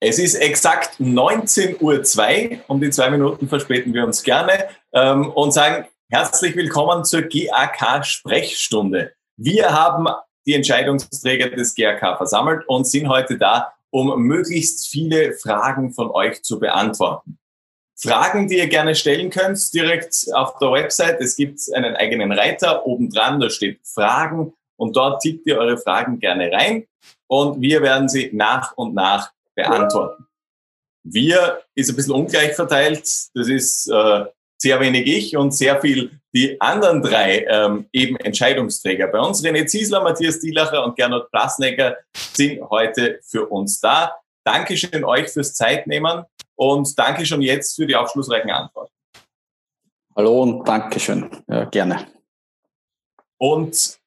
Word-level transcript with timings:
Es 0.00 0.18
ist 0.18 0.34
exakt 0.34 1.00
19.02 1.00 1.80
Uhr. 1.80 2.58
Um 2.68 2.80
die 2.82 2.90
zwei 2.90 3.08
Minuten 3.08 3.48
verspäten 3.48 3.94
wir 3.94 4.04
uns 4.04 4.22
gerne 4.22 4.68
ähm, 4.92 5.30
und 5.30 5.52
sagen 5.52 5.86
herzlich 6.10 6.54
willkommen 6.54 7.02
zur 7.02 7.22
GAK-Sprechstunde. 7.22 9.14
Wir 9.38 9.72
haben 9.72 10.06
die 10.46 10.52
Entscheidungsträger 10.52 11.48
des 11.48 11.74
GAK 11.74 12.18
versammelt 12.18 12.68
und 12.68 12.86
sind 12.86 13.08
heute 13.08 13.38
da, 13.38 13.72
um 13.88 14.20
möglichst 14.20 14.86
viele 14.88 15.32
Fragen 15.32 15.94
von 15.94 16.10
euch 16.10 16.42
zu 16.42 16.60
beantworten. 16.60 17.38
Fragen, 17.98 18.48
die 18.48 18.58
ihr 18.58 18.68
gerne 18.68 18.94
stellen 18.94 19.30
könnt, 19.30 19.72
direkt 19.72 20.26
auf 20.34 20.58
der 20.58 20.72
Website. 20.72 21.22
Es 21.22 21.36
gibt 21.36 21.58
einen 21.74 21.96
eigenen 21.96 22.32
Reiter 22.32 22.84
oben 22.86 23.08
dran, 23.08 23.40
da 23.40 23.48
steht 23.48 23.80
Fragen 23.82 24.52
und 24.76 24.94
dort 24.94 25.22
tippt 25.22 25.46
ihr 25.46 25.56
eure 25.56 25.78
Fragen 25.78 26.20
gerne 26.20 26.52
rein 26.52 26.86
und 27.28 27.62
wir 27.62 27.80
werden 27.80 28.10
sie 28.10 28.30
nach 28.34 28.76
und 28.76 28.94
nach 28.94 29.30
beantworten. 29.56 30.26
Wir 31.02 31.62
ist 31.74 31.90
ein 31.90 31.96
bisschen 31.96 32.14
ungleich 32.14 32.54
verteilt. 32.54 33.02
Das 33.34 33.48
ist 33.48 33.88
äh, 33.88 34.24
sehr 34.58 34.80
wenig 34.80 35.06
ich 35.06 35.36
und 35.36 35.52
sehr 35.52 35.80
viel 35.80 36.20
die 36.34 36.60
anderen 36.60 37.02
drei 37.02 37.46
ähm, 37.48 37.88
eben 37.92 38.16
Entscheidungsträger. 38.16 39.08
Bei 39.08 39.18
uns 39.20 39.42
René 39.42 39.66
Ziesler, 39.66 40.02
Matthias 40.02 40.40
Dielacher 40.40 40.84
und 40.84 40.96
Gernot 40.96 41.30
Plasnecker 41.30 41.96
sind 42.14 42.62
heute 42.70 43.20
für 43.24 43.46
uns 43.46 43.80
da. 43.80 44.16
Dankeschön 44.44 45.04
euch 45.04 45.28
fürs 45.28 45.54
Zeitnehmen 45.54 46.24
und 46.56 46.98
danke 46.98 47.24
schon 47.24 47.42
jetzt 47.42 47.76
für 47.76 47.86
die 47.86 47.96
aufschlussreichen 47.96 48.50
Antworten. 48.50 48.92
Hallo 50.14 50.42
und 50.42 50.66
Dankeschön. 50.66 51.30
Ja, 51.48 51.64
gerne. 51.66 52.06
Und 53.38 53.98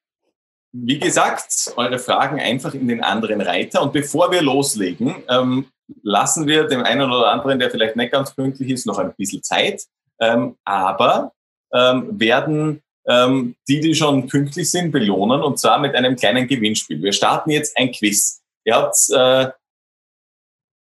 wie 0.72 0.98
gesagt, 0.98 1.72
eure 1.76 1.98
Fragen 1.98 2.40
einfach 2.40 2.74
in 2.74 2.88
den 2.88 3.02
anderen 3.02 3.40
Reiter. 3.40 3.82
Und 3.82 3.92
bevor 3.92 4.30
wir 4.30 4.42
loslegen, 4.42 5.16
ähm, 5.28 5.66
lassen 6.02 6.46
wir 6.46 6.64
dem 6.64 6.84
einen 6.84 7.10
oder 7.10 7.32
anderen, 7.32 7.58
der 7.58 7.70
vielleicht 7.70 7.96
nicht 7.96 8.12
ganz 8.12 8.34
pünktlich 8.34 8.70
ist, 8.70 8.86
noch 8.86 8.98
ein 8.98 9.12
bisschen 9.14 9.42
Zeit. 9.42 9.82
Ähm, 10.20 10.56
aber 10.64 11.32
ähm, 11.72 12.20
werden 12.20 12.82
ähm, 13.08 13.56
die, 13.68 13.80
die 13.80 13.94
schon 13.94 14.28
pünktlich 14.28 14.70
sind, 14.70 14.92
belohnen 14.92 15.42
und 15.42 15.58
zwar 15.58 15.78
mit 15.78 15.94
einem 15.94 16.16
kleinen 16.16 16.46
Gewinnspiel. 16.46 17.02
Wir 17.02 17.12
starten 17.12 17.50
jetzt 17.50 17.76
ein 17.76 17.90
Quiz. 17.90 18.40
Ihr 18.64 18.76
habt 18.76 18.96
äh, 19.10 19.50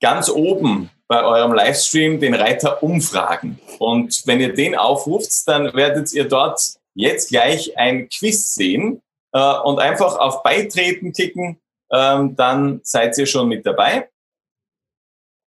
ganz 0.00 0.30
oben 0.30 0.90
bei 1.06 1.22
eurem 1.22 1.52
Livestream 1.52 2.18
den 2.18 2.34
Reiter 2.34 2.82
Umfragen. 2.82 3.60
Und 3.78 4.22
wenn 4.26 4.40
ihr 4.40 4.54
den 4.54 4.76
aufruft, 4.76 5.46
dann 5.46 5.74
werdet 5.74 6.12
ihr 6.12 6.24
dort 6.26 6.60
jetzt 6.94 7.28
gleich 7.28 7.76
ein 7.76 8.08
Quiz 8.08 8.54
sehen 8.54 9.02
äh, 9.32 9.58
und 9.60 9.78
einfach 9.78 10.16
auf 10.16 10.42
Beitreten 10.42 11.12
klicken, 11.12 11.60
ähm, 11.92 12.36
dann 12.36 12.80
seid 12.82 13.16
ihr 13.18 13.26
schon 13.26 13.48
mit 13.48 13.66
dabei. 13.66 14.08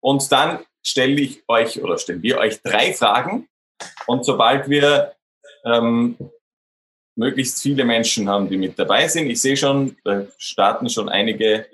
Und 0.01 0.29
dann 0.31 0.59
stelle 0.85 1.21
ich 1.21 1.43
euch 1.47 1.81
oder 1.81 1.97
stellen 1.97 2.21
wir 2.21 2.37
euch 2.37 2.61
drei 2.61 2.93
Fragen. 2.93 3.47
Und 4.05 4.25
sobald 4.25 4.69
wir 4.69 5.13
ähm, 5.65 6.17
möglichst 7.15 7.61
viele 7.61 7.85
Menschen 7.85 8.27
haben, 8.27 8.49
die 8.49 8.57
mit 8.57 8.77
dabei 8.77 9.07
sind, 9.07 9.29
ich 9.29 9.41
sehe 9.41 9.55
schon, 9.55 9.95
da 10.03 10.25
starten 10.37 10.89
schon 10.89 11.09
einige, 11.09 11.65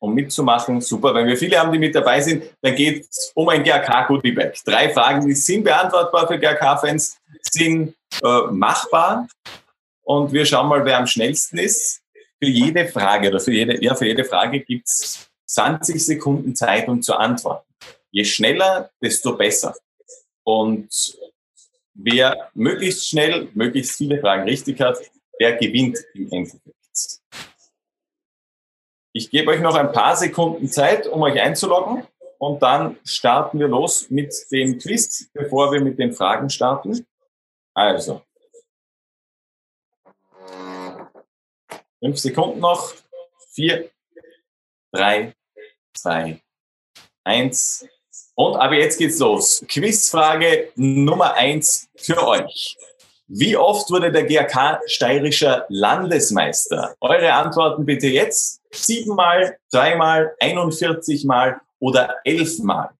um 0.00 0.14
mitzumachen. 0.14 0.80
Super, 0.80 1.14
wenn 1.14 1.26
wir 1.26 1.36
viele 1.36 1.58
haben, 1.58 1.72
die 1.72 1.78
mit 1.78 1.94
dabei 1.94 2.20
sind, 2.20 2.44
dann 2.62 2.74
geht 2.74 3.06
es 3.10 3.32
um 3.34 3.48
ein 3.48 3.62
GRK-Goodie-Bag. 3.62 4.54
Drei 4.64 4.90
Fragen, 4.90 5.26
die 5.26 5.34
sind 5.34 5.64
beantwortbar 5.64 6.26
für 6.26 6.38
GRK-Fans, 6.38 7.18
sind 7.42 7.94
äh, 8.22 8.40
machbar 8.50 9.28
und 10.08 10.32
wir 10.32 10.46
schauen 10.46 10.68
mal, 10.68 10.86
wer 10.86 10.96
am 10.96 11.06
schnellsten 11.06 11.58
ist. 11.58 12.00
Für 12.42 12.48
jede 12.48 12.88
Frage 12.88 13.28
oder 13.28 13.40
für 13.40 13.52
jede, 13.52 13.84
ja, 13.84 13.94
für 13.94 14.06
jede 14.06 14.24
Frage 14.24 14.60
gibt 14.60 14.88
es 14.88 15.28
20 15.44 16.02
Sekunden 16.02 16.56
Zeit, 16.56 16.88
um 16.88 17.02
zu 17.02 17.14
antworten. 17.14 17.70
Je 18.10 18.24
schneller, 18.24 18.90
desto 19.02 19.36
besser. 19.36 19.74
Und 20.44 20.88
wer 21.92 22.50
möglichst 22.54 23.06
schnell, 23.06 23.48
möglichst 23.52 23.98
viele 23.98 24.18
Fragen 24.18 24.44
richtig 24.44 24.80
hat, 24.80 24.96
der 25.38 25.56
gewinnt 25.56 25.98
im 26.14 26.32
Endeffekt. 26.32 27.20
Ich 29.12 29.30
gebe 29.30 29.50
euch 29.50 29.60
noch 29.60 29.74
ein 29.74 29.92
paar 29.92 30.16
Sekunden 30.16 30.68
Zeit, 30.68 31.06
um 31.06 31.20
euch 31.20 31.38
einzuloggen. 31.38 32.06
Und 32.38 32.62
dann 32.62 32.96
starten 33.04 33.58
wir 33.58 33.68
los 33.68 34.08
mit 34.08 34.34
dem 34.52 34.78
Quiz, 34.78 35.28
bevor 35.34 35.70
wir 35.70 35.82
mit 35.82 35.98
den 35.98 36.14
Fragen 36.14 36.48
starten. 36.48 37.06
Also, 37.74 38.22
Fünf 42.00 42.18
Sekunden 42.18 42.60
noch. 42.60 42.94
Vier, 43.52 43.90
drei, 44.92 45.34
zwei, 45.94 46.40
eins. 47.24 47.86
Und 48.36 48.56
aber 48.56 48.76
jetzt 48.76 48.98
geht's 48.98 49.18
los. 49.18 49.64
Quizfrage 49.68 50.70
Nummer 50.76 51.34
eins 51.34 51.88
für 51.96 52.24
euch. 52.24 52.76
Wie 53.26 53.56
oft 53.56 53.90
wurde 53.90 54.12
der 54.12 54.24
GAK 54.24 54.80
steirischer 54.86 55.66
Landesmeister? 55.68 56.94
Eure 57.00 57.32
Antworten 57.32 57.84
bitte 57.84 58.06
jetzt. 58.06 58.62
Siebenmal, 58.70 59.58
dreimal, 59.70 60.34
41 60.40 61.24
Mal 61.24 61.60
oder 61.80 62.14
elfmal. 62.24 62.90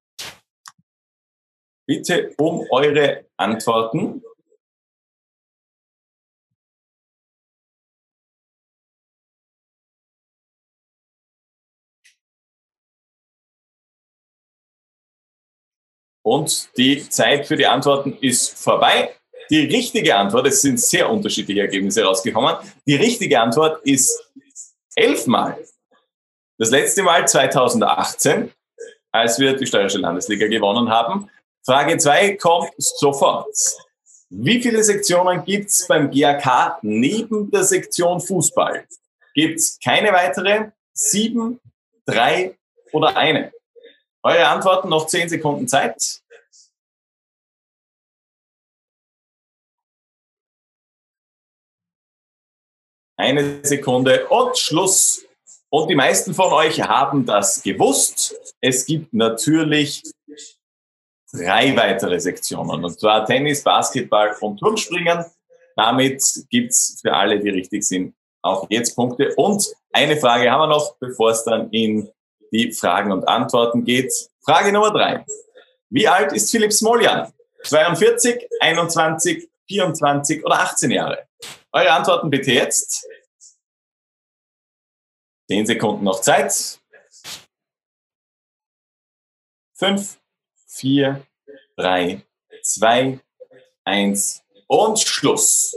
Bitte 1.86 2.34
um 2.36 2.66
eure 2.70 3.24
Antworten. 3.36 4.22
Und 16.28 16.76
die 16.76 17.08
Zeit 17.08 17.46
für 17.46 17.56
die 17.56 17.66
Antworten 17.66 18.18
ist 18.20 18.58
vorbei. 18.62 19.14
Die 19.48 19.60
richtige 19.60 20.14
Antwort, 20.14 20.46
es 20.46 20.60
sind 20.60 20.78
sehr 20.78 21.08
unterschiedliche 21.10 21.62
Ergebnisse 21.62 22.04
rausgekommen. 22.04 22.54
Die 22.86 22.96
richtige 22.96 23.40
Antwort 23.40 23.80
ist 23.86 24.30
elfmal. 24.94 25.56
Das 26.58 26.70
letzte 26.70 27.02
Mal 27.02 27.26
2018, 27.26 28.52
als 29.10 29.38
wir 29.38 29.56
die 29.56 29.66
Steuerische 29.66 29.96
Landesliga 29.96 30.46
gewonnen 30.48 30.90
haben. 30.90 31.30
Frage 31.64 31.96
2 31.96 32.36
kommt 32.36 32.72
sofort. 32.76 33.56
Wie 34.28 34.60
viele 34.60 34.84
Sektionen 34.84 35.42
gibt 35.46 35.70
es 35.70 35.86
beim 35.88 36.10
GAK 36.10 36.80
neben 36.82 37.50
der 37.50 37.64
Sektion 37.64 38.20
Fußball? 38.20 38.86
Gibt 39.32 39.60
es 39.60 39.78
keine 39.82 40.12
weitere? 40.12 40.72
Sieben, 40.92 41.58
drei 42.04 42.54
oder 42.92 43.16
eine? 43.16 43.50
Eure 44.22 44.48
Antworten 44.48 44.88
noch 44.88 45.06
zehn 45.06 45.28
Sekunden 45.28 45.68
Zeit. 45.68 46.22
Eine 53.16 53.64
Sekunde 53.64 54.28
und 54.28 54.56
Schluss. 54.56 55.24
Und 55.70 55.88
die 55.88 55.94
meisten 55.94 56.34
von 56.34 56.52
euch 56.52 56.80
haben 56.80 57.26
das 57.26 57.62
gewusst. 57.62 58.34
Es 58.60 58.86
gibt 58.86 59.12
natürlich 59.12 60.02
drei 61.32 61.76
weitere 61.76 62.20
Sektionen. 62.20 62.84
Und 62.84 62.98
zwar 62.98 63.26
Tennis, 63.26 63.62
Basketball 63.62 64.34
und 64.40 64.58
Turmspringen. 64.58 65.24
Damit 65.76 66.22
gibt's 66.48 67.00
für 67.02 67.12
alle, 67.12 67.38
die 67.38 67.50
richtig 67.50 67.84
sind, 67.84 68.14
auch 68.42 68.66
jetzt 68.70 68.96
Punkte. 68.96 69.34
Und 69.36 69.68
eine 69.92 70.16
Frage 70.16 70.50
haben 70.50 70.62
wir 70.62 70.66
noch, 70.68 70.96
bevor 70.96 71.30
es 71.30 71.44
dann 71.44 71.70
in 71.70 72.10
die 72.52 72.72
Fragen 72.72 73.12
und 73.12 73.26
Antworten 73.26 73.84
geht. 73.84 74.12
Frage 74.40 74.72
Nummer 74.72 74.92
drei. 74.92 75.24
Wie 75.90 76.08
alt 76.08 76.32
ist 76.32 76.50
Philipp 76.50 76.72
Smoljan? 76.72 77.32
42, 77.64 78.48
21, 78.60 79.48
24 79.68 80.44
oder 80.44 80.60
18 80.60 80.90
Jahre? 80.90 81.26
Eure 81.72 81.90
Antworten 81.90 82.30
bitte 82.30 82.52
jetzt. 82.52 83.06
Zehn 85.48 85.66
Sekunden 85.66 86.04
noch 86.04 86.20
Zeit. 86.20 86.80
Fünf, 89.74 90.18
vier, 90.66 91.26
drei, 91.76 92.26
zwei, 92.62 93.20
eins 93.84 94.42
und 94.66 94.98
Schluss. 94.98 95.76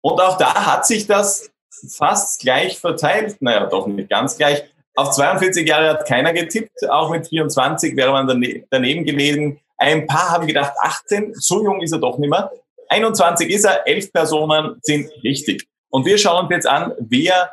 Und 0.00 0.20
auch 0.20 0.38
da 0.38 0.66
hat 0.66 0.86
sich 0.86 1.06
das 1.06 1.50
fast 1.90 2.40
gleich 2.40 2.78
verteilt. 2.78 3.40
Naja, 3.40 3.66
doch 3.66 3.86
nicht 3.86 4.10
ganz 4.10 4.36
gleich. 4.36 4.64
Auf 4.98 5.12
42 5.12 5.64
Jahre 5.64 5.90
hat 5.90 6.08
keiner 6.08 6.32
getippt, 6.32 6.90
auch 6.90 7.10
mit 7.10 7.28
24 7.28 7.96
wäre 7.96 8.10
man 8.10 8.26
daneben 8.26 9.04
gewesen. 9.04 9.60
Ein 9.76 10.08
paar 10.08 10.30
haben 10.30 10.48
gedacht, 10.48 10.72
18, 10.76 11.34
so 11.36 11.62
jung 11.62 11.80
ist 11.80 11.92
er 11.92 12.00
doch 12.00 12.18
nicht 12.18 12.28
mehr. 12.28 12.50
21 12.88 13.48
ist 13.48 13.64
er, 13.64 13.86
11 13.86 14.12
Personen 14.12 14.80
sind 14.82 15.08
richtig. 15.22 15.68
Und 15.90 16.04
wir 16.04 16.18
schauen 16.18 16.46
uns 16.46 16.52
jetzt 16.52 16.66
an, 16.66 16.94
wer 16.98 17.52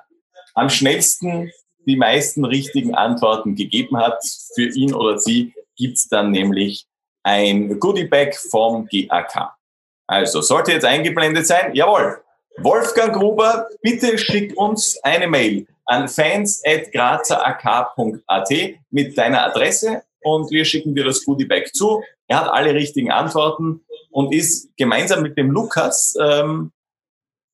am 0.56 0.72
schnellsten 0.72 1.52
die 1.86 1.96
meisten 1.96 2.46
richtigen 2.46 2.96
Antworten 2.96 3.54
gegeben 3.54 3.96
hat. 3.98 4.24
Für 4.56 4.68
ihn 4.76 4.96
oder 4.96 5.20
sie 5.20 5.54
gibt's 5.78 6.08
dann 6.08 6.32
nämlich 6.32 6.88
ein 7.22 7.80
Goodie-Bag 7.80 8.36
vom 8.50 8.88
GAK. 8.92 9.52
Also, 10.08 10.42
sollte 10.42 10.72
jetzt 10.72 10.86
eingeblendet 10.86 11.46
sein, 11.46 11.76
jawohl. 11.76 12.24
Wolfgang 12.58 13.14
Gruber, 13.14 13.68
bitte 13.84 14.18
schick 14.18 14.58
uns 14.58 14.98
eine 15.04 15.28
Mail 15.28 15.68
an 15.86 16.08
fans.grazerak.at 16.08 18.50
mit 18.90 19.18
deiner 19.18 19.46
Adresse 19.46 20.04
und 20.22 20.52
wir 20.52 20.66
schicken 20.66 20.94
dir 20.96 21.06
das 21.06 21.24
Goodie 21.24 21.46
Bag 21.46 21.74
zu. 21.74 22.04
Er 22.28 22.42
hat 22.42 22.52
alle 22.52 22.74
richtigen 22.74 23.12
Antworten 23.12 23.86
und 24.10 24.34
ist 24.34 24.76
gemeinsam 24.78 25.22
mit 25.22 25.38
dem 25.38 25.52
Lukas 25.52 26.16
ähm, 26.20 26.72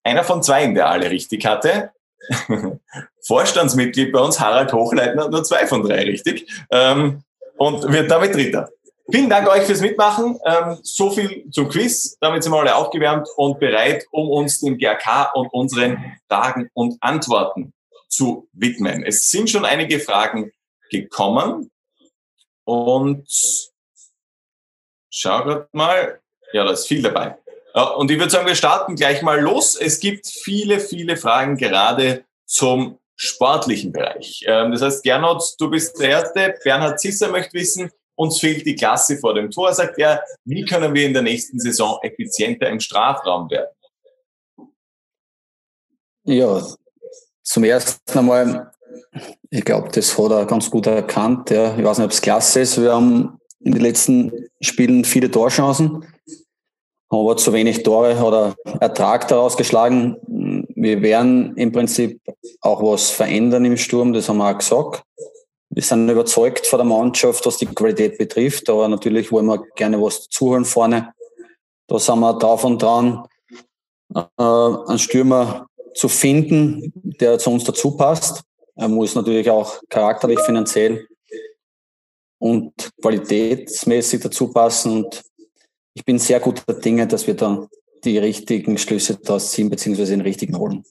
einer 0.03 0.23
von 0.23 0.41
zwei, 0.41 0.65
der 0.67 0.89
alle 0.89 1.11
richtig 1.11 1.45
hatte. 1.45 1.91
Vorstandsmitglied 3.27 4.11
bei 4.11 4.19
uns, 4.19 4.39
Harald 4.39 4.71
Hochleitner, 4.71 5.29
nur 5.29 5.43
zwei 5.43 5.67
von 5.67 5.83
drei 5.83 6.03
richtig. 6.03 6.47
Ähm, 6.71 7.23
und 7.57 7.91
wird 7.91 8.09
damit 8.09 8.33
Dritter. 8.33 8.69
Vielen 9.11 9.29
Dank 9.29 9.49
euch 9.49 9.63
fürs 9.63 9.81
Mitmachen. 9.81 10.39
Ähm, 10.45 10.77
so 10.81 11.11
viel 11.11 11.49
zum 11.51 11.67
Quiz. 11.67 12.17
Damit 12.21 12.43
sind 12.43 12.53
wir 12.53 12.59
alle 12.59 12.75
aufgewärmt 12.75 13.27
und 13.35 13.59
bereit, 13.59 14.05
um 14.11 14.29
uns 14.29 14.61
dem 14.61 14.77
GRK 14.77 15.31
und 15.33 15.51
unseren 15.51 16.15
Fragen 16.29 16.69
und 16.73 16.95
Antworten 17.01 17.73
zu 18.11 18.49
widmen. 18.53 19.03
Es 19.03 19.29
sind 19.29 19.49
schon 19.49 19.65
einige 19.65 19.99
Fragen 19.99 20.51
gekommen. 20.89 21.71
Und 22.63 23.27
schau 25.09 25.43
grad 25.43 25.73
mal. 25.73 26.21
Ja, 26.53 26.65
da 26.65 26.71
ist 26.71 26.87
viel 26.87 27.01
dabei. 27.01 27.37
Und 27.95 28.11
ich 28.11 28.19
würde 28.19 28.29
sagen, 28.29 28.47
wir 28.47 28.55
starten 28.55 28.95
gleich 28.95 29.21
mal 29.21 29.39
los. 29.39 29.75
Es 29.75 29.99
gibt 29.99 30.27
viele, 30.27 30.79
viele 30.79 31.15
Fragen 31.15 31.55
gerade 31.57 32.25
zum 32.45 32.99
sportlichen 33.15 33.93
Bereich. 33.93 34.43
Ähm, 34.45 34.71
das 34.71 34.81
heißt, 34.81 35.03
Gernot, 35.03 35.55
du 35.57 35.69
bist 35.69 35.99
der 35.99 36.09
Erste. 36.09 36.55
Bernhard 36.63 36.99
Zisser 36.99 37.29
möchte 37.29 37.53
wissen, 37.53 37.91
uns 38.15 38.39
fehlt 38.39 38.65
die 38.65 38.75
Klasse 38.75 39.17
vor 39.17 39.33
dem 39.33 39.51
Tor, 39.51 39.73
sagt 39.73 39.97
er. 39.99 40.23
Wie 40.43 40.65
können 40.65 40.93
wir 40.93 41.05
in 41.05 41.13
der 41.13 41.21
nächsten 41.21 41.59
Saison 41.59 41.99
effizienter 42.01 42.67
im 42.67 42.79
Strafraum 42.79 43.49
werden? 43.49 43.69
Ja, 46.23 46.61
zum 47.51 47.65
ersten 47.65 48.17
einmal 48.17 48.71
ich 49.49 49.65
glaube, 49.65 49.89
das 49.91 50.17
hat 50.17 50.31
er 50.31 50.45
ganz 50.45 50.71
gut 50.71 50.87
erkannt. 50.87 51.49
Ja. 51.49 51.77
Ich 51.77 51.83
weiß 51.83 51.97
nicht, 51.97 52.05
ob 52.05 52.11
es 52.11 52.21
klasse 52.21 52.61
ist. 52.61 52.81
Wir 52.81 52.93
haben 52.93 53.39
in 53.59 53.73
den 53.73 53.81
letzten 53.81 54.31
Spielen 54.61 55.03
viele 55.03 55.29
Torchancen, 55.29 56.05
aber 57.09 57.35
zu 57.35 57.51
wenig 57.51 57.83
Tore 57.83 58.15
oder 58.23 58.55
Ertrag 58.79 59.27
daraus 59.27 59.57
geschlagen. 59.57 60.15
Wir 60.75 61.01
werden 61.01 61.55
im 61.57 61.73
Prinzip 61.73 62.21
auch 62.61 62.81
was 62.81 63.09
verändern 63.09 63.65
im 63.65 63.75
Sturm, 63.75 64.13
das 64.13 64.29
haben 64.29 64.37
wir 64.37 64.49
auch 64.49 64.57
gesagt. 64.57 65.03
Wir 65.69 65.83
sind 65.83 66.09
überzeugt 66.09 66.65
von 66.67 66.79
der 66.79 66.85
Mannschaft, 66.85 67.45
was 67.45 67.57
die 67.57 67.65
Qualität 67.65 68.17
betrifft, 68.17 68.69
aber 68.69 68.87
natürlich 68.87 69.31
wollen 69.31 69.45
wir 69.45 69.63
gerne 69.75 70.01
was 70.01 70.27
zuhören 70.29 70.65
vorne. 70.65 71.13
Da 71.87 71.99
sind 71.99 72.19
wir 72.19 72.33
drauf 72.33 72.63
und 72.63 72.81
dran, 72.81 73.25
äh, 74.15 74.21
einen 74.37 74.99
Stürmer 74.99 75.67
zu 75.93 76.07
finden, 76.07 76.91
der 76.95 77.37
zu 77.37 77.49
uns 77.51 77.63
dazu 77.63 77.95
passt. 77.95 78.43
Er 78.75 78.87
muss 78.87 79.15
natürlich 79.15 79.49
auch 79.49 79.81
charakterlich, 79.89 80.39
finanziell 80.39 81.07
und 82.39 82.73
qualitätsmäßig 83.01 84.21
dazu 84.21 84.51
passen. 84.51 85.03
Und 85.03 85.21
ich 85.93 86.03
bin 86.03 86.17
sehr 86.17 86.39
guter 86.39 86.73
Dinge, 86.73 87.07
dass 87.07 87.27
wir 87.27 87.35
da 87.35 87.67
die 88.03 88.17
richtigen 88.17 88.77
Schlüsse 88.77 89.17
daraus 89.17 89.51
ziehen, 89.51 89.69
beziehungsweise 89.69 90.13
den 90.13 90.21
richtigen 90.21 90.57
holen. 90.57 90.83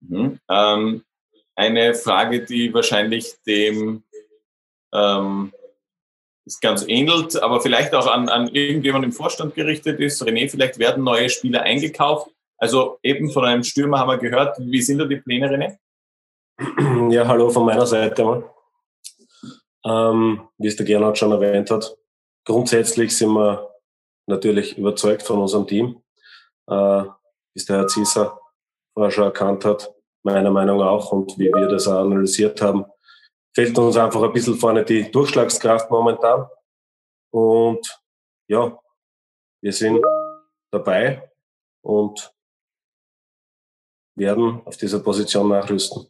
Mhm. 0.00 0.38
Ähm, 0.50 1.04
eine 1.54 1.94
Frage, 1.94 2.44
die 2.44 2.74
wahrscheinlich 2.74 3.34
dem 3.46 4.02
ähm, 4.92 5.52
ist 6.44 6.60
ganz 6.60 6.84
ähnelt, 6.86 7.40
aber 7.42 7.60
vielleicht 7.60 7.94
auch 7.94 8.06
an, 8.06 8.28
an 8.28 8.48
irgendjemand 8.48 9.04
im 9.04 9.12
Vorstand 9.12 9.54
gerichtet 9.54 9.98
ist. 10.00 10.22
René, 10.22 10.50
vielleicht 10.50 10.78
werden 10.78 11.04
neue 11.04 11.30
Spieler 11.30 11.62
eingekauft. 11.62 12.30
Also 12.58 12.98
eben 13.02 13.30
von 13.30 13.44
einem 13.44 13.62
Stürmer 13.62 13.98
haben 13.98 14.10
wir 14.10 14.18
gehört. 14.18 14.58
Wie 14.58 14.82
sind 14.82 14.98
da 14.98 15.04
die 15.04 15.16
Pläne, 15.16 15.50
René? 15.50 15.78
Ja, 17.10 17.26
hallo 17.26 17.50
von 17.50 17.66
meiner 17.66 17.86
Seite. 17.86 18.44
Ähm, 19.84 20.48
wie 20.56 20.68
es 20.68 20.76
der 20.76 20.86
Gernot 20.86 21.18
schon 21.18 21.32
erwähnt 21.32 21.70
hat, 21.70 21.96
grundsätzlich 22.44 23.16
sind 23.16 23.32
wir 23.32 23.70
natürlich 24.26 24.78
überzeugt 24.78 25.22
von 25.22 25.40
unserem 25.40 25.66
Team. 25.66 26.02
Äh, 26.68 27.04
wie 27.04 27.10
es 27.56 27.66
der 27.66 27.78
Herr 27.78 27.86
Zieser 27.88 28.40
vorher 28.94 29.10
schon 29.10 29.24
erkannt 29.24 29.64
hat, 29.64 29.92
meiner 30.22 30.50
Meinung 30.50 30.80
auch 30.80 31.12
und 31.12 31.38
wie 31.38 31.52
wir 31.52 31.68
das 31.68 31.86
auch 31.86 32.00
analysiert 32.00 32.62
haben, 32.62 32.86
fehlt 33.54 33.76
uns 33.78 33.96
einfach 33.96 34.22
ein 34.22 34.32
bisschen 34.32 34.56
vorne 34.56 34.84
die 34.84 35.10
Durchschlagskraft 35.10 35.90
momentan. 35.90 36.46
Und 37.30 38.00
ja, 38.48 38.78
wir 39.60 39.72
sind 39.72 40.02
dabei 40.70 41.30
und 41.82 42.32
werden 44.16 44.60
auf 44.64 44.76
dieser 44.76 45.00
Position 45.00 45.48
nachrüsten 45.48 46.06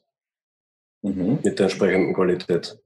mhm. 1.03 1.39
mit 1.43 1.59
der 1.59 1.67
entsprechenden 1.67 2.15
Qualität. 2.15 2.79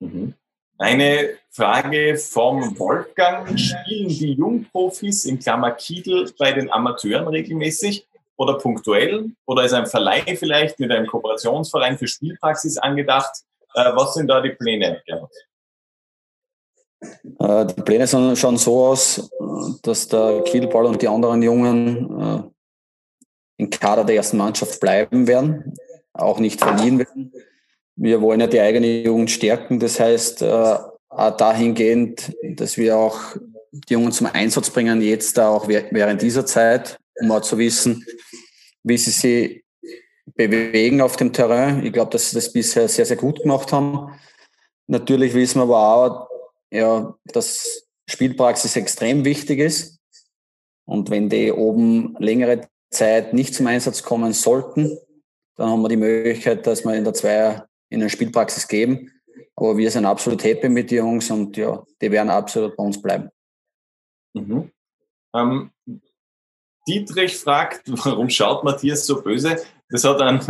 Mhm. 0.00 0.34
Eine 0.78 1.36
Frage 1.50 2.16
vom 2.16 2.78
Wolfgang. 2.78 3.58
Spielen 3.58 4.08
die 4.08 4.32
Jungprofis 4.32 5.26
in 5.26 5.38
Klammer 5.38 5.72
Kiedel 5.72 6.32
bei 6.38 6.52
den 6.52 6.72
Amateuren 6.72 7.28
regelmäßig 7.28 8.06
oder 8.36 8.58
punktuell? 8.58 9.30
Oder 9.46 9.64
ist 9.64 9.74
ein 9.74 9.86
Verleih 9.86 10.36
vielleicht 10.36 10.80
mit 10.80 10.90
einem 10.90 11.06
Kooperationsverein 11.06 11.98
für 11.98 12.08
Spielpraxis 12.08 12.78
angedacht? 12.78 13.32
Äh, 13.74 13.92
was 13.94 14.14
sind 14.14 14.28
da 14.28 14.40
die 14.40 14.50
Pläne? 14.50 15.02
Äh, 17.00 17.66
die 17.66 17.82
Pläne 17.82 18.06
sehen 18.06 18.34
schon 18.36 18.56
so 18.56 18.86
aus, 18.86 19.30
dass 19.82 20.08
der 20.08 20.42
Kielball 20.44 20.86
und 20.86 21.00
die 21.00 21.08
anderen 21.08 21.42
Jungen 21.42 22.20
äh, 22.20 22.42
im 23.62 23.70
Kader 23.70 24.04
der 24.04 24.16
ersten 24.16 24.36
Mannschaft 24.36 24.80
bleiben 24.80 25.26
werden 25.26 25.74
auch 26.12 26.38
nicht 26.38 26.60
verlieren 26.60 26.98
werden. 26.98 27.32
Wir 27.96 28.20
wollen 28.20 28.40
ja 28.40 28.46
die 28.46 28.60
eigene 28.60 29.02
Jugend 29.02 29.30
stärken. 29.30 29.78
Das 29.78 30.00
heißt, 30.00 30.42
äh, 30.42 30.78
dahingehend, 31.10 32.32
dass 32.56 32.76
wir 32.76 32.96
auch 32.96 33.18
die 33.70 33.94
Jungen 33.94 34.12
zum 34.12 34.28
Einsatz 34.28 34.70
bringen, 34.70 35.00
jetzt 35.00 35.38
auch 35.38 35.68
während 35.68 36.22
dieser 36.22 36.46
Zeit, 36.46 36.98
um 37.20 37.30
auch 37.30 37.40
zu 37.40 37.58
wissen, 37.58 38.04
wie 38.82 38.98
sie 38.98 39.10
sich 39.10 39.64
bewegen 40.34 41.00
auf 41.00 41.16
dem 41.16 41.32
Terrain. 41.32 41.84
Ich 41.84 41.92
glaube, 41.92 42.10
dass 42.10 42.30
sie 42.30 42.36
das 42.36 42.52
bisher 42.52 42.88
sehr, 42.88 43.06
sehr 43.06 43.16
gut 43.16 43.42
gemacht 43.42 43.72
haben. 43.72 44.12
Natürlich 44.86 45.34
wissen 45.34 45.58
wir 45.58 45.62
aber 45.64 45.94
auch, 45.94 46.28
ja, 46.70 47.14
dass 47.24 47.86
Spielpraxis 48.08 48.76
extrem 48.76 49.24
wichtig 49.24 49.58
ist. 49.58 49.98
Und 50.84 51.10
wenn 51.10 51.28
die 51.28 51.52
oben 51.52 52.16
längere 52.18 52.68
Zeit 52.92 53.34
nicht 53.34 53.54
zum 53.54 53.66
Einsatz 53.66 54.02
kommen 54.02 54.32
sollten, 54.32 54.98
dann 55.56 55.70
haben 55.70 55.82
wir 55.82 55.88
die 55.88 55.96
Möglichkeit, 55.96 56.66
dass 56.66 56.84
wir 56.84 56.94
in 56.94 57.04
der 57.04 57.14
Zweier 57.14 57.68
in 57.88 58.00
eine 58.00 58.10
Spielpraxis 58.10 58.66
geben. 58.68 59.10
Aber 59.54 59.76
wir 59.76 59.90
sind 59.90 60.06
absolut 60.06 60.42
happy 60.44 60.68
mit 60.68 60.90
den 60.90 60.98
Jungs 60.98 61.30
und 61.30 61.56
ja, 61.56 61.84
die 62.00 62.10
werden 62.10 62.30
absolut 62.30 62.76
bei 62.76 62.84
uns 62.84 63.00
bleiben. 63.00 63.28
Mhm. 64.34 64.70
Ähm, 65.34 65.70
Dietrich 66.86 67.36
fragt, 67.36 67.82
warum 68.04 68.28
schaut 68.30 68.64
Matthias 68.64 69.06
so 69.06 69.22
böse? 69.22 69.56
Das 69.88 70.04
hat 70.04 70.20
einen, 70.20 70.40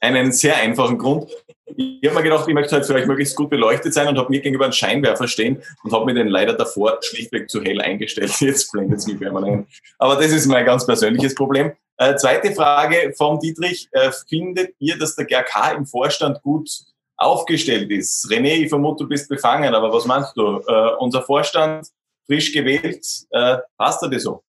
einen 0.00 0.32
sehr 0.32 0.56
einfachen 0.56 0.98
Grund. 0.98 1.30
Ich 1.76 2.00
habe 2.06 2.16
mir 2.16 2.22
gedacht, 2.22 2.46
ich 2.46 2.54
möchte 2.54 2.76
halt 2.76 2.86
vielleicht 2.86 3.08
möglichst 3.08 3.36
gut 3.36 3.50
beleuchtet 3.50 3.92
sein 3.92 4.08
und 4.08 4.18
habe 4.18 4.30
mir 4.30 4.40
gegenüber 4.40 4.64
einen 4.64 4.72
Scheinwerfer 4.72 5.26
stehen 5.26 5.62
und 5.82 5.92
habe 5.92 6.04
mir 6.04 6.14
den 6.14 6.28
leider 6.28 6.52
davor 6.52 6.98
schlichtweg 7.02 7.50
zu 7.50 7.62
hell 7.62 7.80
eingestellt. 7.80 8.32
Jetzt 8.40 8.70
blendet 8.72 8.98
es 8.98 9.06
mich 9.06 9.18
permanent. 9.18 9.68
Aber 9.98 10.16
das 10.16 10.32
ist 10.32 10.46
mein 10.46 10.64
ganz 10.64 10.86
persönliches 10.86 11.34
Problem. 11.34 11.72
Äh, 11.98 12.16
zweite 12.16 12.52
Frage 12.52 13.14
vom 13.16 13.40
Dietrich. 13.40 13.88
Äh, 13.92 14.10
findet 14.28 14.74
ihr, 14.78 14.98
dass 14.98 15.16
der 15.16 15.24
GRK 15.24 15.72
im 15.72 15.86
Vorstand 15.86 16.42
gut 16.42 16.68
aufgestellt 17.16 17.90
ist? 17.90 18.26
René, 18.30 18.62
ich 18.62 18.68
vermute, 18.68 19.04
du 19.04 19.08
bist 19.08 19.28
befangen, 19.28 19.74
aber 19.74 19.92
was 19.92 20.04
meinst 20.04 20.36
du? 20.36 20.60
Äh, 20.66 20.94
unser 20.98 21.22
Vorstand, 21.22 21.88
frisch 22.26 22.52
gewählt, 22.52 23.06
äh, 23.30 23.58
passt 23.78 24.02
er 24.02 24.08
dir 24.08 24.20
so? 24.20 24.42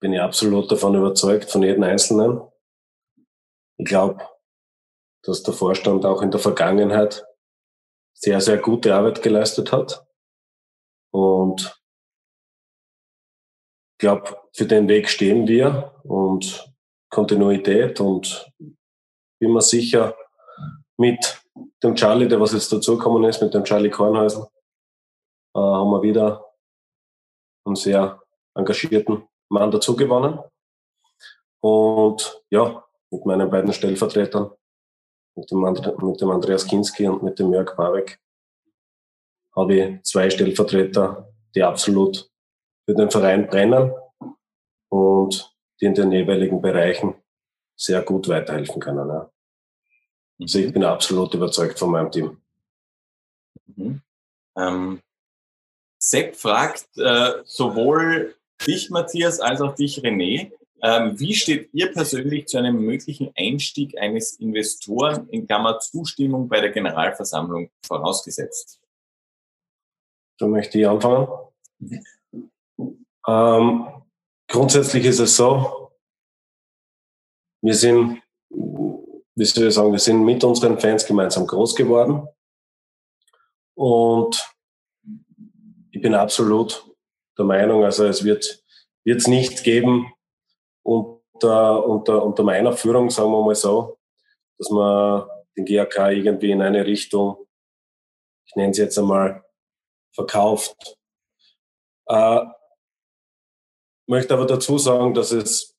Bin 0.00 0.12
ich 0.12 0.20
absolut 0.20 0.70
davon 0.70 0.94
überzeugt, 0.94 1.50
von 1.50 1.62
jedem 1.62 1.82
Einzelnen. 1.82 2.40
Ich 3.78 3.86
glaube, 3.86 4.28
dass 5.22 5.42
der 5.42 5.54
Vorstand 5.54 6.04
auch 6.04 6.22
in 6.22 6.30
der 6.30 6.40
Vergangenheit 6.40 7.24
sehr, 8.14 8.40
sehr 8.40 8.58
gute 8.58 8.94
Arbeit 8.94 9.22
geleistet 9.22 9.72
hat. 9.72 10.06
Und 11.12 11.80
ich 13.94 13.98
glaube, 13.98 14.36
für 14.52 14.66
den 14.66 14.88
Weg 14.88 15.08
stehen 15.08 15.46
wir 15.46 15.94
und 16.04 16.72
Kontinuität 17.10 18.00
und 18.00 18.52
bin 19.40 19.52
mir 19.52 19.62
sicher, 19.62 20.16
mit 20.96 21.40
dem 21.82 21.94
Charlie, 21.94 22.28
der 22.28 22.40
was 22.40 22.52
jetzt 22.52 22.72
dazugekommen 22.72 23.24
ist, 23.24 23.40
mit 23.40 23.54
dem 23.54 23.64
Charlie 23.64 23.90
Kornhäusl, 23.90 24.48
äh, 25.54 25.60
haben 25.60 25.90
wir 25.90 26.02
wieder 26.02 26.44
einen 27.64 27.76
sehr 27.76 28.20
engagierten 28.54 29.28
Mann 29.48 29.70
dazu 29.70 29.94
gewonnen. 29.94 30.40
Und 31.60 32.42
ja, 32.50 32.84
mit 33.10 33.26
meinen 33.26 33.50
beiden 33.50 33.72
Stellvertretern, 33.72 34.50
mit 35.34 35.50
dem, 35.50 35.64
And 35.64 36.02
mit 36.02 36.20
dem 36.20 36.30
Andreas 36.30 36.66
Kinski 36.66 37.06
und 37.06 37.22
mit 37.22 37.38
dem 37.38 37.52
Jörg 37.52 37.76
Barek, 37.76 38.20
habe 39.54 39.74
ich 39.74 40.02
zwei 40.02 40.30
Stellvertreter, 40.30 41.32
die 41.54 41.62
absolut 41.62 42.30
für 42.84 42.94
den 42.94 43.10
Verein 43.10 43.48
brennen 43.48 43.92
und 44.88 45.54
die 45.80 45.86
in 45.86 45.94
den 45.94 46.12
jeweiligen 46.12 46.60
Bereichen 46.60 47.14
sehr 47.76 48.02
gut 48.02 48.28
weiterhelfen 48.28 48.80
können. 48.80 49.08
Ja. 49.08 49.30
Also 50.40 50.58
ich 50.58 50.72
bin 50.72 50.84
absolut 50.84 51.34
überzeugt 51.34 51.78
von 51.78 51.90
meinem 51.90 52.10
Team. 52.10 52.40
Mhm. 53.66 54.02
Ähm, 54.56 55.02
Sepp 55.98 56.36
fragt 56.36 56.86
äh, 56.96 57.42
sowohl 57.44 58.36
dich, 58.66 58.90
Matthias, 58.90 59.40
als 59.40 59.60
auch 59.60 59.74
dich, 59.74 60.00
René. 60.00 60.52
Ähm, 60.80 61.18
wie 61.18 61.34
steht 61.34 61.70
ihr 61.72 61.92
persönlich 61.92 62.46
zu 62.46 62.58
einem 62.58 62.84
möglichen 62.84 63.32
Einstieg 63.36 63.98
eines 63.98 64.34
Investoren 64.34 65.28
in 65.28 65.46
Klammer 65.46 65.80
Zustimmung 65.80 66.48
bei 66.48 66.60
der 66.60 66.70
Generalversammlung 66.70 67.70
vorausgesetzt? 67.84 68.80
Da 70.38 70.46
möchte 70.46 70.78
ich 70.78 70.86
anfangen. 70.86 71.26
Ähm, 73.26 73.88
grundsätzlich 74.46 75.04
ist 75.04 75.18
es 75.18 75.36
so, 75.36 75.90
wir 77.60 77.74
sind, 77.74 78.22
wie 78.50 79.44
soll 79.44 79.66
ich 79.66 79.74
sagen, 79.74 79.90
wir 79.90 79.98
sind 79.98 80.24
mit 80.24 80.44
unseren 80.44 80.78
Fans 80.78 81.04
gemeinsam 81.04 81.46
groß 81.46 81.74
geworden. 81.74 82.28
Und 83.74 84.54
ich 85.90 86.00
bin 86.00 86.14
absolut 86.14 86.84
der 87.36 87.44
Meinung, 87.44 87.84
also 87.84 88.04
es 88.04 88.22
wird 88.22 88.64
es 89.04 89.26
nicht 89.26 89.64
geben 89.64 90.12
unter, 90.82 91.86
unter, 91.86 92.22
unter 92.22 92.42
meiner 92.42 92.72
Führung, 92.72 93.10
sagen 93.10 93.30
wir 93.30 93.42
mal 93.42 93.54
so, 93.54 93.98
dass 94.58 94.70
man 94.70 95.28
den 95.56 95.64
GAK 95.64 96.12
irgendwie 96.12 96.50
in 96.50 96.62
eine 96.62 96.86
Richtung, 96.86 97.46
ich 98.46 98.56
nenne 98.56 98.70
es 98.70 98.78
jetzt 98.78 98.98
einmal, 98.98 99.44
verkauft. 100.14 100.96
Äh, 102.06 102.40
möchte 104.06 104.34
aber 104.34 104.46
dazu 104.46 104.78
sagen, 104.78 105.14
dass 105.14 105.32
es 105.32 105.76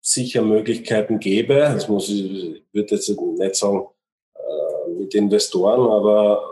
sicher 0.00 0.42
Möglichkeiten 0.42 1.18
gäbe. 1.18 1.54
Das 1.54 1.88
muss 1.88 2.08
ich, 2.08 2.64
würde 2.72 2.94
jetzt 2.94 3.08
nicht 3.08 3.56
sagen 3.56 3.88
äh, 4.34 4.88
mit 4.90 5.14
Investoren, 5.14 5.90
aber 5.90 6.46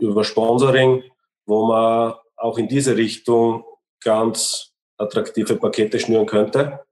über 0.00 0.24
Sponsoring, 0.24 1.02
wo 1.46 1.66
man 1.66 2.14
auch 2.36 2.58
in 2.58 2.68
diese 2.68 2.96
Richtung 2.96 3.64
ganz 4.02 4.73
attraktive 4.98 5.56
Pakete 5.56 5.98
schnüren 5.98 6.26
könnte. 6.26 6.84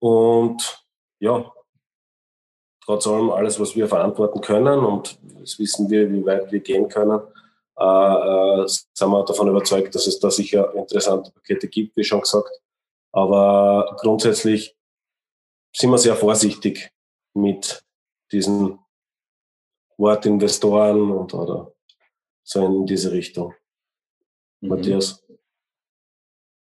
Und 0.00 0.84
ja, 1.20 1.52
trotz 2.84 3.06
allem 3.06 3.30
alles, 3.30 3.60
was 3.60 3.76
wir 3.76 3.86
verantworten 3.88 4.40
können 4.40 4.80
und 4.80 5.18
das 5.40 5.58
wissen 5.58 5.88
wir, 5.90 6.10
wie 6.10 6.24
weit 6.24 6.50
wir 6.50 6.60
gehen 6.60 6.88
können, 6.88 7.20
äh, 7.78 7.84
äh, 7.84 8.66
sind 8.66 9.10
wir 9.10 9.24
davon 9.24 9.48
überzeugt, 9.48 9.94
dass 9.94 10.06
es 10.06 10.18
da 10.18 10.30
sicher 10.30 10.74
interessante 10.74 11.30
Pakete 11.30 11.68
gibt, 11.68 11.96
wie 11.96 12.04
schon 12.04 12.20
gesagt. 12.20 12.60
Aber 13.12 13.96
grundsätzlich 14.00 14.76
sind 15.74 15.90
wir 15.90 15.98
sehr 15.98 16.16
vorsichtig 16.16 16.90
mit 17.34 17.84
diesen 18.30 18.78
Wortinvestoren 19.96 21.10
und 21.10 21.34
oder 21.34 21.72
so 22.42 22.64
in 22.64 22.86
diese 22.86 23.12
Richtung. 23.12 23.54
Mhm. 24.60 24.68
Matthias? 24.68 25.21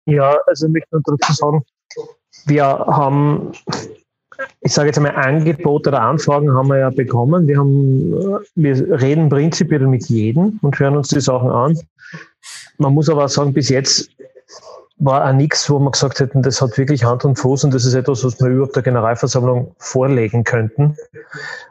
Ja, 0.06 0.38
also 0.46 0.66
ich 0.66 0.72
möchte 0.72 0.88
nur 0.92 1.02
dazu 1.04 1.32
sagen, 1.32 1.64
wir 2.46 2.64
haben, 2.64 3.52
ich 4.60 4.72
sage 4.72 4.88
jetzt 4.88 4.98
einmal, 4.98 5.16
Angebote 5.16 5.90
oder 5.90 6.02
Anfragen 6.02 6.52
haben 6.52 6.68
wir 6.68 6.78
ja 6.78 6.90
bekommen. 6.90 7.46
Wir, 7.48 7.58
haben, 7.58 8.40
wir 8.54 9.00
reden 9.00 9.28
prinzipiell 9.28 9.86
mit 9.86 10.08
jedem 10.08 10.58
und 10.62 10.78
hören 10.78 10.96
uns 10.96 11.08
die 11.08 11.20
Sachen 11.20 11.50
an. 11.50 11.78
Man 12.78 12.94
muss 12.94 13.08
aber 13.08 13.28
sagen, 13.28 13.52
bis 13.52 13.68
jetzt 13.68 14.10
war 14.98 15.28
auch 15.28 15.32
nichts, 15.32 15.68
wo 15.68 15.78
wir 15.78 15.90
gesagt 15.90 16.20
hätten, 16.20 16.42
das 16.42 16.62
hat 16.62 16.78
wirklich 16.78 17.04
Hand 17.04 17.24
und 17.24 17.36
Fuß 17.36 17.64
und 17.64 17.74
das 17.74 17.84
ist 17.84 17.94
etwas, 17.94 18.24
was 18.24 18.40
wir 18.40 18.48
überhaupt 18.48 18.76
der 18.76 18.82
Generalversammlung 18.82 19.74
vorlegen 19.78 20.44
könnten. 20.44 20.96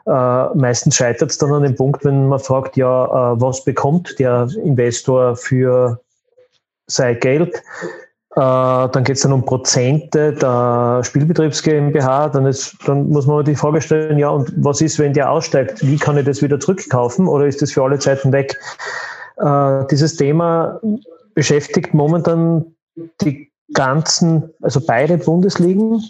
Äh, 0.06 0.46
meistens 0.54 0.94
scheitert 0.94 1.30
es 1.30 1.38
dann 1.38 1.52
an 1.52 1.64
dem 1.64 1.74
Punkt, 1.74 2.04
wenn 2.04 2.28
man 2.28 2.38
fragt, 2.38 2.76
ja, 2.76 3.04
äh, 3.04 3.40
was 3.40 3.64
bekommt 3.64 4.18
der 4.18 4.48
Investor 4.62 5.36
für 5.36 6.00
sein 6.86 7.18
Geld? 7.18 7.62
Äh, 8.36 8.38
dann 8.38 9.02
geht 9.02 9.16
es 9.16 9.22
dann 9.22 9.32
um 9.32 9.46
Prozente 9.46 10.34
der 10.34 11.02
Spielbetriebs 11.02 11.62
GmbH. 11.62 12.28
Dann, 12.28 12.44
ist, 12.44 12.76
dann 12.84 13.08
muss 13.08 13.26
man 13.26 13.46
die 13.46 13.54
Frage 13.54 13.80
stellen, 13.80 14.18
ja, 14.18 14.28
und 14.28 14.52
was 14.58 14.82
ist, 14.82 14.98
wenn 14.98 15.14
der 15.14 15.30
aussteigt? 15.30 15.86
Wie 15.86 15.96
kann 15.96 16.18
ich 16.18 16.26
das 16.26 16.42
wieder 16.42 16.60
zurückkaufen 16.60 17.28
oder 17.28 17.46
ist 17.46 17.62
das 17.62 17.72
für 17.72 17.82
alle 17.82 17.98
Zeiten 17.98 18.32
weg? 18.32 18.58
Äh, 19.38 19.86
dieses 19.90 20.16
Thema 20.16 20.78
beschäftigt 21.34 21.94
momentan 21.94 22.66
die 23.22 23.50
ganzen, 23.72 24.50
also 24.60 24.82
beide 24.86 25.16
Bundesligen. 25.16 26.04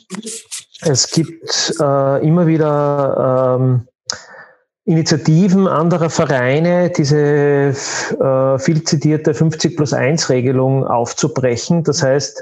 Es 0.81 1.09
gibt 1.13 1.75
äh, 1.79 2.27
immer 2.27 2.49
wieder 2.49 3.59
ähm, 3.61 3.87
Initiativen 4.87 5.67
anderer 5.67 6.11
Vereine, 6.11 6.91
diese 6.91 7.19
äh, 7.19 8.59
viel 8.59 8.85
zitierte 8.85 9.35
50 9.35 9.77
plus 9.77 9.93
1 9.93 10.31
Regelung 10.31 10.87
aufzubrechen. 10.87 11.83
Das 11.83 12.03
heißt, 12.03 12.41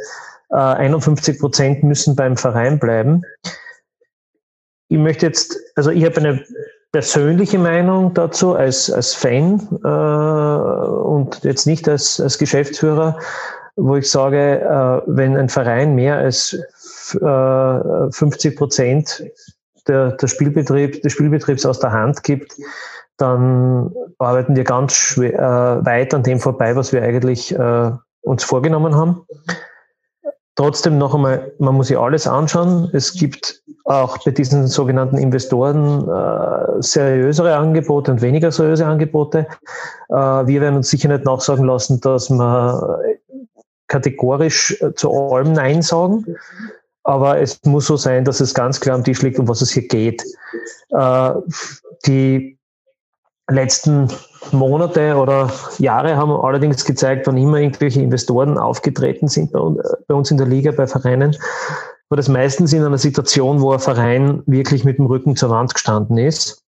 äh, 0.50 0.56
51 0.56 1.38
Prozent 1.40 1.82
müssen 1.82 2.14
beim 2.14 2.36
Verein 2.36 2.78
bleiben. 2.78 3.22
Ich 4.88 4.98
möchte 4.98 5.26
jetzt, 5.26 5.56
also 5.74 5.90
ich 5.90 6.04
habe 6.04 6.18
eine 6.18 6.44
persönliche 6.92 7.58
Meinung 7.58 8.12
dazu 8.12 8.54
als, 8.54 8.90
als 8.92 9.14
Fan 9.14 9.66
äh, 9.82 9.88
und 9.88 11.42
jetzt 11.44 11.66
nicht 11.66 11.88
als, 11.88 12.20
als 12.20 12.38
Geschäftsführer 12.38 13.18
wo 13.76 13.96
ich 13.96 14.08
sage, 14.10 14.60
äh, 14.60 15.02
wenn 15.06 15.36
ein 15.36 15.48
Verein 15.48 15.94
mehr 15.94 16.16
als 16.16 16.56
50 17.10 17.22
äh, 18.44 18.56
Prozent 18.56 19.24
der, 19.86 20.12
der 20.12 20.26
Spielbetrieb, 20.26 21.02
des 21.02 21.12
Spielbetriebs 21.12 21.66
aus 21.66 21.80
der 21.80 21.92
Hand 21.92 22.22
gibt, 22.22 22.54
dann 23.16 23.92
arbeiten 24.18 24.56
wir 24.56 24.64
ganz 24.64 24.92
schwer, 24.94 25.34
äh, 25.34 25.86
weit 25.86 26.14
an 26.14 26.22
dem 26.22 26.40
vorbei, 26.40 26.74
was 26.74 26.92
wir 26.92 27.02
eigentlich 27.02 27.54
äh, 27.56 27.90
uns 28.22 28.44
vorgenommen 28.44 28.96
haben. 28.96 29.24
Trotzdem 30.56 30.98
noch 30.98 31.14
einmal, 31.14 31.52
man 31.58 31.74
muss 31.74 31.88
sich 31.88 31.98
alles 31.98 32.26
anschauen. 32.26 32.88
Es 32.92 33.12
gibt 33.12 33.62
auch 33.84 34.18
bei 34.24 34.30
diesen 34.30 34.66
sogenannten 34.68 35.18
Investoren 35.18 36.08
äh, 36.08 36.80
seriösere 36.80 37.56
Angebote 37.56 38.12
und 38.12 38.22
weniger 38.22 38.52
seriöse 38.52 38.86
Angebote. 38.86 39.46
Äh, 40.08 40.14
wir 40.14 40.60
werden 40.60 40.76
uns 40.76 40.90
sicher 40.90 41.08
nicht 41.08 41.24
nachsagen 41.24 41.64
lassen, 41.64 42.00
dass 42.00 42.30
man 42.30 42.80
kategorisch 43.88 44.80
äh, 44.80 44.94
zu 44.94 45.12
allem 45.12 45.52
Nein 45.52 45.82
sagen. 45.82 46.36
Aber 47.04 47.40
es 47.40 47.60
muss 47.64 47.86
so 47.86 47.96
sein, 47.96 48.24
dass 48.24 48.40
es 48.40 48.54
ganz 48.54 48.80
klar 48.80 48.96
am 48.96 49.04
Tisch 49.04 49.22
liegt, 49.22 49.38
um 49.38 49.46
was 49.46 49.62
es 49.62 49.70
hier 49.70 49.86
geht. 49.86 50.22
Äh, 50.90 51.30
die 52.06 52.58
letzten 53.50 54.08
Monate 54.52 55.16
oder 55.16 55.50
Jahre 55.78 56.16
haben 56.16 56.32
allerdings 56.32 56.84
gezeigt, 56.84 57.26
wann 57.26 57.36
immer 57.36 57.58
irgendwelche 57.58 58.00
Investoren 58.00 58.58
aufgetreten 58.58 59.28
sind 59.28 59.52
bei 59.52 60.14
uns 60.14 60.30
in 60.30 60.38
der 60.38 60.46
Liga, 60.46 60.72
bei 60.72 60.86
Vereinen, 60.86 61.36
war 62.08 62.16
das 62.16 62.28
meistens 62.28 62.72
in 62.72 62.82
einer 62.82 62.98
Situation, 62.98 63.60
wo 63.60 63.72
ein 63.72 63.80
Verein 63.80 64.42
wirklich 64.46 64.84
mit 64.84 64.98
dem 64.98 65.06
Rücken 65.06 65.36
zur 65.36 65.50
Wand 65.50 65.74
gestanden 65.74 66.18
ist. 66.18 66.62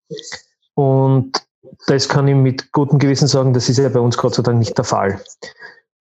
Und 0.75 1.47
das 1.87 2.09
kann 2.09 2.29
ich 2.29 2.35
mit 2.35 2.73
gutem 2.73 2.99
Gewissen 2.99 3.29
sagen, 3.29 3.53
das 3.53 3.69
ist 3.69 3.79
ja 3.79 3.89
bei 3.89 4.01
uns 4.01 4.17
Gott 4.17 4.35
sei 4.35 4.43
Dank 4.43 4.59
nicht 4.59 4.77
der 4.77 4.85
Fall. 4.85 5.21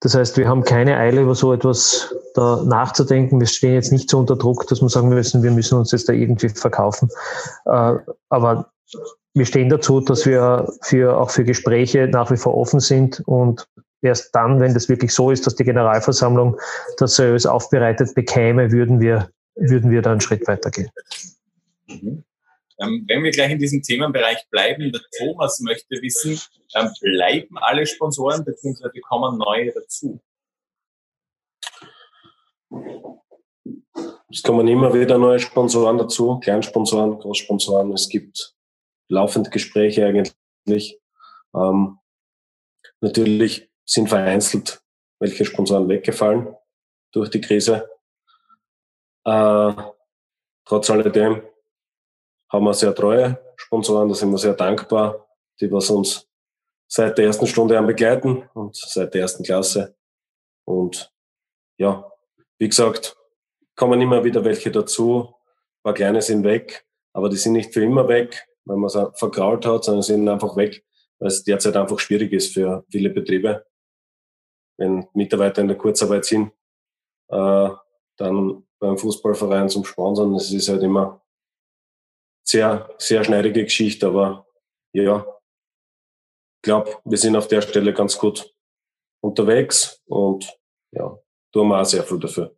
Das 0.05 0.13
heißt, 0.13 0.37
wir 0.37 0.47
haben 0.47 0.63
keine 0.63 0.97
Eile, 0.97 1.21
über 1.21 1.33
so 1.33 1.51
etwas 1.51 2.13
da 2.35 2.61
nachzudenken. 2.63 3.39
Wir 3.39 3.47
stehen 3.47 3.73
jetzt 3.73 3.91
nicht 3.91 4.07
so 4.07 4.19
unter 4.19 4.35
Druck, 4.35 4.67
dass 4.67 4.79
wir 4.79 4.89
sagen 4.89 5.09
müssen, 5.09 5.41
wir 5.41 5.49
müssen 5.49 5.79
uns 5.79 5.91
jetzt 5.91 6.07
da 6.07 6.13
irgendwie 6.13 6.49
verkaufen. 6.49 7.09
Äh, 7.65 7.95
aber 8.29 8.69
wir 9.33 9.45
stehen 9.47 9.67
dazu, 9.67 10.01
dass 10.01 10.27
wir 10.27 10.71
für, 10.83 11.17
auch 11.17 11.31
für 11.31 11.43
Gespräche 11.43 12.07
nach 12.07 12.29
wie 12.29 12.37
vor 12.37 12.55
offen 12.55 12.81
sind 12.81 13.23
und 13.25 13.67
erst 14.03 14.29
dann, 14.35 14.59
wenn 14.59 14.75
das 14.75 14.89
wirklich 14.89 15.11
so 15.11 15.31
ist, 15.31 15.47
dass 15.47 15.55
die 15.55 15.63
Generalversammlung 15.63 16.55
das 16.99 17.15
seriös 17.15 17.47
aufbereitet 17.47 18.13
bekäme, 18.13 18.71
würden 18.71 18.99
wir, 18.99 19.29
würden 19.55 19.89
wir 19.89 20.03
da 20.03 20.11
einen 20.11 20.21
Schritt 20.21 20.47
weitergehen. 20.47 20.91
Mhm. 21.87 22.23
Ähm, 22.79 23.05
wenn 23.07 23.23
wir 23.23 23.31
gleich 23.31 23.51
in 23.51 23.59
diesem 23.59 23.81
Themenbereich 23.81 24.45
bleiben, 24.49 24.91
der 24.91 25.01
Thomas 25.17 25.59
möchte 25.61 26.01
wissen, 26.01 26.39
ähm, 26.75 26.89
bleiben 27.01 27.57
alle 27.57 27.85
Sponsoren 27.85 28.43
bzw. 28.43 28.99
kommen 29.01 29.37
neue 29.37 29.71
dazu? 29.71 30.21
Es 34.29 34.43
kommen 34.43 34.67
immer 34.67 34.93
wieder 34.93 35.17
neue 35.17 35.39
Sponsoren 35.39 35.97
dazu, 35.97 36.39
Kleinsponsoren, 36.39 37.17
Großsponsoren. 37.19 37.93
Es 37.93 38.09
gibt 38.09 38.53
laufende 39.07 39.49
Gespräche 39.49 40.05
eigentlich. 40.05 40.99
Ähm, 41.55 41.99
natürlich 42.99 43.69
sind 43.85 44.09
vereinzelt 44.09 44.81
welche 45.19 45.45
Sponsoren 45.45 45.87
weggefallen 45.87 46.53
durch 47.13 47.29
die 47.29 47.39
Krise. 47.39 47.89
Äh, 49.23 49.73
trotz 50.65 50.89
alledem 50.89 51.41
haben 52.49 52.65
wir 52.65 52.73
sehr 52.73 52.93
treue 52.93 53.39
Sponsoren, 53.55 54.09
da 54.09 54.15
sind 54.15 54.31
wir 54.31 54.37
sehr 54.37 54.53
dankbar, 54.53 55.27
die 55.59 55.71
was 55.71 55.89
uns 55.89 56.27
seit 56.87 57.17
der 57.17 57.25
ersten 57.25 57.47
Stunde 57.47 57.77
an 57.77 57.87
begleiten 57.87 58.47
und 58.53 58.75
seit 58.75 59.13
der 59.13 59.21
ersten 59.21 59.43
Klasse. 59.43 59.95
Und 60.65 61.11
ja, 61.77 62.11
wie 62.57 62.69
gesagt, 62.69 63.17
kommen 63.75 64.01
immer 64.01 64.23
wieder 64.23 64.43
welche 64.43 64.71
dazu. 64.71 65.33
Ein 65.79 65.83
paar 65.83 65.93
kleine 65.93 66.21
sind 66.21 66.43
weg, 66.43 66.85
aber 67.13 67.29
die 67.29 67.37
sind 67.37 67.53
nicht 67.53 67.73
für 67.73 67.83
immer 67.83 68.07
weg, 68.07 68.47
weil 68.65 68.77
man 68.77 68.87
es 68.87 69.19
vergrault 69.19 69.65
hat, 69.65 69.83
sondern 69.83 70.03
sind 70.03 70.27
einfach 70.29 70.55
weg, 70.55 70.85
weil 71.19 71.27
es 71.27 71.43
derzeit 71.43 71.75
einfach 71.75 71.99
schwierig 71.99 72.33
ist 72.33 72.53
für 72.53 72.85
viele 72.89 73.09
Betriebe. 73.09 73.65
Wenn 74.77 75.07
Mitarbeiter 75.13 75.61
in 75.61 75.67
der 75.67 75.77
Kurzarbeit 75.77 76.25
sind, 76.25 76.51
äh, 77.29 77.69
dann 78.17 78.67
beim 78.79 78.97
Fußballverein 78.97 79.69
zum 79.69 79.85
Sponsern, 79.85 80.33
das 80.33 80.51
ist 80.51 80.69
halt 80.69 80.83
immer 80.83 81.24
sehr, 82.45 82.89
sehr 82.97 83.23
schneidige 83.23 83.63
Geschichte, 83.63 84.07
aber 84.07 84.45
ja, 84.93 85.25
ich 86.57 86.61
glaube, 86.61 86.97
wir 87.03 87.17
sind 87.17 87.35
auf 87.35 87.47
der 87.47 87.61
Stelle 87.61 87.93
ganz 87.93 88.17
gut 88.17 88.53
unterwegs 89.21 90.01
und 90.05 90.57
ja, 90.91 91.17
tun 91.51 91.67
wir 91.67 91.81
auch 91.81 91.85
sehr 91.85 92.03
viel 92.03 92.19
dafür. 92.19 92.55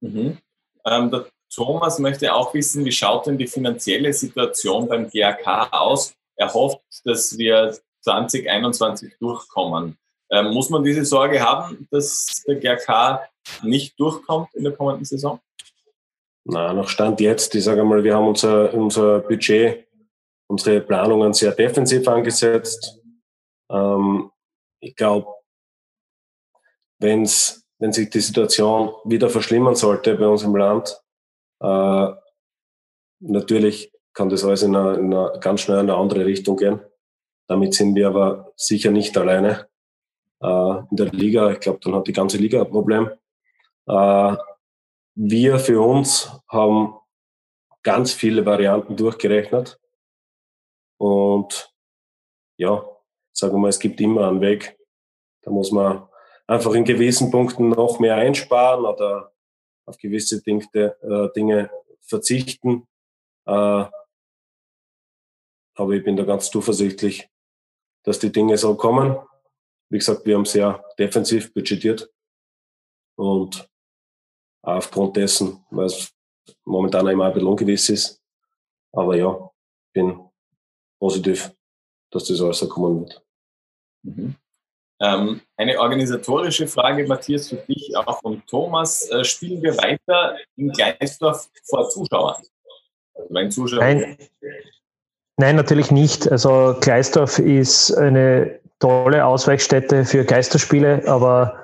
Mhm. 0.00 0.38
Ähm, 0.86 1.10
der 1.10 1.26
Thomas 1.54 1.98
möchte 1.98 2.34
auch 2.34 2.52
wissen, 2.52 2.84
wie 2.84 2.92
schaut 2.92 3.26
denn 3.26 3.38
die 3.38 3.46
finanzielle 3.46 4.12
Situation 4.12 4.88
beim 4.88 5.08
GAK 5.08 5.72
aus? 5.72 6.14
Er 6.36 6.52
hofft, 6.52 6.80
dass 7.04 7.38
wir 7.38 7.76
2021 8.00 9.14
durchkommen. 9.18 9.96
Ähm, 10.30 10.52
muss 10.52 10.68
man 10.70 10.82
diese 10.82 11.04
Sorge 11.04 11.40
haben, 11.40 11.86
dass 11.90 12.42
der 12.46 12.56
GAK 12.56 13.28
nicht 13.62 13.98
durchkommt 14.00 14.52
in 14.54 14.64
der 14.64 14.72
kommenden 14.72 15.04
Saison? 15.04 15.40
Na, 16.46 16.72
noch 16.74 16.88
Stand 16.88 17.20
jetzt, 17.20 17.54
ich 17.54 17.64
sage 17.64 17.84
mal, 17.84 18.04
wir 18.04 18.14
haben 18.14 18.28
unser, 18.28 18.72
unser 18.74 19.20
Budget, 19.20 19.88
unsere 20.46 20.80
Planungen 20.82 21.32
sehr 21.32 21.52
defensiv 21.52 22.06
angesetzt. 22.06 23.00
Ähm, 23.70 24.30
ich 24.80 24.94
glaube, 24.94 25.26
wenn's, 26.98 27.66
wenn 27.78 27.92
sich 27.92 28.10
die 28.10 28.20
Situation 28.20 28.92
wieder 29.04 29.30
verschlimmern 29.30 29.74
sollte 29.74 30.16
bei 30.16 30.26
uns 30.26 30.42
im 30.42 30.54
Land, 30.54 31.00
äh, 31.60 32.08
natürlich 33.20 33.90
kann 34.12 34.28
das 34.28 34.44
alles 34.44 34.62
in 34.62 34.76
eine, 34.76 34.94
in 34.98 35.14
eine, 35.14 35.38
ganz 35.40 35.62
schnell 35.62 35.80
in 35.80 35.90
eine 35.90 35.98
andere 35.98 36.26
Richtung 36.26 36.58
gehen. 36.58 36.80
Damit 37.48 37.74
sind 37.74 37.94
wir 37.94 38.08
aber 38.08 38.52
sicher 38.56 38.90
nicht 38.90 39.16
alleine 39.16 39.66
äh, 40.42 40.78
in 40.90 40.96
der 40.96 41.10
Liga. 41.10 41.50
Ich 41.52 41.60
glaube, 41.60 41.80
dann 41.82 41.94
hat 41.94 42.06
die 42.06 42.12
ganze 42.12 42.36
Liga 42.36 42.60
ein 42.60 42.70
Problem. 42.70 43.10
Äh, 43.86 44.36
wir 45.14 45.58
für 45.58 45.80
uns 45.80 46.30
haben 46.48 46.94
ganz 47.82 48.12
viele 48.12 48.44
Varianten 48.46 48.96
durchgerechnet. 48.96 49.80
Und 50.98 51.72
ja, 52.56 52.84
sagen 53.32 53.54
wir 53.54 53.58
mal, 53.58 53.68
es 53.68 53.78
gibt 53.78 54.00
immer 54.00 54.28
einen 54.28 54.40
Weg. 54.40 54.78
Da 55.42 55.50
muss 55.50 55.70
man 55.70 56.08
einfach 56.46 56.72
in 56.74 56.84
gewissen 56.84 57.30
Punkten 57.30 57.68
noch 57.68 57.98
mehr 58.00 58.16
einsparen 58.16 58.84
oder 58.84 59.32
auf 59.86 59.98
gewisse 59.98 60.42
Dinge, 60.42 60.66
äh, 60.74 61.32
Dinge 61.34 61.70
verzichten. 62.00 62.86
Äh, 63.46 63.84
aber 65.76 65.92
ich 65.92 66.04
bin 66.04 66.16
da 66.16 66.24
ganz 66.24 66.50
zuversichtlich, 66.50 67.28
dass 68.04 68.18
die 68.18 68.32
Dinge 68.32 68.56
so 68.56 68.74
kommen. 68.76 69.18
Wie 69.90 69.98
gesagt, 69.98 70.24
wir 70.24 70.36
haben 70.36 70.44
sehr 70.44 70.84
defensiv 70.98 71.52
budgetiert 71.52 72.10
und 73.16 73.68
aufgrund 74.64 75.16
dessen, 75.16 75.64
weil 75.70 75.86
es 75.86 76.12
momentan 76.64 77.06
immer 77.08 77.26
ein 77.26 77.32
bisschen 77.32 77.48
ungewiss 77.48 77.88
ist. 77.88 78.22
Aber 78.92 79.16
ja, 79.16 79.50
bin 79.92 80.20
positiv, 80.98 81.52
dass 82.10 82.24
das 82.24 82.40
alles 82.40 82.58
so 82.58 82.68
kommen 82.68 83.00
wird. 83.00 83.22
Mhm. 84.02 84.34
Ähm, 85.00 85.40
eine 85.56 85.78
organisatorische 85.80 86.66
Frage, 86.66 87.06
Matthias, 87.06 87.48
für 87.48 87.56
dich 87.56 87.96
auch 87.96 88.20
von 88.20 88.42
Thomas. 88.46 89.08
Äh, 89.10 89.24
spielen 89.24 89.62
wir 89.62 89.76
weiter 89.76 90.36
in 90.56 90.70
Gleisdorf 90.70 91.50
vor 91.64 91.88
Zuschauern? 91.90 92.42
Also 93.14 93.28
mein 93.32 93.50
Zuschauer. 93.50 93.80
Nein. 93.80 94.16
Nein, 95.36 95.56
natürlich 95.56 95.90
nicht. 95.90 96.30
Also 96.30 96.76
Gleisdorf 96.80 97.40
ist 97.40 97.92
eine 97.94 98.60
tolle 98.78 99.26
Ausweichstätte 99.26 100.04
für 100.04 100.24
Geisterspiele, 100.24 101.02
aber 101.08 101.58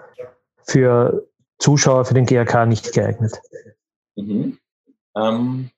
für 0.65 1.30
Zuschauer 1.61 2.05
für 2.05 2.15
den 2.15 2.27
GRK 2.27 2.67
nicht 2.67 2.93
geeignet. 2.93 3.41
Mhm. 4.17 4.59
Ähm, 5.17 5.71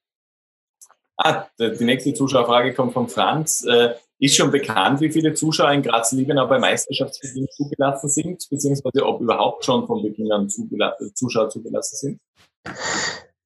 ah, 1.16 1.46
die 1.58 1.84
nächste 1.84 2.14
Zuschauerfrage 2.14 2.72
kommt 2.72 2.94
von 2.94 3.08
Franz. 3.08 3.64
Äh, 3.64 3.94
ist 4.18 4.36
schon 4.36 4.52
bekannt, 4.52 5.00
wie 5.00 5.10
viele 5.10 5.34
Zuschauer 5.34 5.72
in 5.72 5.82
Graz-Liebenau 5.82 6.46
bei 6.46 6.58
Meisterschaftsbeginn 6.58 7.48
zugelassen 7.50 8.08
sind, 8.08 8.46
beziehungsweise 8.48 9.04
ob 9.04 9.20
überhaupt 9.20 9.64
schon 9.64 9.84
von 9.84 10.00
Beginn 10.00 10.30
an 10.30 10.48
Zuschauer 10.48 11.50
zugelassen 11.50 11.96
sind? 11.96 12.20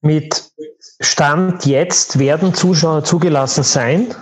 Mit 0.02 0.52
Stand 1.00 1.64
jetzt 1.64 2.18
werden 2.18 2.52
Zuschauer 2.52 3.04
zugelassen 3.04 3.64
sein. 3.64 4.14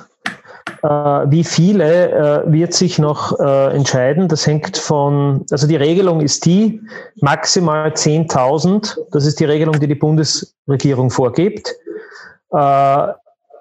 Äh, 0.83 0.87
wie 1.31 1.45
viele 1.45 2.11
äh, 2.11 2.53
wird 2.53 2.73
sich 2.75 2.99
noch 2.99 3.39
äh, 3.39 3.75
entscheiden? 3.75 4.29
Das 4.29 4.47
hängt 4.47 4.77
von, 4.77 5.45
also 5.51 5.67
die 5.67 5.77
Regelung 5.77 6.21
ist 6.21 6.45
die, 6.47 6.81
maximal 7.21 7.91
10.000. 7.91 8.99
Das 9.13 9.27
ist 9.27 9.41
die 9.41 9.45
Regelung, 9.45 9.79
die 9.79 9.89
die 9.89 9.95
Bundesregierung 9.95 11.11
vorgibt. 11.11 11.75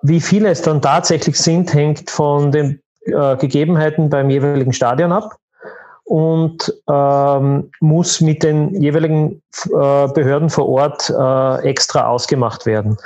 Wie 0.05 0.21
viele 0.21 0.49
es 0.49 0.61
dann 0.61 0.81
tatsächlich 0.81 1.39
sind, 1.39 1.73
hängt 1.73 2.11
von 2.11 2.51
den 2.51 2.79
Gegebenheiten 3.05 4.07
beim 4.09 4.29
jeweiligen 4.29 4.71
Stadion 4.71 5.11
ab 5.11 5.35
und 6.03 6.71
ähm, 6.87 7.71
muss 7.79 8.21
mit 8.21 8.43
den 8.43 8.79
jeweiligen 8.79 9.41
Behörden 9.71 10.51
vor 10.51 10.69
Ort 10.69 11.09
extra 11.63 12.05
ausgemacht 12.07 12.67
werden. 12.67 12.97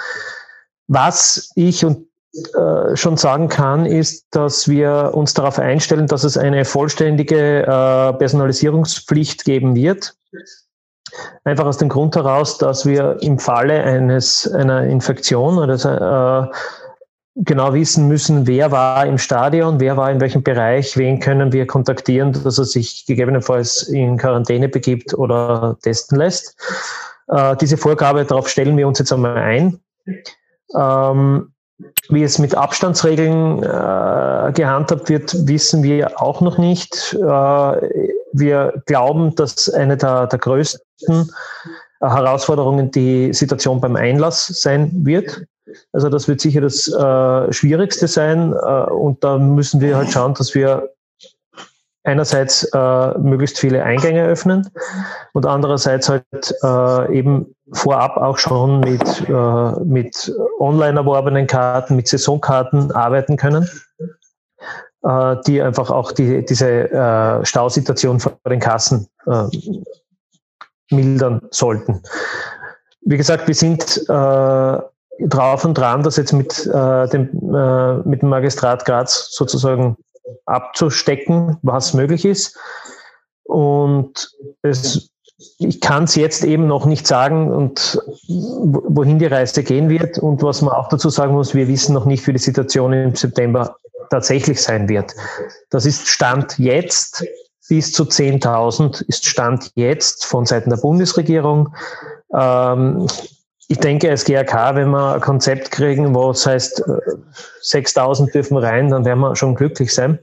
Was 0.88 1.52
ich 1.56 1.86
und 1.86 2.08
äh, 2.56 2.96
schon 2.96 3.18
sagen 3.18 3.50
kann, 3.50 3.86
ist, 3.86 4.28
dass 4.32 4.68
wir 4.68 5.12
uns 5.14 5.34
darauf 5.34 5.60
einstellen, 5.60 6.08
dass 6.08 6.24
es 6.24 6.38
eine 6.38 6.66
vollständige 6.66 7.64
äh, 7.64 8.14
Personalisierungspflicht 8.14 9.44
geben 9.44 9.76
wird. 9.76 10.16
Einfach 11.44 11.66
aus 11.66 11.78
dem 11.78 11.90
Grund 11.90 12.16
heraus, 12.16 12.58
dass 12.58 12.86
wir 12.86 13.18
im 13.22 13.40
Falle 13.40 13.84
eines 13.84 14.52
einer 14.52 14.84
Infektion 14.84 15.58
oder 15.58 16.52
äh, 16.52 16.56
genau 17.38 17.74
wissen 17.74 18.08
müssen, 18.08 18.48
wer 18.48 18.72
war 18.72 19.06
im 19.06 19.18
Stadion, 19.18 19.80
wer 19.80 19.96
war 19.96 20.12
in 20.12 20.20
welchem 20.20 20.44
Bereich, 20.44 20.98
wen 20.98 21.20
können 21.20 21.54
wir 21.54 21.68
kontaktieren, 21.68 22.34
dass 22.34 22.58
er 22.58 22.66
sich 22.66 23.06
gegebenenfalls 23.06 23.84
in 23.84 24.18
Quarantäne 24.18 24.70
begibt 24.70 25.14
oder 25.14 25.78
testen 25.82 26.18
lässt. 26.18 26.56
Äh, 27.28 27.56
diese 27.58 27.78
Vorgabe, 27.78 28.26
darauf 28.26 28.50
stellen 28.50 28.78
wir 28.78 28.88
uns 28.88 29.00
jetzt 29.00 29.14
einmal 29.14 29.38
ein. 29.38 29.80
Ähm, 30.76 31.54
wie 32.10 32.24
es 32.24 32.40
mit 32.40 32.56
Abstandsregeln 32.56 33.62
äh, 33.64 34.52
gehandhabt 34.54 35.10
wird, 35.10 35.48
wissen 35.48 35.84
wir 35.84 36.22
auch 36.22 36.42
noch 36.42 36.58
nicht. 36.58 37.14
Äh, 37.14 37.22
wir 38.34 38.82
glauben, 38.86 39.36
dass 39.36 39.70
eine 39.70 39.98
der, 39.98 40.28
der 40.28 40.40
größten 40.40 41.32
Herausforderungen 42.00 42.92
die 42.92 43.34
Situation 43.34 43.82
beim 43.82 43.96
Einlass 43.96 44.48
sein 44.48 44.92
wird. 45.06 45.46
Also 45.92 46.10
das 46.10 46.28
wird 46.28 46.42
sicher 46.42 46.62
das 46.62 46.88
äh, 46.88 47.54
Schwierigste 47.54 48.08
sein. 48.08 48.54
Äh, 48.54 48.92
und 48.92 49.24
da 49.24 49.38
müssen 49.38 49.82
wir 49.82 49.98
halt 49.98 50.12
schauen, 50.12 50.34
dass 50.34 50.56
wir 50.56 50.90
einerseits 52.04 52.64
äh, 52.74 53.18
möglichst 53.18 53.60
viele 53.60 53.84
Eingänge 53.84 54.26
öffnen 54.26 54.70
und 55.34 55.46
andererseits 55.46 56.08
halt 56.08 56.56
äh, 56.64 57.18
eben 57.18 57.54
vorab 57.74 58.18
auch 58.18 58.38
schon 58.38 58.80
mit, 58.80 59.30
äh, 59.30 59.72
mit 59.84 60.34
online 60.60 61.00
erworbenen 61.00 61.48
Karten, 61.48 61.96
mit 61.96 62.08
Saisonkarten 62.08 62.92
arbeiten 62.92 63.38
können, 63.38 63.70
äh, 65.04 65.36
die 65.46 65.62
einfach 65.62 65.92
auch 65.92 66.12
die, 66.12 66.46
diese 66.46 66.92
äh, 66.92 67.46
Stausituation 67.46 68.20
vor 68.20 68.38
den 68.50 68.60
Kassen 68.60 69.08
äh, 69.26 69.44
mildern 70.92 71.42
sollten. 71.52 72.02
Wie 73.02 73.18
gesagt, 73.18 73.48
wir 73.48 73.56
sind 73.56 73.98
äh, 74.10 74.78
drauf 75.28 75.66
und 75.66 75.74
dran, 75.74 76.04
das 76.04 76.18
jetzt 76.18 76.34
mit, 76.34 76.66
äh, 76.68 77.08
dem, 77.10 77.30
mit 78.06 78.22
dem 78.22 78.30
Magistrat 78.30 78.86
Graz 78.86 79.30
sozusagen 79.32 79.98
abzustecken, 80.46 81.58
was 81.64 81.94
möglich 81.94 82.26
ist. 82.26 82.58
Und 83.44 84.30
es, 84.62 85.10
ich 85.60 85.82
kann 85.82 86.06
es 86.06 86.16
jetzt 86.16 86.44
eben 86.44 86.68
noch 86.68 86.86
nicht 86.86 87.06
sagen 87.06 87.52
und 87.52 88.02
wohin 88.12 89.20
die 89.20 89.28
Reise 89.28 89.64
gehen 89.64 89.90
wird. 89.90 90.18
Und 90.18 90.42
was 90.42 90.62
man 90.62 90.74
auch 90.74 90.90
dazu 90.90 91.10
sagen 91.10 91.34
muss, 91.34 91.54
wir 91.54 91.68
wissen 91.68 91.94
noch 91.94 92.06
nicht, 92.06 92.26
wie 92.26 92.34
die 92.34 92.40
Situation 92.40 92.94
im 92.94 93.16
September 93.16 93.76
tatsächlich 94.10 94.62
sein 94.62 94.90
wird. 94.90 95.14
Das 95.70 95.86
ist 95.86 96.08
Stand 96.08 96.58
jetzt. 96.58 97.24
Bis 97.70 97.92
zu 97.92 98.04
10.000 98.04 99.04
ist 99.08 99.26
Stand 99.26 99.72
jetzt 99.76 100.26
von 100.26 100.46
Seiten 100.46 100.70
der 100.70 100.78
Bundesregierung. 100.78 101.76
Ähm, 102.34 103.08
ich 103.68 103.80
denke, 103.80 104.10
als 104.10 104.24
GRK, 104.24 104.76
wenn 104.76 104.90
wir 104.90 105.16
ein 105.16 105.22
Konzept 105.22 105.72
kriegen, 105.72 106.16
wo 106.16 106.32
es 106.32 106.46
heißt, 106.46 106.82
6000 107.62 108.30
äh, 108.30 108.32
dürfen 108.32 108.58
rein, 108.58 108.90
dann 108.90 109.04
werden 109.04 109.20
wir 109.20 109.36
schon 109.36 109.56
glücklich 109.56 109.94
sein. 109.94 110.18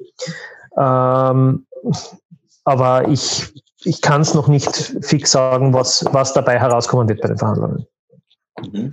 Ähm, 0.79 1.67
aber 2.65 3.09
ich, 3.09 3.53
ich 3.85 4.01
kann 4.01 4.23
es 4.23 4.35
noch 4.35 4.49
nicht 4.49 4.95
fix 5.03 5.33
sagen, 5.33 5.73
was, 5.73 6.05
was 6.13 6.33
dabei 6.33 6.59
herauskommen 6.59 7.09
wird 7.09 7.21
bei 7.21 7.29
den 7.29 7.39
Verhandlungen. 7.39 7.87
Mhm. 8.61 8.91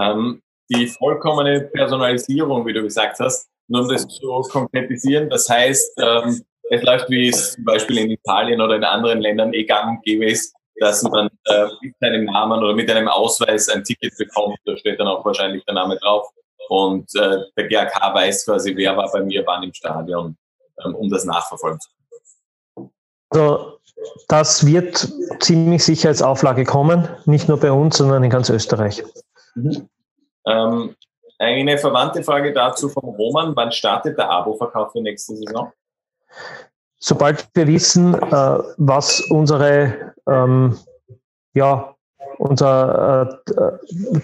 Ähm, 0.00 0.42
die 0.70 0.86
vollkommene 0.86 1.60
Personalisierung, 1.60 2.66
wie 2.66 2.72
du 2.72 2.82
gesagt 2.82 3.20
hast, 3.20 3.48
nur 3.68 3.82
um 3.82 3.88
das 3.88 4.06
zu 4.08 4.26
konkretisieren. 4.50 5.28
Das 5.30 5.48
heißt, 5.48 6.00
ähm, 6.00 6.44
es 6.70 6.82
läuft, 6.82 7.10
wie 7.10 7.28
es 7.28 7.52
zum 7.52 7.64
Beispiel 7.64 7.98
in 7.98 8.10
Italien 8.10 8.60
oder 8.60 8.76
in 8.76 8.84
anderen 8.84 9.20
Ländern 9.20 9.52
eh 9.52 9.64
gang 9.64 9.96
und 9.98 10.02
gäbe 10.04 10.26
ist, 10.26 10.54
dass 10.76 11.02
man 11.02 11.28
äh, 11.46 11.66
mit 11.82 11.94
seinem 12.00 12.24
Namen 12.24 12.62
oder 12.62 12.74
mit 12.74 12.90
einem 12.90 13.08
Ausweis 13.08 13.68
ein 13.68 13.84
Ticket 13.84 14.16
bekommt. 14.16 14.56
Da 14.64 14.76
steht 14.76 14.98
dann 14.98 15.06
auch 15.06 15.24
wahrscheinlich 15.24 15.64
der 15.66 15.74
Name 15.74 15.96
drauf. 15.98 16.28
Und 16.68 17.14
äh, 17.14 17.38
der 17.56 17.68
GAK 17.68 18.14
weiß 18.14 18.46
quasi, 18.46 18.74
wer 18.74 18.96
war 18.96 19.10
bei 19.12 19.22
mir 19.22 19.46
wann 19.46 19.62
im 19.62 19.74
Stadion, 19.74 20.36
ähm, 20.84 20.94
um 20.94 21.10
das 21.10 21.24
nachverfolgen 21.24 21.78
zu 21.78 21.90
können. 22.74 22.90
Also 23.28 23.78
das 24.28 24.66
wird 24.66 25.08
ziemlich 25.40 25.84
sicher 25.84 26.08
als 26.08 26.22
Auflage 26.22 26.64
kommen, 26.64 27.08
nicht 27.24 27.48
nur 27.48 27.58
bei 27.58 27.72
uns, 27.72 27.96
sondern 27.96 28.22
in 28.24 28.30
ganz 28.30 28.50
Österreich. 28.50 29.02
Mhm. 29.54 29.88
Ähm, 30.46 30.96
eine 31.38 31.78
verwandte 31.78 32.22
Frage 32.22 32.52
dazu 32.52 32.88
vom 32.88 33.04
Roman. 33.04 33.54
Wann 33.56 33.72
startet 33.72 34.18
der 34.18 34.30
Abo-Verkauf 34.30 34.92
für 34.92 35.00
nächste 35.00 35.36
Saison? 35.36 35.72
Sobald 36.98 37.48
wir 37.54 37.66
wissen, 37.66 38.14
äh, 38.14 38.58
was 38.78 39.20
unsere, 39.20 40.14
ähm, 40.28 40.78
ja, 41.52 41.94
unser, 42.38 43.38
äh, 43.46 43.72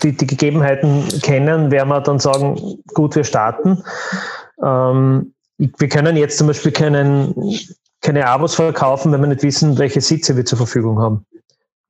die, 0.02 0.16
die, 0.16 0.26
Gegebenheiten 0.26 1.06
kennen, 1.20 1.70
werden 1.70 1.88
wir 1.88 2.00
dann 2.00 2.18
sagen, 2.18 2.82
gut, 2.94 3.16
wir 3.16 3.24
starten. 3.24 3.84
Ähm, 4.62 5.34
wir 5.58 5.88
können 5.88 6.16
jetzt 6.16 6.38
zum 6.38 6.46
Beispiel 6.46 6.72
keinen, 6.72 7.34
keine 8.00 8.26
Abos 8.26 8.54
verkaufen, 8.54 9.12
wenn 9.12 9.20
wir 9.20 9.28
nicht 9.28 9.42
wissen, 9.42 9.78
welche 9.78 10.00
Sitze 10.00 10.36
wir 10.36 10.44
zur 10.44 10.58
Verfügung 10.58 10.98
haben. 11.00 11.26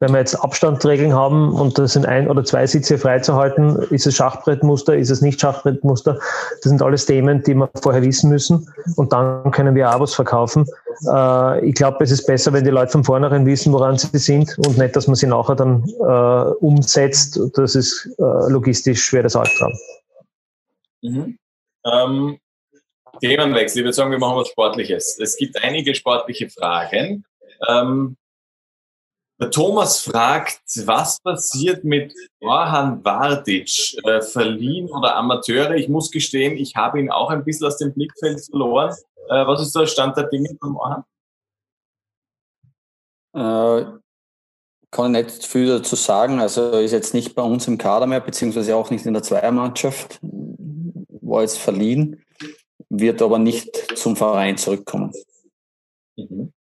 Wenn 0.03 0.13
wir 0.13 0.19
jetzt 0.19 0.35
Abstandsregeln 0.35 1.13
haben 1.13 1.53
und 1.53 1.79
da 1.79 1.87
sind 1.87 2.07
ein 2.07 2.27
oder 2.31 2.43
zwei 2.43 2.67
Sitze 2.67 2.97
freizuhalten, 2.97 3.77
ist 3.91 4.07
es 4.07 4.17
Schachbrettmuster, 4.17 4.97
ist 4.97 5.11
es 5.11 5.21
nicht 5.21 5.39
Schachbrettmuster? 5.39 6.15
Das 6.15 6.71
sind 6.71 6.81
alles 6.81 7.05
Themen, 7.05 7.43
die 7.43 7.55
wir 7.55 7.69
vorher 7.83 8.01
wissen 8.03 8.31
müssen 8.31 8.67
und 8.97 9.13
dann 9.13 9.51
können 9.51 9.75
wir 9.75 9.91
Abos 9.91 10.15
verkaufen. 10.15 10.65
Äh, 11.07 11.67
ich 11.67 11.75
glaube, 11.75 12.03
es 12.03 12.11
ist 12.11 12.27
besser, 12.27 12.51
wenn 12.55 12.65
die 12.65 12.71
Leute 12.71 12.93
von 12.93 13.05
vornherein 13.05 13.45
wissen, 13.45 13.75
woran 13.75 13.99
sie 13.99 14.09
sind 14.19 14.57
und 14.61 14.79
nicht, 14.79 14.97
dass 14.97 15.07
man 15.07 15.17
sie 15.17 15.27
nachher 15.27 15.55
dann 15.55 15.85
äh, 16.01 16.55
umsetzt. 16.65 17.39
Das 17.55 17.75
ist 17.75 18.09
äh, 18.19 18.51
logistisch 18.51 19.05
schwer, 19.05 19.23
das 19.23 19.37
Albtraum. 19.37 19.73
Mhm. 21.03 21.39
Ähm, 21.85 22.39
Themenwechsel. 23.21 23.81
Ich 23.81 23.85
würde 23.85 23.93
sagen, 23.93 24.11
wir 24.11 24.19
machen 24.19 24.37
was 24.37 24.49
Sportliches. 24.49 25.19
Es 25.21 25.37
gibt 25.37 25.63
einige 25.63 25.95
sportliche 25.95 26.51
Fragen. 26.51 27.25
Ähm, 27.69 28.17
der 29.41 29.51
Thomas 29.51 30.01
fragt, 30.01 30.61
was 30.85 31.19
passiert 31.21 31.83
mit 31.83 32.13
Orhan 32.41 33.03
Vardic, 33.03 33.97
äh, 34.05 34.21
verliehen 34.21 34.91
oder 34.91 35.17
Amateure? 35.17 35.77
Ich 35.77 35.89
muss 35.89 36.11
gestehen, 36.11 36.59
ich 36.59 36.77
habe 36.77 37.01
ihn 37.01 37.11
auch 37.11 37.31
ein 37.31 37.43
bisschen 37.43 37.67
aus 37.67 37.79
dem 37.79 37.95
Blickfeld 37.95 38.45
verloren. 38.45 38.95
Äh, 39.31 39.47
was 39.47 39.63
ist 39.63 39.75
der 39.75 39.87
Stand 39.87 40.17
der 40.19 40.25
Dinge 40.25 40.51
von 40.61 40.77
Orhan? 40.77 41.05
Äh, 43.33 44.01
kann 44.91 45.15
ich 45.15 45.25
nicht 45.25 45.47
viel 45.47 45.69
dazu 45.69 45.97
sagen. 45.97 46.41
Also 46.41 46.73
ist 46.73 46.93
jetzt 46.93 47.15
nicht 47.15 47.35
bei 47.35 47.43
uns 47.43 47.67
im 47.67 47.79
Kader 47.79 48.07
mehr, 48.07 48.21
beziehungsweise 48.21 48.77
auch 48.77 48.91
nicht 48.91 49.07
in 49.07 49.15
der 49.15 49.23
Zweiermannschaft. 49.23 50.19
War 50.23 51.43
jetzt 51.43 51.59
verliehen, 51.59 52.23
wird 52.91 53.23
aber 53.23 53.39
nicht 53.39 53.97
zum 53.97 54.17
Verein 54.17 54.59
zurückkommen. 54.59 55.13
Mhm. 56.17 56.53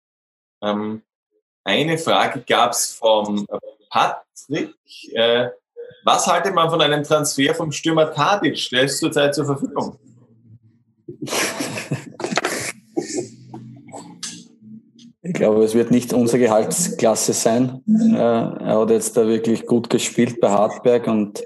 Ähm, 0.62 1.02
eine 1.64 1.98
Frage 1.98 2.44
gab 2.46 2.72
es 2.72 2.92
vom 2.92 3.46
Patrick. 3.90 4.74
Äh, 5.12 5.48
was 6.04 6.26
haltet 6.26 6.54
man 6.54 6.70
von 6.70 6.80
einem 6.80 7.02
Transfer 7.02 7.54
vom 7.54 7.72
Stürmer 7.72 8.12
Tadic? 8.12 8.68
Der 8.70 8.84
ist 8.84 8.98
zurzeit 8.98 9.34
zur 9.34 9.46
Verfügung. 9.46 9.98
Ich 15.28 15.34
glaube, 15.34 15.62
es 15.62 15.74
wird 15.74 15.90
nicht 15.90 16.14
unsere 16.14 16.38
Gehaltsklasse 16.38 17.34
sein. 17.34 17.82
Äh, 17.86 18.16
er 18.16 18.80
hat 18.80 18.88
jetzt 18.88 19.14
da 19.14 19.26
wirklich 19.26 19.66
gut 19.66 19.90
gespielt 19.90 20.40
bei 20.40 20.48
Hartberg 20.48 21.06
und 21.06 21.44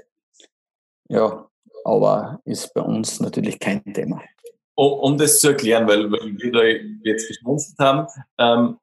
ja, 1.09 1.49
aber 1.83 2.39
ist 2.45 2.73
bei 2.73 2.81
uns 2.81 3.19
natürlich 3.19 3.59
kein 3.59 3.83
Thema. 3.93 4.21
Um, 4.75 4.93
um 4.93 5.17
das 5.17 5.39
zu 5.39 5.49
erklären, 5.49 5.87
weil, 5.87 6.11
weil 6.11 6.35
wir 6.39 6.51
da 6.51 6.63
jetzt 7.03 7.27
geschmunzelt 7.27 7.77
haben, 7.77 8.07
ähm, 8.39 8.77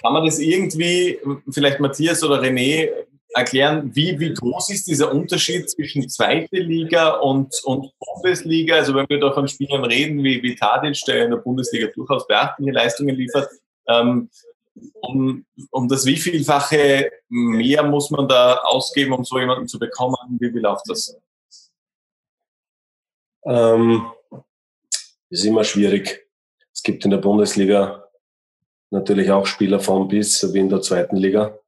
kann 0.00 0.12
man 0.12 0.24
das 0.24 0.40
irgendwie, 0.40 1.18
vielleicht 1.50 1.78
Matthias 1.78 2.24
oder 2.24 2.40
René, 2.42 2.90
erklären, 3.34 3.90
wie, 3.94 4.18
wie 4.18 4.34
groß 4.34 4.70
ist 4.70 4.86
dieser 4.86 5.12
Unterschied 5.12 5.68
zwischen 5.70 6.08
zweite 6.08 6.56
Liga 6.56 7.10
und, 7.10 7.54
und 7.64 7.90
Bundesliga? 7.98 8.76
Also 8.76 8.94
wenn 8.94 9.08
wir 9.08 9.20
da 9.20 9.32
von 9.32 9.48
Spielern 9.48 9.84
reden, 9.84 10.22
wie, 10.22 10.42
wie 10.42 10.54
Tadic, 10.54 11.00
der 11.06 11.24
in 11.24 11.30
der 11.30 11.38
Bundesliga 11.38 11.88
durchaus 11.94 12.26
beachtliche 12.26 12.72
Leistungen 12.72 13.16
liefert, 13.16 13.48
ähm, 13.88 14.28
um, 15.00 15.44
um 15.70 15.88
das 15.88 16.06
wievielfache 16.06 17.10
mehr 17.28 17.82
muss 17.82 18.10
man 18.10 18.28
da 18.28 18.56
ausgeben, 18.64 19.12
um 19.12 19.24
so 19.24 19.38
jemanden 19.38 19.68
zu 19.68 19.78
bekommen? 19.78 20.16
Wie, 20.38 20.54
wie 20.54 20.60
läuft 20.60 20.88
das? 20.88 21.16
Ähm, 23.44 24.06
ist 25.32 25.44
immer 25.44 25.64
schwierig. 25.64 26.28
Es 26.72 26.82
gibt 26.82 27.04
in 27.04 27.10
der 27.10 27.18
Bundesliga 27.18 28.06
natürlich 28.90 29.30
auch 29.30 29.46
Spieler 29.46 29.80
von 29.80 30.06
bis, 30.06 30.52
wie 30.52 30.58
in 30.58 30.68
der 30.68 30.82
zweiten 30.82 31.16
Liga. 31.16 31.58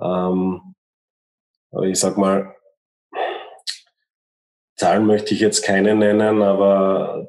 Ähm, 0.00 0.74
aber 1.70 1.84
ich 1.84 1.98
sag 1.98 2.18
mal, 2.18 2.54
Zahlen 4.76 5.06
möchte 5.06 5.34
ich 5.34 5.40
jetzt 5.40 5.62
keine 5.62 5.94
nennen, 5.94 6.42
aber 6.42 7.28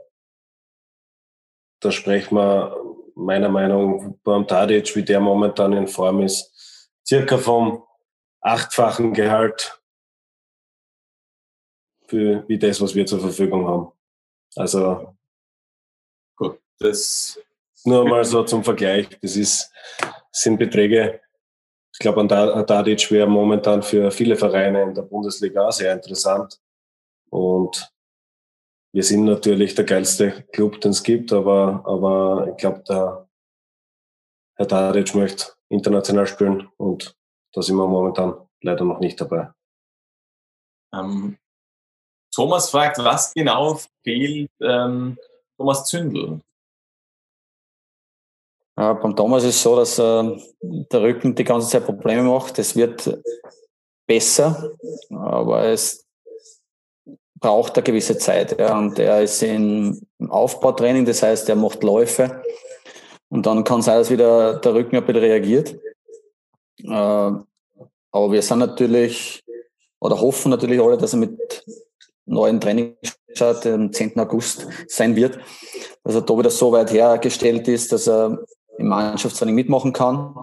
da 1.79 1.91
sprechen 1.91 2.36
wir 2.36 2.75
meiner 3.13 3.49
Meinung 3.49 4.19
beim 4.23 4.47
Tadic, 4.47 4.95
wie 4.95 5.03
der 5.03 5.19
momentan 5.19 5.73
in 5.73 5.88
Form 5.88 6.21
ist, 6.23 6.89
circa 7.08 7.38
vom 7.38 7.84
achtfachen 8.41 9.13
Gehalt 9.13 9.79
für 12.08 12.47
wie 12.47 12.58
das, 12.58 12.81
was 12.81 12.95
wir 12.95 13.05
zur 13.05 13.19
Verfügung 13.19 13.67
haben. 13.67 13.91
Also 14.55 15.14
das 16.79 17.39
nur 17.83 18.07
mal 18.07 18.25
so 18.25 18.43
zum 18.43 18.63
Vergleich. 18.63 19.07
Das 19.21 19.35
ist, 19.35 19.71
sind 20.31 20.57
Beträge, 20.57 21.21
ich 21.93 21.99
glaube, 21.99 22.21
an 22.21 22.67
Tadic 22.67 23.09
wäre 23.11 23.27
momentan 23.27 23.81
für 23.81 24.11
viele 24.11 24.35
Vereine 24.35 24.83
in 24.83 24.93
der 24.93 25.03
Bundesliga 25.03 25.71
sehr 25.71 25.93
interessant. 25.93 26.59
Und 27.29 27.91
wir 28.91 29.03
sind 29.03 29.25
natürlich 29.25 29.75
der 29.75 29.85
geilste 29.85 30.43
Club, 30.53 30.81
den 30.81 30.91
es 30.91 31.03
gibt, 31.03 31.31
aber, 31.33 31.83
aber 31.85 32.49
ich 32.51 32.57
glaube, 32.57 32.83
der 32.88 33.27
Herr 34.55 34.67
Tadic 34.67 35.13
möchte 35.15 35.53
international 35.69 36.27
spielen 36.27 36.69
und 36.77 37.15
da 37.53 37.61
sind 37.61 37.75
wir 37.75 37.88
momentan 37.88 38.35
leider 38.61 38.85
noch 38.85 38.99
nicht 38.99 39.19
dabei. 39.19 39.51
Ähm, 40.93 41.38
Thomas 42.33 42.69
fragt, 42.69 42.97
was 42.99 43.33
genau 43.33 43.79
fehlt 44.03 44.49
ähm, 44.61 45.17
Thomas 45.57 45.85
Zündel? 45.85 46.41
Ja, 48.77 48.93
beim 48.93 49.15
Thomas 49.15 49.43
ist 49.43 49.55
es 49.55 49.63
so, 49.63 49.75
dass 49.75 49.97
äh, 49.97 50.38
der 50.61 51.01
Rücken 51.01 51.33
die 51.33 51.43
ganze 51.45 51.69
Zeit 51.69 51.85
Probleme 51.85 52.23
macht. 52.23 52.59
Es 52.59 52.75
wird 52.75 53.19
besser, 54.05 54.71
aber 55.09 55.63
es 55.65 56.05
braucht 57.39 57.75
eine 57.75 57.83
gewisse 57.83 58.17
Zeit. 58.17 58.59
Ja. 58.59 58.77
Und 58.77 58.99
er 58.99 59.21
ist 59.21 59.41
im 59.43 60.01
Aufbautraining, 60.27 61.05
das 61.05 61.23
heißt, 61.23 61.47
er 61.47 61.55
macht 61.55 61.83
Läufe. 61.83 62.41
Und 63.29 63.45
dann 63.45 63.63
kann 63.63 63.81
sein, 63.81 63.97
dass 63.97 64.09
wieder 64.09 64.59
der 64.59 64.73
Rücken 64.73 64.97
ein 64.97 65.05
bisschen 65.05 65.23
reagiert. 65.23 65.75
Äh, 66.83 66.89
aber 66.91 68.31
wir 68.31 68.41
sind 68.41 68.59
natürlich, 68.59 69.43
oder 69.99 70.19
hoffen 70.19 70.49
natürlich 70.49 70.81
alle, 70.81 70.97
dass 70.97 71.13
er 71.13 71.19
mit 71.19 71.65
neuen 72.25 72.59
Trainingsstart 72.59 73.65
am 73.67 73.91
10. 73.91 74.19
August 74.19 74.67
sein 74.88 75.15
wird, 75.15 75.39
dass 76.03 76.15
er 76.15 76.21
da 76.21 76.38
wieder 76.38 76.49
so 76.49 76.71
weit 76.71 76.91
hergestellt 76.91 77.67
ist, 77.67 77.91
dass 77.91 78.07
er 78.07 78.39
im 78.77 78.88
Mannschaftstraining 78.88 79.55
mitmachen 79.55 79.93
kann. 79.93 80.35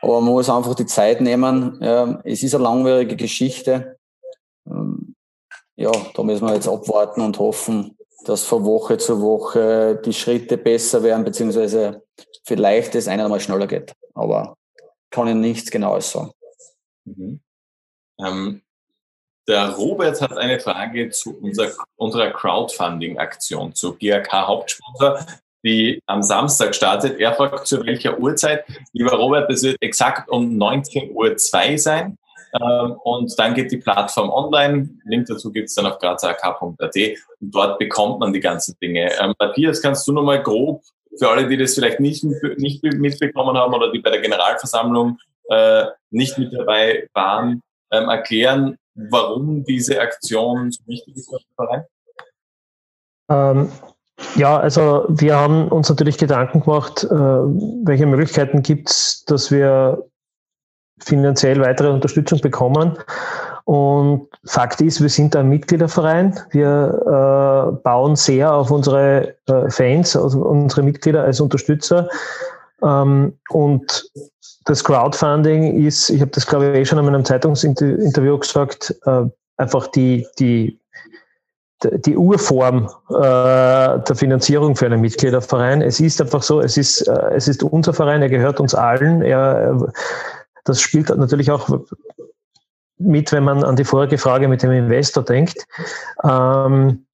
Aber 0.00 0.20
man 0.20 0.32
muss 0.32 0.50
einfach 0.50 0.74
die 0.74 0.86
Zeit 0.86 1.20
nehmen. 1.20 1.80
Es 2.24 2.42
ist 2.42 2.54
eine 2.54 2.64
langwierige 2.64 3.16
Geschichte. 3.16 3.98
Ähm, 4.66 5.14
ja, 5.76 5.92
da 6.14 6.22
müssen 6.22 6.46
wir 6.46 6.54
jetzt 6.54 6.68
abwarten 6.68 7.20
und 7.20 7.38
hoffen, 7.38 7.96
dass 8.24 8.44
von 8.44 8.64
Woche 8.64 8.98
zu 8.98 9.20
Woche 9.20 10.00
die 10.04 10.12
Schritte 10.12 10.56
besser 10.56 11.02
werden, 11.02 11.24
beziehungsweise 11.24 12.02
vielleicht 12.44 12.94
es 12.94 13.08
einer 13.08 13.28
mal 13.28 13.40
schneller 13.40 13.66
geht. 13.66 13.94
Aber 14.14 14.56
kann 15.10 15.28
ich 15.28 15.34
nichts 15.34 15.70
Genaues 15.70 16.10
sagen. 16.10 16.32
Mhm. 17.04 17.40
Ähm, 18.18 18.62
der 19.48 19.70
Robert 19.70 20.20
hat 20.20 20.32
eine 20.32 20.60
Frage 20.60 21.10
zu 21.10 21.38
unserer, 21.40 21.72
unserer 21.96 22.30
Crowdfunding-Aktion, 22.30 23.74
zu 23.74 23.94
GRK 23.96 24.46
Hauptsponsor 24.46 25.26
die 25.64 26.00
am 26.06 26.22
Samstag 26.22 26.74
startet. 26.74 27.18
Er 27.20 27.34
fragt, 27.34 27.66
zu 27.66 27.84
welcher 27.84 28.18
Uhrzeit. 28.18 28.64
Lieber 28.92 29.12
Robert, 29.12 29.50
das 29.50 29.62
wird 29.62 29.76
exakt 29.80 30.28
um 30.30 30.56
19.02 30.56 31.12
Uhr 31.12 31.78
sein. 31.78 32.18
Ähm, 32.60 32.92
und 33.04 33.38
dann 33.38 33.54
geht 33.54 33.72
die 33.72 33.78
Plattform 33.78 34.30
online. 34.30 34.90
Link 35.04 35.26
dazu 35.26 35.50
gibt 35.50 35.68
es 35.68 35.74
dann 35.74 35.86
auf 35.86 35.98
grazak.at 35.98 36.60
und 36.60 36.78
dort 37.40 37.78
bekommt 37.78 38.20
man 38.20 38.32
die 38.32 38.40
ganzen 38.40 38.76
Dinge. 38.82 39.10
Ähm, 39.20 39.32
Matthias, 39.38 39.80
kannst 39.80 40.06
du 40.06 40.12
nochmal 40.12 40.42
grob 40.42 40.82
für 41.18 41.28
alle, 41.28 41.48
die 41.48 41.56
das 41.56 41.74
vielleicht 41.74 42.00
nicht, 42.00 42.24
nicht 42.58 42.82
mitbekommen 42.82 43.56
haben 43.56 43.74
oder 43.74 43.90
die 43.90 44.00
bei 44.00 44.10
der 44.10 44.20
Generalversammlung 44.20 45.18
äh, 45.48 45.86
nicht 46.10 46.38
mit 46.38 46.52
dabei 46.52 47.08
waren, 47.14 47.62
ähm, 47.90 48.08
erklären, 48.08 48.76
warum 48.94 49.64
diese 49.64 50.00
Aktion 50.00 50.70
so 50.70 50.82
wichtig 50.86 51.16
ist 51.16 51.30
für 51.30 51.38
den 51.38 51.54
Verein? 51.54 51.84
Ja, 54.36 54.58
also 54.58 55.04
wir 55.08 55.36
haben 55.36 55.68
uns 55.68 55.88
natürlich 55.88 56.18
Gedanken 56.18 56.60
gemacht, 56.60 57.04
äh, 57.04 57.10
welche 57.10 58.06
Möglichkeiten 58.06 58.62
gibt 58.62 58.90
es, 58.90 59.24
dass 59.26 59.50
wir 59.50 60.04
finanziell 61.00 61.60
weitere 61.60 61.90
Unterstützung 61.90 62.40
bekommen. 62.40 62.98
Und 63.64 64.28
Fakt 64.44 64.80
ist, 64.80 65.00
wir 65.00 65.08
sind 65.08 65.36
ein 65.36 65.48
Mitgliederverein. 65.48 66.38
Wir 66.50 67.72
äh, 67.72 67.82
bauen 67.82 68.16
sehr 68.16 68.52
auf 68.52 68.70
unsere 68.70 69.36
äh, 69.46 69.70
Fans, 69.70 70.16
also 70.16 70.40
unsere 70.40 70.82
Mitglieder 70.82 71.22
als 71.22 71.40
Unterstützer. 71.40 72.08
Ähm, 72.82 73.38
und 73.50 74.10
das 74.64 74.82
Crowdfunding 74.82 75.84
ist, 75.84 76.10
ich 76.10 76.20
habe 76.20 76.30
das 76.30 76.46
glaube 76.46 76.72
ich 76.72 76.78
eh 76.78 76.84
schon 76.84 76.98
in 76.98 77.04
meinem 77.04 77.24
Zeitungsinterview 77.24 78.38
gesagt, 78.38 78.94
äh, 79.06 79.24
einfach 79.56 79.86
die, 79.88 80.26
die, 80.38 80.78
die 81.84 82.16
Urform 82.16 82.88
äh, 83.10 83.12
der 83.12 84.14
Finanzierung 84.14 84.76
für 84.76 84.86
einen 84.86 85.00
Mitgliederverein. 85.00 85.82
Es 85.82 86.00
ist 86.00 86.20
einfach 86.20 86.42
so, 86.42 86.60
es 86.60 86.76
ist, 86.76 87.02
äh, 87.02 87.34
es 87.34 87.48
ist 87.48 87.62
unser 87.62 87.92
Verein, 87.92 88.22
er 88.22 88.28
gehört 88.28 88.60
uns 88.60 88.74
allen. 88.74 89.22
Er, 89.22 89.78
das 90.64 90.80
spielt 90.80 91.08
natürlich 91.16 91.50
auch 91.50 91.68
mit, 92.98 93.32
wenn 93.32 93.44
man 93.44 93.64
an 93.64 93.76
die 93.76 93.84
vorige 93.84 94.18
Frage 94.18 94.48
mit 94.48 94.62
dem 94.62 94.70
Investor 94.70 95.24
denkt. 95.24 95.66
Ähm, 96.24 97.04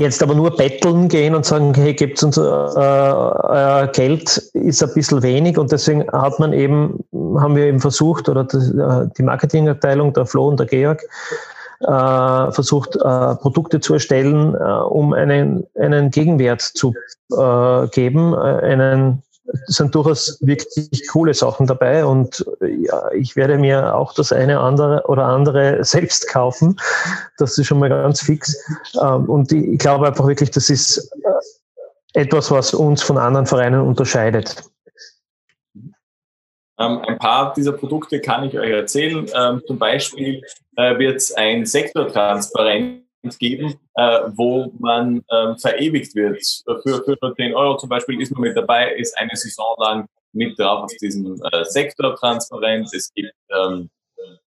jetzt 0.00 0.22
aber 0.22 0.34
nur 0.34 0.56
betteln 0.56 1.08
gehen 1.08 1.34
und 1.34 1.44
sagen, 1.44 1.74
hey, 1.74 1.94
gebt 1.94 2.22
uns 2.22 2.36
äh, 2.36 2.40
äh, 2.42 3.88
Geld, 3.92 4.36
ist 4.54 4.82
ein 4.82 4.94
bisschen 4.94 5.22
wenig 5.22 5.58
und 5.58 5.70
deswegen 5.70 6.10
hat 6.10 6.38
man 6.38 6.52
eben, 6.52 7.04
haben 7.38 7.54
wir 7.54 7.66
eben 7.66 7.80
versucht, 7.80 8.28
oder 8.28 8.42
äh, 8.42 9.08
die 9.16 9.22
Marketingabteilung, 9.22 10.12
der 10.14 10.26
Flo 10.26 10.48
und 10.48 10.58
der 10.58 10.66
Georg, 10.66 11.02
äh, 11.80 12.52
versucht, 12.52 12.96
äh, 12.96 13.34
Produkte 13.36 13.80
zu 13.80 13.94
erstellen, 13.94 14.54
äh, 14.54 14.58
um 14.58 15.12
einen, 15.12 15.66
einen 15.78 16.10
Gegenwert 16.10 16.60
zu 16.62 16.94
geben, 17.92 18.34
einen 18.34 19.22
sind 19.66 19.94
durchaus 19.94 20.38
wirklich 20.40 21.06
coole 21.08 21.34
Sachen 21.34 21.66
dabei 21.66 22.04
und 22.04 22.44
ja, 22.60 23.10
ich 23.12 23.36
werde 23.36 23.58
mir 23.58 23.94
auch 23.94 24.14
das 24.14 24.32
eine 24.32 24.60
andere 24.60 25.04
oder 25.06 25.26
andere 25.26 25.84
selbst 25.84 26.28
kaufen. 26.28 26.76
Das 27.38 27.58
ist 27.58 27.66
schon 27.66 27.78
mal 27.78 27.88
ganz 27.88 28.20
fix. 28.20 28.56
Ähm, 29.00 29.28
und 29.28 29.52
ich 29.52 29.78
glaube 29.78 30.06
einfach 30.06 30.26
wirklich, 30.26 30.50
das 30.50 30.70
ist 30.70 31.10
äh, 32.14 32.20
etwas, 32.20 32.50
was 32.50 32.74
uns 32.74 33.02
von 33.02 33.18
anderen 33.18 33.46
Vereinen 33.46 33.80
unterscheidet. 33.80 34.62
Ähm, 36.80 37.00
ein 37.06 37.18
paar 37.18 37.52
dieser 37.52 37.72
Produkte 37.72 38.20
kann 38.20 38.44
ich 38.44 38.58
euch 38.58 38.70
erzählen. 38.70 39.28
Ähm, 39.34 39.62
zum 39.66 39.78
Beispiel 39.78 40.42
äh, 40.76 40.98
wird 40.98 41.16
es 41.16 41.32
ein 41.32 41.66
Sektortransparent 41.66 43.04
geben, 43.38 43.74
äh, 43.94 44.20
wo 44.34 44.72
man 44.78 45.22
ähm, 45.30 45.58
verewigt 45.58 46.14
wird. 46.14 46.40
Für, 46.64 47.04
für 47.04 47.18
nur 47.20 47.34
10 47.36 47.54
Euro 47.54 47.76
zum 47.76 47.90
Beispiel 47.90 48.20
ist 48.20 48.32
man 48.32 48.42
mit 48.42 48.56
dabei, 48.56 48.94
ist 48.94 49.16
eine 49.18 49.34
Saison 49.34 49.76
lang 49.78 50.06
mit 50.32 50.58
drauf 50.58 50.84
auf 50.84 50.92
diesem 51.02 51.40
äh, 51.52 51.64
Sektor 51.64 52.16
transparent. 52.16 52.88
Es 52.94 53.12
gibt 53.12 53.34
ähm, 53.54 53.90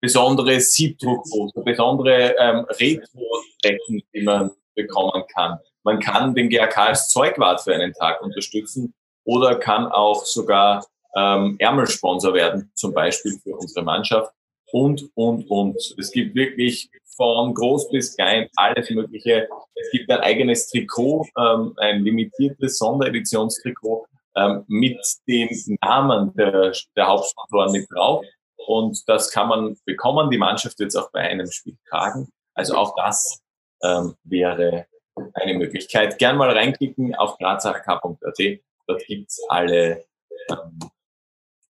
besondere 0.02 0.60
Siebdruckfotos, 0.60 1.64
besondere 1.64 2.36
ähm, 2.40 2.66
Retro-Decken, 2.68 4.02
die 4.14 4.22
man 4.24 4.52
bekommen 4.76 5.24
kann. 5.36 5.60
Man 5.84 6.00
kann 6.00 6.34
den 6.34 6.50
GRK 6.50 6.78
als 6.88 7.10
Zeugwart 7.10 7.62
für 7.62 7.76
einen 7.76 7.94
Tag 7.94 8.22
unterstützen 8.22 8.94
oder 9.26 9.56
kann 9.56 9.86
auch 9.88 10.26
sogar 10.26 10.86
ähm, 11.16 11.56
Ärmelsponsor 11.60 12.34
werden, 12.34 12.72
zum 12.76 12.94
Beispiel 12.94 13.38
für 13.44 13.56
unsere 13.56 13.84
Mannschaft 13.84 14.34
und, 14.72 15.10
und, 15.16 15.50
und. 15.50 15.78
Es 15.98 16.12
gibt 16.12 16.36
wirklich 16.36 16.90
von 17.16 17.54
groß 17.54 17.90
bis 17.92 18.16
klein 18.16 18.48
alles 18.56 18.90
Mögliche. 18.90 19.48
Es 19.76 19.92
gibt 19.92 20.10
ein 20.10 20.20
eigenes 20.20 20.70
Trikot, 20.70 21.28
ähm, 21.38 21.74
ein 21.78 22.04
limitiertes 22.04 22.78
Sondereditionstrikot 22.78 24.08
ähm, 24.36 24.64
mit 24.68 25.00
den 25.28 25.50
Namen 25.82 26.34
der, 26.34 26.74
der 26.96 27.08
Hauptsponsoren 27.08 27.72
mit 27.72 27.88
drauf. 27.92 28.26
Und 28.68 29.08
das 29.08 29.32
kann 29.32 29.50
man 29.50 29.78
bekommen. 29.86 30.30
Die 30.30 30.38
Mannschaft 30.38 30.80
wird 30.80 30.90
es 30.90 30.96
auch 30.96 31.12
bei 31.12 31.22
einem 31.22 31.52
Spiel 31.52 31.78
tragen. 31.90 32.30
Also 32.56 32.76
auch 32.76 32.96
das 32.96 33.42
ähm, 33.84 34.16
wäre 34.24 34.88
eine 35.34 35.54
Möglichkeit. 35.54 36.18
Gern 36.18 36.38
mal 36.38 36.50
reinklicken 36.50 37.14
auf 37.16 37.38
grazak.at. 37.38 38.60
Dort 38.88 39.06
gibt's 39.06 39.42
alle, 39.50 40.06
ähm, 40.50 40.80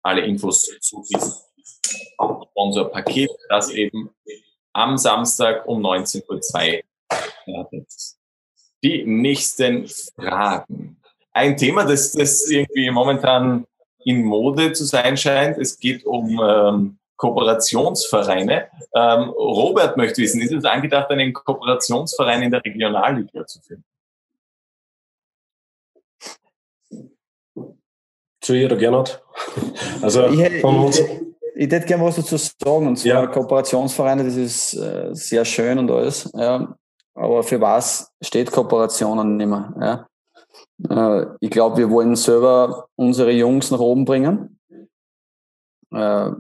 alle 0.04 0.22
Infos 0.22 0.70
zu 0.82 1.04
diesem 1.10 1.34
Sponsorpaket, 2.52 3.32
das 3.50 3.70
eben 3.72 4.10
am 4.74 4.98
Samstag 4.98 5.66
um 5.68 5.84
19.02 5.84 6.84
Uhr 7.48 7.86
Die 8.84 9.06
nächsten 9.06 9.88
Fragen. 9.88 10.98
Ein 11.32 11.58
Thema, 11.58 11.86
das, 11.86 12.12
das 12.12 12.50
irgendwie 12.50 12.92
momentan 12.92 13.66
in 14.06 14.24
Mode 14.24 14.74
zu 14.74 14.84
sein 14.84 15.16
scheint. 15.18 15.58
Es 15.58 15.80
geht 15.80 16.06
um 16.06 16.40
ähm, 16.44 16.98
Kooperationsvereine. 17.16 18.68
Ähm, 18.94 19.30
Robert 19.30 19.98
möchte 19.98 20.22
wissen, 20.22 20.42
ist 20.42 20.52
es 20.52 20.66
angedacht, 20.66 21.10
einen 21.10 21.34
Kooperationsverein 21.34 22.44
in 22.44 22.52
der 22.52 22.64
Regionalliga 22.64 23.46
zu 23.46 23.62
finden? 23.62 23.86
Zu 28.44 28.56
jeder 28.56 28.76
Gernot. 28.76 29.22
Also 30.02 30.24
von 30.60 30.80
uns, 30.80 31.00
ich 31.56 31.72
hätte 31.72 31.86
gerne 31.86 32.04
was 32.04 32.18
dazu 32.18 32.36
sagen, 32.36 32.88
und 32.88 32.98
zwar 32.98 33.24
ja. 33.24 33.28
Kooperationsvereine, 33.28 34.26
das 34.26 34.36
ist 34.36 34.74
äh, 34.74 35.10
sehr 35.14 35.46
schön 35.46 35.80
und 35.80 35.90
alles, 35.90 36.30
ja. 36.34 36.76
aber 37.14 37.44
für 37.44 37.62
was 37.62 38.12
steht 38.22 38.52
Kooperationen 38.52 39.38
nicht 39.38 39.48
mehr? 39.48 40.08
Ja. 40.90 41.20
Äh, 41.22 41.28
ich 41.40 41.52
glaube, 41.52 41.78
wir 41.78 41.90
wollen 41.90 42.18
selber 42.18 42.88
unsere 42.96 43.32
Jungs 43.32 43.72
nach 43.72 43.80
oben 43.80 44.04
bringen. 44.04 44.60
Äh, 45.94 46.32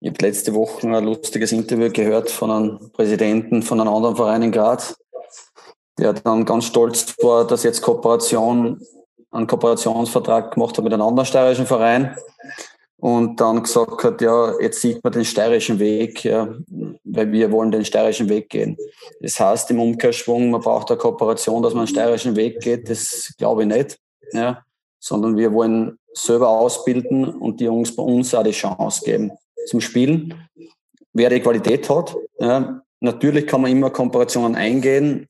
ich 0.00 0.10
habe 0.10 0.18
letzte 0.20 0.52
Woche 0.52 0.86
ein 0.88 1.04
lustiges 1.04 1.52
Interview 1.52 1.90
gehört 1.90 2.30
von 2.30 2.50
einem 2.50 2.92
Präsidenten 2.92 3.62
von 3.62 3.80
einem 3.80 3.94
anderen 3.94 4.16
Verein 4.16 4.42
in 4.42 4.52
Graz, 4.52 4.98
der 5.98 6.12
dann 6.12 6.44
ganz 6.44 6.66
stolz 6.66 7.14
war, 7.22 7.46
dass 7.46 7.62
jetzt 7.62 7.80
Kooperation, 7.80 8.80
einen 9.32 9.46
Kooperationsvertrag 9.46 10.52
gemacht 10.52 10.76
hat 10.76 10.84
mit 10.84 10.92
einem 10.92 11.02
anderen 11.02 11.26
steirischen 11.26 11.66
Verein 11.66 12.14
und 12.98 13.40
dann 13.40 13.62
gesagt 13.62 14.04
hat, 14.04 14.20
ja, 14.20 14.54
jetzt 14.60 14.80
sieht 14.80 15.02
man 15.02 15.12
den 15.12 15.24
steirischen 15.24 15.78
Weg, 15.80 16.22
ja, 16.22 16.54
weil 17.02 17.32
wir 17.32 17.50
wollen 17.50 17.72
den 17.72 17.84
steirischen 17.84 18.28
Weg 18.28 18.48
gehen. 18.50 18.76
Das 19.20 19.40
heißt 19.40 19.70
im 19.72 19.80
Umkehrschwung, 19.80 20.50
man 20.50 20.60
braucht 20.60 20.90
eine 20.90 20.98
Kooperation, 20.98 21.62
dass 21.62 21.74
man 21.74 21.86
den 21.86 21.92
steirischen 21.92 22.36
Weg 22.36 22.60
geht, 22.60 22.88
das 22.88 23.34
glaube 23.38 23.62
ich 23.62 23.68
nicht, 23.68 23.98
ja, 24.32 24.62
sondern 25.00 25.36
wir 25.36 25.52
wollen 25.52 25.98
selber 26.12 26.48
ausbilden 26.48 27.24
und 27.24 27.58
die 27.58 27.64
Jungs 27.64 27.96
bei 27.96 28.02
uns 28.02 28.34
auch 28.34 28.44
die 28.44 28.52
Chance 28.52 29.04
geben 29.04 29.32
zum 29.66 29.80
Spielen. 29.80 30.48
Wer 31.12 31.30
die 31.30 31.40
Qualität 31.40 31.88
hat, 31.90 32.14
ja, 32.38 32.82
natürlich 33.00 33.46
kann 33.46 33.62
man 33.62 33.70
immer 33.70 33.90
Kooperationen 33.90 34.54
eingehen, 34.54 35.26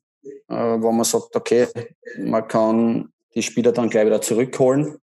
äh, 0.48 0.54
wo 0.54 0.92
man 0.92 1.04
sagt, 1.04 1.34
okay, 1.34 1.68
man 2.18 2.46
kann 2.46 3.11
die 3.34 3.42
Spieler 3.42 3.72
dann 3.72 3.90
gleich 3.90 4.06
wieder 4.06 4.20
zurückholen 4.20 4.98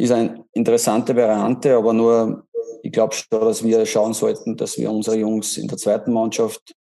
ist 0.00 0.12
eine 0.12 0.44
interessante 0.52 1.14
Variante, 1.14 1.76
aber 1.76 1.92
nur, 1.92 2.46
ich 2.82 2.90
glaube 2.90 3.14
schon, 3.14 3.40
dass 3.40 3.62
wir 3.62 3.84
schauen 3.84 4.14
sollten, 4.14 4.56
dass 4.56 4.78
wir 4.78 4.90
unsere 4.90 5.16
Jungs 5.16 5.58
in 5.58 5.68
der 5.68 5.76
zweiten 5.76 6.12
Mannschaft 6.12 6.74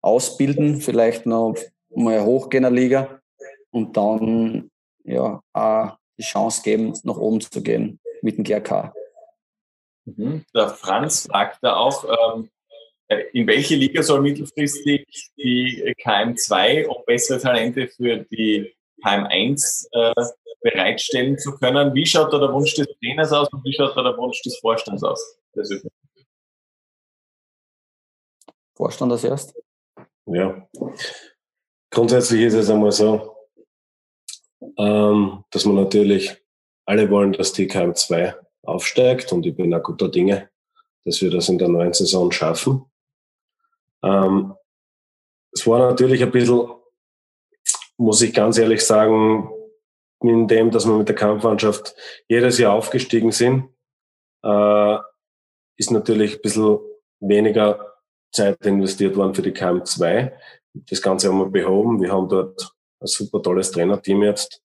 ausbilden, 0.00 0.80
vielleicht 0.80 1.26
noch 1.26 1.56
mal 1.90 2.24
hochgehen 2.24 2.64
in 2.64 2.74
der 2.74 2.82
Liga 2.82 3.20
und 3.70 3.96
dann 3.96 4.70
ja 5.04 5.40
auch 5.52 5.96
die 6.18 6.22
Chance 6.22 6.62
geben, 6.62 6.94
nach 7.02 7.16
oben 7.16 7.40
zu 7.40 7.62
gehen 7.62 7.98
mit 8.22 8.36
dem 8.36 8.44
GRK. 8.44 8.94
Mhm. 10.04 10.44
Der 10.54 10.68
Franz 10.68 11.26
fragt 11.26 11.58
da 11.62 11.76
auch, 11.76 12.04
ähm, 12.04 12.48
in 13.32 13.46
welche 13.46 13.74
Liga 13.74 14.02
soll 14.02 14.22
mittelfristig 14.22 15.32
die 15.36 15.94
KM2 16.02 16.86
um 16.86 17.02
bessere 17.04 17.40
Talente 17.40 17.88
für 17.88 18.18
die 18.18 18.72
KM1 19.04 19.86
äh, 19.92 20.24
bereitstellen 20.62 21.38
zu 21.38 21.52
können. 21.56 21.94
Wie 21.94 22.06
schaut 22.06 22.32
da 22.32 22.38
der 22.38 22.52
Wunsch 22.52 22.74
des 22.74 22.86
Trainers 23.00 23.32
aus 23.32 23.48
und 23.52 23.64
wie 23.64 23.72
schaut 23.72 23.96
da 23.96 24.02
der 24.02 24.16
Wunsch 24.16 24.40
des 24.42 24.58
Vorstands 24.58 25.02
aus? 25.02 25.38
Vorstand 28.76 29.12
als 29.12 29.24
erst? 29.24 29.54
Ja. 30.26 30.68
Grundsätzlich 31.90 32.42
ist 32.42 32.54
es 32.54 32.70
einmal 32.70 32.92
so, 32.92 33.36
ähm, 34.78 35.44
dass 35.50 35.64
man 35.64 35.76
natürlich 35.76 36.36
alle 36.86 37.10
wollen, 37.10 37.32
dass 37.32 37.52
die 37.52 37.68
KM2 37.68 38.34
aufsteigt 38.62 39.32
und 39.32 39.44
ich 39.44 39.56
bin 39.56 39.74
auch 39.74 39.82
guter 39.82 40.08
Dinge, 40.08 40.48
dass 41.04 41.20
wir 41.20 41.30
das 41.30 41.48
in 41.48 41.58
der 41.58 41.68
neuen 41.68 41.92
Saison 41.92 42.30
schaffen. 42.30 42.84
Ähm, 44.02 44.54
es 45.52 45.66
war 45.66 45.78
natürlich 45.78 46.22
ein 46.22 46.30
bisschen, 46.30 46.70
muss 48.02 48.20
ich 48.20 48.34
ganz 48.34 48.58
ehrlich 48.58 48.84
sagen, 48.84 49.48
in 50.20 50.48
dem, 50.48 50.70
dass 50.70 50.86
wir 50.86 50.96
mit 50.96 51.08
der 51.08 51.14
Kampfmannschaft 51.14 51.94
jedes 52.28 52.58
Jahr 52.58 52.74
aufgestiegen 52.74 53.32
sind, 53.32 53.68
äh, 54.44 54.98
ist 55.76 55.90
natürlich 55.90 56.36
ein 56.36 56.42
bisschen 56.42 56.78
weniger 57.20 57.94
Zeit 58.32 58.64
investiert 58.66 59.16
worden 59.16 59.34
für 59.34 59.42
die 59.42 59.52
KM2. 59.52 60.32
Das 60.74 61.02
Ganze 61.02 61.28
haben 61.28 61.38
wir 61.38 61.50
behoben. 61.50 62.00
Wir 62.00 62.12
haben 62.12 62.28
dort 62.28 62.74
ein 63.00 63.06
super 63.06 63.42
tolles 63.42 63.70
Trainerteam 63.70 64.22
jetzt. 64.22 64.62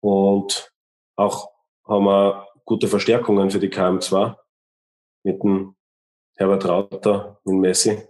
Und 0.00 0.72
auch 1.16 1.50
haben 1.86 2.04
wir 2.04 2.46
gute 2.64 2.88
Verstärkungen 2.88 3.50
für 3.50 3.58
die 3.58 3.70
KM2 3.70 4.36
mit 5.24 5.42
dem 5.42 5.76
Herbert 6.36 6.66
Rauter, 6.66 7.40
mit 7.44 7.56
Messi. 7.56 8.02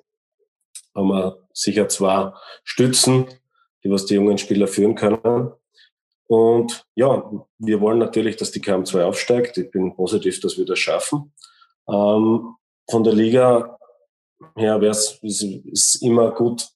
Haben 0.95 1.09
wir 1.09 1.49
sicher 1.53 1.89
zwei 1.89 2.33
Stützen, 2.63 3.27
die 3.85 3.91
was 3.91 4.07
die 4.07 4.15
jungen 4.15 4.39
Spieler 4.39 4.67
führen 4.67 4.95
können. 4.95 5.53
Und 6.27 6.85
ja, 6.95 7.31
wir 7.59 7.81
wollen 7.81 7.99
natürlich, 7.99 8.37
dass 8.37 8.51
die 8.51 8.61
KM2 8.61 9.03
aufsteigt. 9.03 9.57
Ich 9.57 9.71
bin 9.71 9.95
positiv, 9.95 10.41
dass 10.41 10.59
wir 10.59 10.67
das 10.67 10.79
schaffen. 10.79 11.33
Ähm, 11.89 12.55
von 12.89 13.05
der 13.05 13.15
Liga 13.15 13.79
her 14.57 14.81
wäre 14.81 14.93
es 14.93 15.19
ist 15.23 16.03
immer 16.03 16.33
gut, 16.33 16.69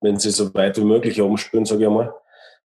wenn 0.00 0.18
sie 0.18 0.30
so 0.30 0.52
weit 0.54 0.76
wie 0.76 0.84
möglich 0.84 1.20
oben 1.22 1.38
spielen, 1.38 1.64
sage 1.64 1.82
ich 1.82 1.86
einmal. 1.88 2.14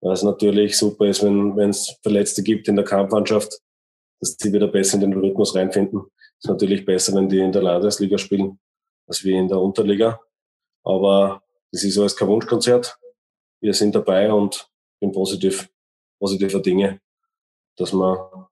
Weil 0.01 0.13
es 0.13 0.23
natürlich 0.23 0.77
super 0.77 1.05
ist, 1.05 1.23
wenn 1.23 1.69
es 1.69 1.97
Verletzte 2.01 2.43
gibt 2.43 2.67
in 2.67 2.75
der 2.75 2.85
Kampfmannschaft, 2.85 3.59
dass 4.19 4.37
die 4.37 4.51
wieder 4.53 4.67
besser 4.67 4.95
in 4.95 5.01
den 5.01 5.13
Rhythmus 5.13 5.55
reinfinden. 5.55 6.01
Ist 6.39 6.47
natürlich 6.47 6.85
besser, 6.85 7.15
wenn 7.15 7.29
die 7.29 7.39
in 7.39 7.51
der 7.51 7.63
Landesliga 7.63 8.17
spielen, 8.17 8.59
als 9.07 9.23
wir 9.23 9.37
in 9.37 9.47
der 9.47 9.59
Unterliga. 9.59 10.19
Aber 10.83 11.41
das 11.71 11.83
ist 11.83 11.97
alles 11.97 12.15
kein 12.15 12.27
Wunschkonzert. 12.27 12.97
Wir 13.61 13.73
sind 13.73 13.95
dabei 13.95 14.31
und 14.31 14.69
bin 14.99 15.11
positiv, 15.11 15.69
positiver 16.19 16.59
Dinge, 16.59 16.99
dass 17.77 17.93
wir 17.93 18.49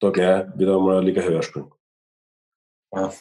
da 0.00 0.10
gleich 0.10 0.46
wieder 0.58 0.76
einmal 0.76 0.98
eine 0.98 1.06
Liga 1.06 1.22
höher 1.22 1.42
spielen. 1.42 1.72
Ja. 2.92 3.12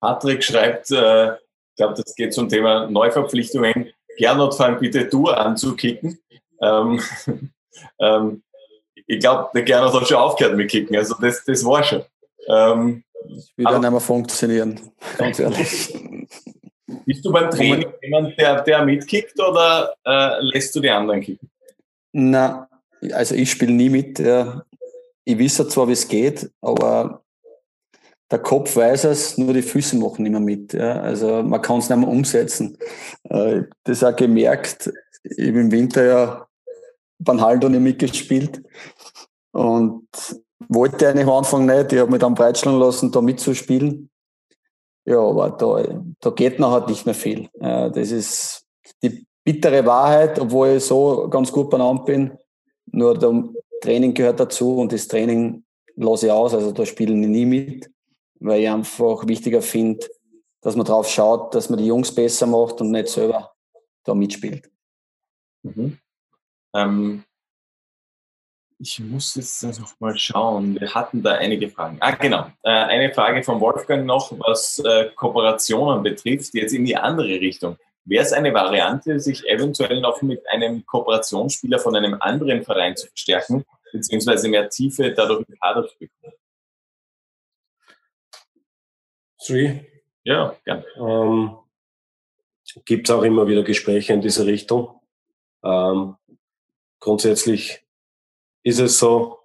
Patrick 0.00 0.42
schreibt, 0.42 0.90
äh, 0.90 1.34
ich 1.34 1.76
glaube, 1.76 1.94
das 1.94 2.14
geht 2.14 2.34
zum 2.34 2.48
Thema 2.48 2.90
Neuverpflichtungen. 2.90 3.92
Gernot, 4.18 4.54
fang 4.54 4.78
bitte 4.78 5.06
du 5.06 5.28
an 5.28 5.56
zu 5.56 5.74
kicken. 5.74 6.18
Ähm, 6.60 7.00
ähm, 7.98 8.42
ich 9.06 9.20
glaube, 9.20 9.50
der 9.54 9.62
Gernot 9.62 9.94
hat 9.94 10.08
schon 10.08 10.16
aufgehört 10.16 10.56
mit 10.56 10.70
Kicken, 10.70 10.96
also 10.96 11.14
das, 11.20 11.44
das 11.44 11.64
war 11.64 11.82
schon. 11.82 12.04
Ähm, 12.48 13.04
das 13.24 13.52
wird 13.56 13.70
ja 13.70 13.78
nicht 13.78 13.90
mehr 13.90 14.00
funktionieren, 14.00 14.80
ganz 15.16 15.38
ehrlich. 15.40 15.94
Bist 17.04 17.24
du 17.24 17.32
beim 17.32 17.50
Training 17.50 17.92
jemand, 18.02 18.38
der, 18.38 18.62
der 18.62 18.84
mitkickt 18.84 19.38
oder 19.40 19.94
äh, 20.04 20.40
lässt 20.40 20.74
du 20.74 20.80
die 20.80 20.90
anderen 20.90 21.20
kicken? 21.20 21.50
Na, 22.12 22.68
also 23.12 23.34
ich 23.34 23.50
spiele 23.50 23.72
nie 23.72 23.90
mit. 23.90 24.18
Ja. 24.18 24.64
Ich 25.24 25.38
weiß 25.38 25.68
zwar, 25.68 25.88
wie 25.88 25.92
es 25.92 26.08
geht, 26.08 26.50
aber 26.60 27.22
der 28.30 28.38
Kopf 28.38 28.76
weiß 28.76 29.04
es, 29.04 29.38
nur 29.38 29.52
die 29.52 29.62
Füße 29.62 29.96
machen 29.96 30.22
nicht 30.22 30.32
mehr 30.32 30.40
mit. 30.40 30.72
Ja. 30.72 31.00
Also 31.00 31.42
man 31.42 31.60
kann 31.62 31.78
es 31.78 31.88
nicht 31.88 31.98
mehr 31.98 32.08
umsetzen. 32.08 32.78
Äh, 33.28 33.62
das 33.84 34.04
auch 34.04 34.16
gemerkt. 34.16 34.92
Ich 35.24 35.48
habe 35.48 35.60
im 35.60 35.70
Winter 35.70 36.04
ja 36.04 36.46
beim 37.18 37.40
Haldo 37.40 37.68
nicht 37.68 37.80
mitgespielt 37.80 38.62
und 39.52 40.08
wollte 40.68 41.08
eigentlich 41.08 41.26
am 41.26 41.32
Anfang 41.32 41.66
nicht. 41.66 41.92
Ich 41.92 41.98
habe 41.98 42.10
mich 42.10 42.20
dann 42.20 42.34
breitschlagen 42.34 42.80
lassen, 42.80 43.12
da 43.12 43.20
mitzuspielen. 43.20 44.10
Ja, 45.04 45.18
aber 45.18 45.50
da, 45.50 46.02
da 46.20 46.30
geht 46.30 46.58
nachher 46.58 46.86
nicht 46.88 47.06
mehr 47.06 47.14
viel. 47.14 47.48
Das 47.58 48.10
ist 48.10 48.66
die 49.02 49.26
bittere 49.44 49.84
Wahrheit, 49.84 50.38
obwohl 50.38 50.68
ich 50.76 50.84
so 50.84 51.28
ganz 51.28 51.50
gut 51.50 51.70
benannt 51.70 52.04
bin. 52.04 52.38
Nur 52.86 53.18
der 53.18 53.44
Training 53.80 54.14
gehört 54.14 54.38
dazu 54.38 54.76
und 54.76 54.92
das 54.92 55.08
Training 55.08 55.64
lasse 55.96 56.26
ich 56.26 56.32
aus, 56.32 56.54
also 56.54 56.72
da 56.72 56.86
spielen 56.86 57.22
ich 57.22 57.28
nie 57.28 57.46
mit, 57.46 57.90
weil 58.38 58.60
ich 58.62 58.68
einfach 58.68 59.26
wichtiger 59.26 59.60
finde, 59.60 60.06
dass 60.60 60.76
man 60.76 60.86
drauf 60.86 61.08
schaut, 61.08 61.54
dass 61.54 61.68
man 61.68 61.78
die 61.78 61.86
Jungs 61.86 62.14
besser 62.14 62.46
macht 62.46 62.80
und 62.80 62.92
nicht 62.92 63.08
selber 63.08 63.52
da 64.04 64.14
mitspielt. 64.14 64.70
Mhm. 65.62 65.98
Ähm, 66.74 67.24
ich 68.82 68.98
muss 68.98 69.36
jetzt 69.36 69.62
noch 69.78 70.00
mal 70.00 70.18
schauen. 70.18 70.78
Wir 70.80 70.92
hatten 70.92 71.22
da 71.22 71.34
einige 71.34 71.68
Fragen. 71.68 71.98
Ah, 72.00 72.10
genau. 72.10 72.48
Äh, 72.64 72.70
eine 72.70 73.14
Frage 73.14 73.44
von 73.44 73.60
Wolfgang 73.60 74.04
noch, 74.04 74.32
was 74.40 74.80
äh, 74.80 75.08
Kooperationen 75.14 76.02
betrifft, 76.02 76.52
jetzt 76.54 76.74
in 76.74 76.84
die 76.84 76.96
andere 76.96 77.28
Richtung. 77.28 77.76
Wäre 78.04 78.24
es 78.24 78.32
eine 78.32 78.52
Variante, 78.52 79.20
sich 79.20 79.48
eventuell 79.48 80.00
noch 80.00 80.20
mit 80.22 80.42
einem 80.50 80.84
Kooperationsspieler 80.84 81.78
von 81.78 81.94
einem 81.94 82.16
anderen 82.20 82.64
Verein 82.64 82.96
zu 82.96 83.06
verstärken, 83.06 83.64
beziehungsweise 83.92 84.48
mehr 84.48 84.68
Tiefe 84.68 85.12
dadurch 85.12 85.44
im 85.48 85.54
Kader 85.60 85.86
zu 85.86 85.94
bekommen? 86.00 86.34
Three. 89.46 89.80
Ja, 90.24 90.56
gerne. 90.64 90.84
Ähm, 90.96 91.56
Gibt 92.84 93.08
es 93.08 93.14
auch 93.14 93.22
immer 93.22 93.46
wieder 93.46 93.62
Gespräche 93.62 94.12
in 94.12 94.22
diese 94.22 94.44
Richtung. 94.44 95.00
Ähm, 95.62 96.16
grundsätzlich 96.98 97.81
ist 98.64 98.80
es 98.80 98.98
so, 98.98 99.38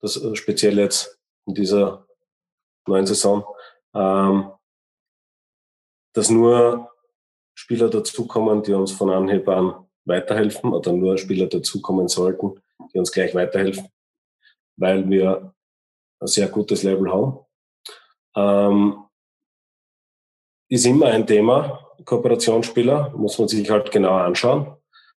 dass 0.00 0.16
äh, 0.16 0.34
speziell 0.36 0.78
jetzt 0.78 1.18
in 1.46 1.54
dieser 1.54 2.06
neuen 2.86 3.06
Saison, 3.06 3.44
ähm, 3.94 4.52
dass 6.14 6.30
nur 6.30 6.90
Spieler 7.54 7.88
dazukommen, 7.88 8.62
die 8.62 8.72
uns 8.72 8.92
von 8.92 9.10
Anhieb 9.10 9.48
an 9.48 9.86
weiterhelfen 10.04 10.72
oder 10.72 10.92
nur 10.92 11.16
Spieler 11.18 11.46
dazukommen 11.46 12.08
sollten, 12.08 12.60
die 12.92 12.98
uns 12.98 13.12
gleich 13.12 13.34
weiterhelfen, 13.34 13.88
weil 14.76 15.08
wir 15.08 15.54
ein 16.20 16.26
sehr 16.26 16.48
gutes 16.48 16.82
Level 16.82 17.10
haben. 17.10 17.38
Ähm, 18.36 19.04
ist 20.68 20.86
immer 20.86 21.06
ein 21.06 21.26
Thema, 21.26 21.94
Kooperationsspieler, 22.04 23.10
muss 23.10 23.38
man 23.38 23.48
sich 23.48 23.68
halt 23.70 23.90
genau 23.90 24.16
anschauen, 24.16 24.76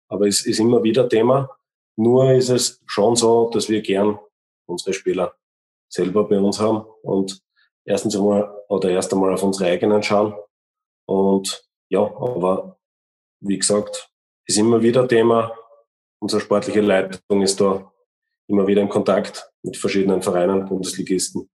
aber 0.08 0.26
es 0.26 0.44
ist 0.44 0.58
immer 0.58 0.82
wieder 0.82 1.08
Thema. 1.08 1.48
Nur 1.96 2.32
ist 2.32 2.48
es 2.48 2.82
schon 2.86 3.16
so, 3.16 3.50
dass 3.50 3.68
wir 3.68 3.82
gern 3.82 4.18
unsere 4.66 4.92
Spieler 4.92 5.34
selber 5.88 6.28
bei 6.28 6.38
uns 6.38 6.58
haben 6.58 6.84
und 7.02 7.40
erstens 7.84 8.16
einmal 8.16 8.52
oder 8.68 8.90
erst 8.90 9.12
einmal 9.12 9.32
auf 9.32 9.42
unsere 9.42 9.70
eigenen 9.70 10.02
schauen. 10.02 10.34
Und 11.06 11.64
ja, 11.90 12.00
aber 12.00 12.78
wie 13.40 13.58
gesagt, 13.58 14.10
ist 14.46 14.58
immer 14.58 14.82
wieder 14.82 15.06
Thema. 15.06 15.56
Unsere 16.20 16.40
sportliche 16.40 16.80
Leitung 16.80 17.42
ist 17.42 17.60
da 17.60 17.92
immer 18.48 18.66
wieder 18.66 18.82
in 18.82 18.88
Kontakt 18.88 19.50
mit 19.62 19.76
verschiedenen 19.76 20.22
Vereinen, 20.22 20.66
Bundesligisten 20.66 21.48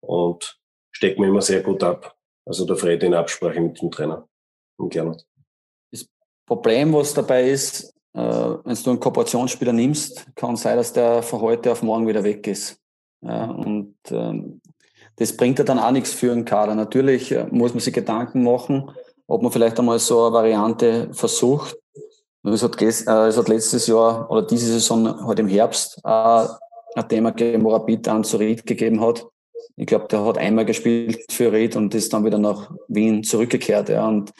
und 0.00 0.58
steckt 0.90 1.18
mir 1.18 1.28
immer 1.28 1.42
sehr 1.42 1.62
gut 1.62 1.82
ab. 1.82 2.16
Also 2.46 2.66
der 2.66 2.76
Fred 2.76 3.02
in 3.02 3.14
Absprache 3.14 3.60
mit 3.60 3.80
dem 3.80 3.90
Trainer, 3.90 4.28
und 4.78 4.92
Gernot. 4.92 5.24
Das 5.90 6.06
Problem, 6.46 6.92
was 6.92 7.14
dabei 7.14 7.48
ist, 7.48 7.93
äh, 8.14 8.20
wenn 8.64 8.76
du 8.76 8.90
einen 8.90 9.00
Kooperationsspieler 9.00 9.72
nimmst, 9.72 10.26
kann 10.36 10.56
sein, 10.56 10.76
dass 10.76 10.92
der 10.92 11.22
von 11.22 11.40
heute 11.40 11.72
auf 11.72 11.82
morgen 11.82 12.06
wieder 12.06 12.24
weg 12.24 12.46
ist. 12.46 12.78
Ja, 13.20 13.46
und 13.46 13.96
ähm, 14.10 14.60
das 15.16 15.36
bringt 15.36 15.58
ja 15.58 15.64
dann 15.64 15.78
auch 15.78 15.90
nichts 15.90 16.12
für 16.12 16.32
einen 16.32 16.44
Kader. 16.44 16.74
Natürlich 16.74 17.32
äh, 17.32 17.46
muss 17.50 17.72
man 17.72 17.80
sich 17.80 17.94
Gedanken 17.94 18.44
machen, 18.44 18.90
ob 19.26 19.42
man 19.42 19.50
vielleicht 19.50 19.78
einmal 19.78 19.98
so 19.98 20.24
eine 20.24 20.34
Variante 20.34 21.08
versucht. 21.12 21.76
Es 22.44 22.62
hat, 22.62 22.80
äh, 22.80 22.86
es 22.86 23.06
hat 23.08 23.48
letztes 23.48 23.86
Jahr 23.86 24.30
oder 24.30 24.42
diese 24.42 24.72
Saison 24.72 25.06
heute 25.06 25.26
halt 25.26 25.38
im 25.40 25.48
Herbst 25.48 26.00
äh, 26.04 26.46
ein 26.96 27.08
Thema 27.08 27.30
gegeben, 27.30 27.64
wo 27.64 27.70
Rapid 27.70 28.06
an 28.08 28.24
zu 28.24 28.36
Ried 28.36 28.66
gegeben 28.66 29.00
hat. 29.00 29.26
Ich 29.76 29.86
glaube, 29.86 30.06
der 30.08 30.24
hat 30.24 30.38
einmal 30.38 30.64
gespielt 30.64 31.32
für 31.32 31.52
Ried 31.52 31.74
und 31.74 31.94
ist 31.94 32.12
dann 32.12 32.24
wieder 32.24 32.38
nach 32.38 32.70
Wien 32.86 33.24
zurückgekehrt. 33.24 33.88
Ja. 33.88 34.06
Und 34.06 34.32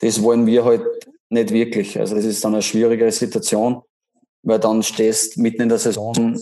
das 0.00 0.22
wollen 0.22 0.46
wir 0.46 0.64
halt 0.64 0.82
nicht 1.28 1.50
wirklich. 1.52 1.98
Also 1.98 2.14
das 2.14 2.24
ist 2.24 2.44
dann 2.44 2.54
eine 2.54 2.62
schwierige 2.62 3.10
Situation, 3.10 3.82
weil 4.42 4.58
dann 4.58 4.82
stehst 4.82 5.38
mitten 5.38 5.62
in 5.62 5.68
der 5.68 5.78
Saison 5.78 6.38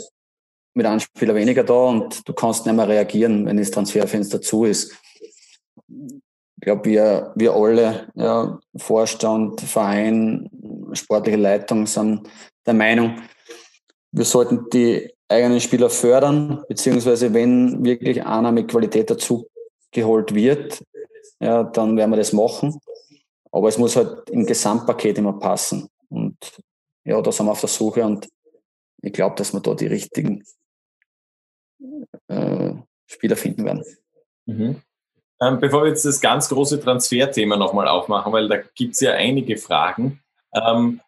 mit 0.75 0.87
einem 0.87 1.01
Spieler 1.01 1.35
weniger 1.35 1.65
da 1.65 1.75
und 1.75 2.29
du 2.29 2.33
kannst 2.33 2.67
nicht 2.67 2.75
mehr 2.75 2.89
reagieren, 2.89 3.47
wenn 3.47 3.57
das 3.57 3.71
Transferfenster 3.71 4.41
zu 4.41 4.65
ist. 4.65 4.93
Ich 5.89 6.61
glaube, 6.61 6.85
wir, 6.85 7.33
wir 7.37 7.55
alle, 7.55 8.09
ja, 8.15 8.59
Vorstand, 8.77 9.61
Verein, 9.61 10.51
sportliche 10.93 11.39
Leitung 11.39 11.87
sind 11.87 12.29
der 12.67 12.75
Meinung, 12.75 13.21
wir 14.13 14.25
sollten 14.25 14.67
die 14.73 15.13
eigenen 15.29 15.61
Spieler 15.61 15.91
fördern, 15.91 16.63
beziehungsweise 16.69 17.35
wenn 17.35 17.85
wirklich 17.85 18.25
einer 18.25 18.53
mit 18.53 18.69
Qualität 18.69 19.11
dazu 19.11 19.49
geholt 19.91 20.35
wird, 20.35 20.83
ja, 21.41 21.65
dann 21.65 21.97
werden 21.97 22.11
wir 22.11 22.17
das 22.17 22.33
machen. 22.33 22.79
Aber 23.55 23.69
es 23.69 23.79
muss 23.79 23.95
halt 23.95 24.29
im 24.31 24.45
Gesamtpaket 24.45 25.17
immer 25.19 25.35
passen. 25.35 25.89
Und 26.09 26.37
ja, 27.05 27.21
da 27.23 27.31
sind 27.31 27.47
wir 27.47 27.53
auf 27.53 27.61
der 27.61 27.69
Suche 27.69 28.05
und 28.05 28.29
ich 29.01 29.13
glaube, 29.13 29.37
dass 29.37 29.53
wir 29.53 29.61
da 29.61 29.75
die 29.75 29.87
richtigen 29.87 30.45
äh, 32.27 32.73
Spieler 33.07 33.37
finden 33.37 33.65
werden. 33.65 33.85
Mhm. 34.47 34.83
Ähm, 35.41 35.61
bevor 35.61 35.85
wir 35.85 35.91
jetzt 35.91 36.05
das 36.05 36.21
ganz 36.21 36.49
große 36.49 36.81
Transferthema 36.81 37.57
nochmal 37.57 37.87
aufmachen, 37.87 38.33
weil 38.33 38.49
da 38.49 38.57
gibt 38.57 38.95
es 38.95 39.01
ja 39.01 39.13
einige 39.13 39.57
Fragen, 39.57 40.21
ähm, 40.53 41.01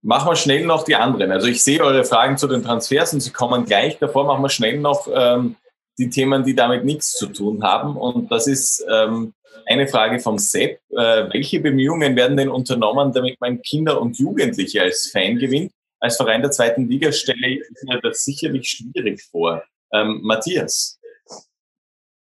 machen 0.00 0.30
wir 0.30 0.36
schnell 0.36 0.64
noch 0.66 0.84
die 0.84 0.94
anderen. 0.94 1.32
Also 1.32 1.48
ich 1.48 1.64
sehe 1.64 1.82
eure 1.82 2.04
Fragen 2.04 2.38
zu 2.38 2.46
den 2.46 2.62
Transfers 2.62 3.12
und 3.12 3.20
sie 3.22 3.32
kommen 3.32 3.64
gleich. 3.64 3.98
Davor 3.98 4.24
machen 4.24 4.42
wir 4.42 4.50
schnell 4.50 4.78
noch 4.78 5.08
ähm, 5.12 5.56
die 5.98 6.10
Themen, 6.10 6.44
die 6.44 6.54
damit 6.54 6.84
nichts 6.84 7.14
zu 7.14 7.26
tun 7.26 7.64
haben. 7.64 7.96
Und 7.96 8.30
das 8.30 8.46
ist 8.46 8.86
ähm, 8.88 9.34
eine 9.66 9.86
Frage 9.86 10.18
vom 10.18 10.38
Sepp. 10.38 10.80
Äh, 10.90 11.28
welche 11.32 11.60
Bemühungen 11.60 12.16
werden 12.16 12.36
denn 12.36 12.48
unternommen, 12.48 13.12
damit 13.12 13.40
man 13.40 13.60
Kinder 13.62 14.00
und 14.00 14.18
Jugendliche 14.18 14.82
als 14.82 15.10
Fan 15.10 15.38
gewinnt? 15.38 15.72
Als 16.00 16.16
Verein 16.16 16.42
der 16.42 16.50
zweiten 16.50 16.88
Liga 16.88 17.12
stelle 17.12 17.48
ich 17.48 17.60
mir 17.82 18.00
das 18.00 18.24
sicherlich 18.24 18.68
schwierig 18.68 19.22
vor. 19.30 19.62
Ähm, 19.92 20.20
Matthias. 20.22 20.98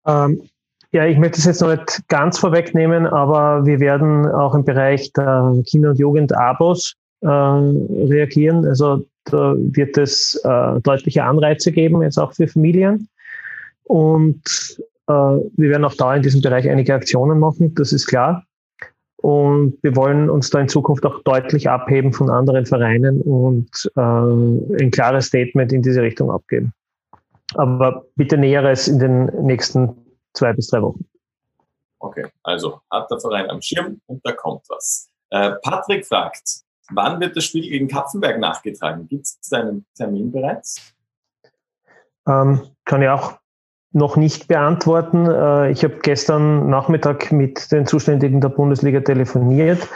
Ähm, 0.05 0.49
ja, 0.91 1.05
ich 1.05 1.17
möchte 1.17 1.37
es 1.37 1.45
jetzt 1.45 1.61
noch 1.61 1.73
nicht 1.73 2.07
ganz 2.09 2.37
vorwegnehmen, 2.37 3.07
aber 3.07 3.65
wir 3.65 3.79
werden 3.79 4.27
auch 4.27 4.53
im 4.55 4.65
Bereich 4.65 5.13
der 5.13 5.61
Kinder- 5.65 5.91
und 5.91 5.99
Jugend-Abos 5.99 6.95
äh, 7.21 7.27
reagieren. 7.27 8.65
Also 8.65 9.05
da 9.25 9.55
wird 9.57 9.97
es 9.97 10.35
äh, 10.43 10.81
deutliche 10.81 11.23
Anreize 11.23 11.71
geben, 11.71 12.01
jetzt 12.01 12.17
auch 12.17 12.33
für 12.33 12.47
Familien. 12.47 13.07
Und 13.83 14.81
wir 15.11 15.69
werden 15.69 15.85
auch 15.85 15.95
da 15.95 16.15
in 16.15 16.21
diesem 16.21 16.41
Bereich 16.41 16.69
einige 16.69 16.93
Aktionen 16.93 17.39
machen, 17.39 17.73
das 17.75 17.93
ist 17.93 18.07
klar. 18.07 18.45
Und 19.17 19.77
wir 19.83 19.95
wollen 19.95 20.29
uns 20.29 20.49
da 20.49 20.59
in 20.59 20.67
Zukunft 20.67 21.05
auch 21.05 21.21
deutlich 21.23 21.69
abheben 21.69 22.11
von 22.11 22.29
anderen 22.31 22.65
Vereinen 22.65 23.21
und 23.21 23.69
äh, 23.95 24.01
ein 24.01 24.89
klares 24.89 25.27
Statement 25.27 25.71
in 25.71 25.83
diese 25.83 26.01
Richtung 26.01 26.31
abgeben. 26.31 26.73
Aber 27.53 28.05
bitte 28.15 28.37
Näheres 28.37 28.87
in 28.87 28.97
den 28.97 29.25
nächsten 29.45 29.95
zwei 30.33 30.53
bis 30.53 30.67
drei 30.67 30.81
Wochen. 30.81 31.05
Okay, 31.99 32.25
also 32.41 32.81
hat 32.89 33.11
der 33.11 33.19
Verein 33.19 33.49
am 33.49 33.61
Schirm 33.61 34.01
und 34.07 34.25
da 34.25 34.31
kommt 34.31 34.63
was. 34.69 35.07
Äh, 35.29 35.51
Patrick 35.61 36.05
fragt, 36.05 36.63
wann 36.89 37.19
wird 37.19 37.37
das 37.37 37.43
Spiel 37.43 37.69
gegen 37.69 37.87
Kapfenberg 37.87 38.39
nachgetragen? 38.39 39.07
Gibt 39.07 39.27
es 39.27 39.53
einen 39.53 39.85
Termin 39.95 40.31
bereits? 40.31 40.93
Ähm, 42.27 42.61
kann 42.85 43.03
ich 43.03 43.09
auch 43.09 43.40
noch 43.93 44.15
nicht 44.15 44.47
beantworten. 44.47 45.29
Äh, 45.29 45.71
ich 45.71 45.83
habe 45.83 45.97
gestern 46.01 46.69
Nachmittag 46.69 47.31
mit 47.31 47.71
den 47.71 47.85
Zuständigen 47.85 48.41
der 48.41 48.49
Bundesliga 48.49 49.01
telefoniert. 49.01 49.87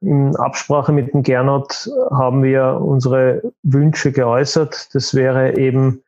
In 0.00 0.36
Absprache 0.36 0.92
mit 0.92 1.12
dem 1.12 1.22
Gernot 1.22 1.88
haben 2.10 2.42
wir 2.42 2.80
unsere 2.82 3.42
Wünsche 3.62 4.12
geäußert. 4.12 4.94
Das 4.94 5.14
wäre 5.14 5.56
eben 5.56 6.02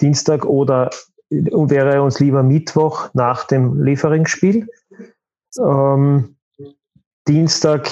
Dienstag 0.00 0.44
oder 0.44 0.90
wäre 1.30 2.02
uns 2.02 2.20
lieber 2.20 2.42
Mittwoch 2.42 3.08
nach 3.14 3.44
dem 3.44 3.82
Lieferingsspiel. 3.82 4.68
Ähm, 5.58 6.36
Dienstag 7.26 7.88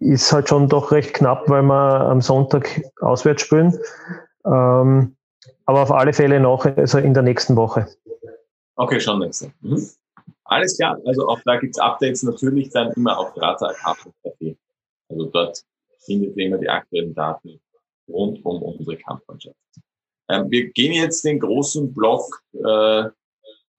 ist 0.00 0.32
halt 0.32 0.48
schon 0.48 0.68
doch 0.68 0.92
recht 0.92 1.14
knapp, 1.14 1.48
weil 1.48 1.62
wir 1.62 2.02
am 2.02 2.20
Sonntag 2.20 2.82
auswärts 3.00 3.42
spielen. 3.42 3.76
Ähm, 4.44 5.16
aber 5.64 5.82
auf 5.82 5.90
alle 5.90 6.12
Fälle 6.12 6.38
noch, 6.38 6.64
also 6.64 6.98
in 6.98 7.14
der 7.14 7.24
nächsten 7.24 7.56
Woche. 7.56 7.88
Okay, 8.76 9.00
schon 9.00 9.18
nächste. 9.20 9.52
Mhm. 9.60 9.88
Alles 10.44 10.76
klar, 10.76 10.98
also 11.04 11.28
auch 11.28 11.40
da 11.44 11.56
gibt's 11.56 11.78
Updates 11.78 12.22
natürlich 12.22 12.70
dann 12.70 12.92
immer 12.92 13.18
auf 13.18 13.36
Rata.café. 13.36 14.56
Also 15.08 15.24
dort 15.26 15.62
findet 16.04 16.36
ihr 16.36 16.46
immer 16.46 16.58
die 16.58 16.68
aktuellen 16.68 17.14
Daten 17.14 17.60
rund 18.08 18.44
um 18.44 18.62
unsere 18.62 18.96
Kampfmannschaft. 18.96 19.56
Ähm, 20.28 20.50
wir 20.50 20.70
gehen 20.70 20.92
jetzt 20.92 21.24
den 21.24 21.40
großen 21.40 21.92
Block 21.92 22.42
äh, 22.52 23.04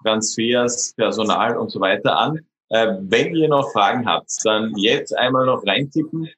Transfers, 0.03 0.93
Personal 0.95 1.57
und 1.57 1.69
so 1.69 1.79
weiter 1.79 2.17
an. 2.17 2.39
Äh, 2.69 2.95
wenn 3.01 3.35
ihr 3.35 3.47
noch 3.47 3.71
Fragen 3.71 4.05
habt, 4.05 4.31
dann 4.43 4.73
jetzt 4.77 5.15
einmal 5.15 5.45
noch 5.45 5.65
reintippen, 5.65 6.29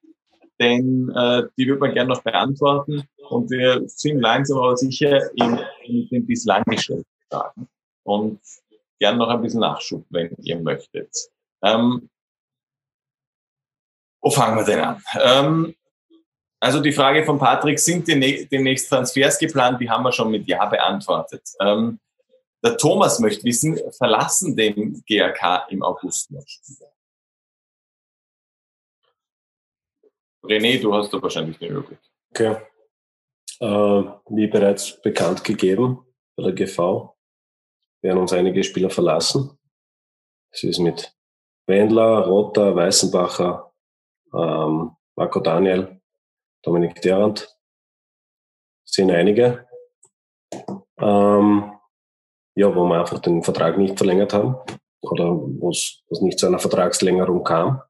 denn 0.60 1.12
äh, 1.16 1.44
die 1.58 1.68
wird 1.68 1.80
man 1.80 1.94
gerne 1.94 2.10
noch 2.10 2.24
beantworten. 2.24 3.04
Und 3.30 3.50
wir 3.50 3.82
sind 3.88 4.20
langsam 4.20 4.60
aber 4.60 4.78
sicher 4.78 5.32
in, 5.36 5.60
in 5.86 6.08
den 6.10 6.26
bislang 6.26 6.64
gestellten 6.66 7.06
Fragen. 7.32 7.68
Und 8.10 8.42
gern 9.00 9.20
noch 9.20 9.30
ein 9.30 9.42
bisschen 9.42 9.60
Nachschub, 9.60 10.04
wenn 10.10 10.36
ihr 10.40 10.60
möchtet. 10.60 11.16
Ähm, 11.64 12.10
wo 14.20 14.32
fangen 14.32 14.58
wir 14.58 14.66
denn 14.66 14.80
an? 14.80 15.04
Ähm, 15.22 15.76
also 16.60 16.82
die 16.82 16.92
Frage 16.92 17.24
von 17.24 17.38
Patrick, 17.38 17.78
sind 17.78 18.08
demnächst 18.08 18.90
Transfers 18.90 19.38
geplant? 19.38 19.80
Die 19.80 19.90
haben 19.90 20.04
wir 20.04 20.12
schon 20.12 20.32
mit 20.32 20.48
Ja 20.48 20.66
beantwortet. 20.66 21.44
Ähm, 21.62 22.00
der 22.64 22.78
Thomas 22.78 23.20
möchte 23.20 23.44
wissen, 23.44 23.80
verlassen 23.96 24.56
den 24.56 25.04
GRK 25.08 25.68
im 25.70 25.84
August 25.84 26.32
noch 26.32 26.44
René, 30.44 30.82
du 30.82 30.94
hast 30.94 31.14
da 31.14 31.22
wahrscheinlich 31.22 31.60
den 31.60 31.72
Überblick. 31.72 32.00
Okay. 32.32 32.58
Äh, 33.60 34.04
wie 34.30 34.48
bereits 34.48 35.00
bekannt 35.02 35.44
gegeben 35.44 36.06
bei 36.36 36.44
der 36.44 36.54
GV, 36.54 37.16
werden 38.02 38.20
uns 38.20 38.34
einige 38.34 38.64
Spieler 38.64 38.90
verlassen. 38.90 39.58
Es 40.52 40.64
ist 40.64 40.80
mit 40.80 41.14
Wendler, 41.68 42.26
Rotter, 42.26 42.76
Weißenbacher, 42.76 43.72
ähm, 44.34 44.96
Marco 45.16 45.40
Daniel, 45.40 46.02
Dominik 46.64 47.02
Derrand 47.02 47.56
sind 48.86 49.12
einige, 49.12 49.68
ähm, 50.98 51.74
ja, 52.56 52.76
wo 52.76 52.86
wir 52.86 53.00
einfach 53.00 53.20
den 53.20 53.44
Vertrag 53.44 53.78
nicht 53.78 53.98
verlängert 53.98 54.34
haben 54.34 54.56
oder 55.02 55.30
wo 55.32 55.70
es 55.70 56.04
nicht 56.22 56.40
zu 56.40 56.48
einer 56.48 56.60
Vertragslängerung 56.60 57.44
kam. 57.44 57.82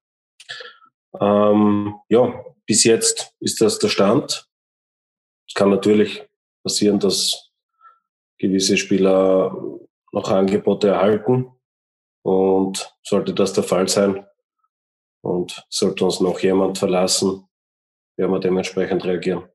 Ähm, 1.19 1.95
ja, 2.09 2.43
bis 2.65 2.83
jetzt 2.83 3.33
ist 3.39 3.61
das 3.61 3.79
der 3.79 3.87
Stand. 3.87 4.47
Es 5.47 5.55
kann 5.55 5.69
natürlich 5.69 6.27
passieren, 6.63 6.99
dass 6.99 7.51
gewisse 8.37 8.77
Spieler 8.77 9.55
noch 10.11 10.29
Angebote 10.29 10.89
erhalten. 10.89 11.51
Und 12.23 12.95
sollte 13.01 13.33
das 13.33 13.53
der 13.53 13.63
Fall 13.63 13.87
sein 13.87 14.25
und 15.21 15.65
sollte 15.69 16.05
uns 16.05 16.19
noch 16.19 16.39
jemand 16.39 16.77
verlassen, 16.77 17.47
werden 18.17 18.31
wir 18.31 18.39
dementsprechend 18.39 19.05
reagieren. 19.05 19.49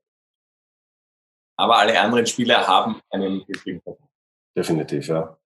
Aber 1.57 1.77
alle 1.77 1.99
anderen 1.99 2.25
Spieler 2.25 2.67
haben 2.67 3.01
einen 3.09 3.45
Vertrag. 3.45 3.97
Definitiv, 4.57 5.07
ja. 5.07 5.37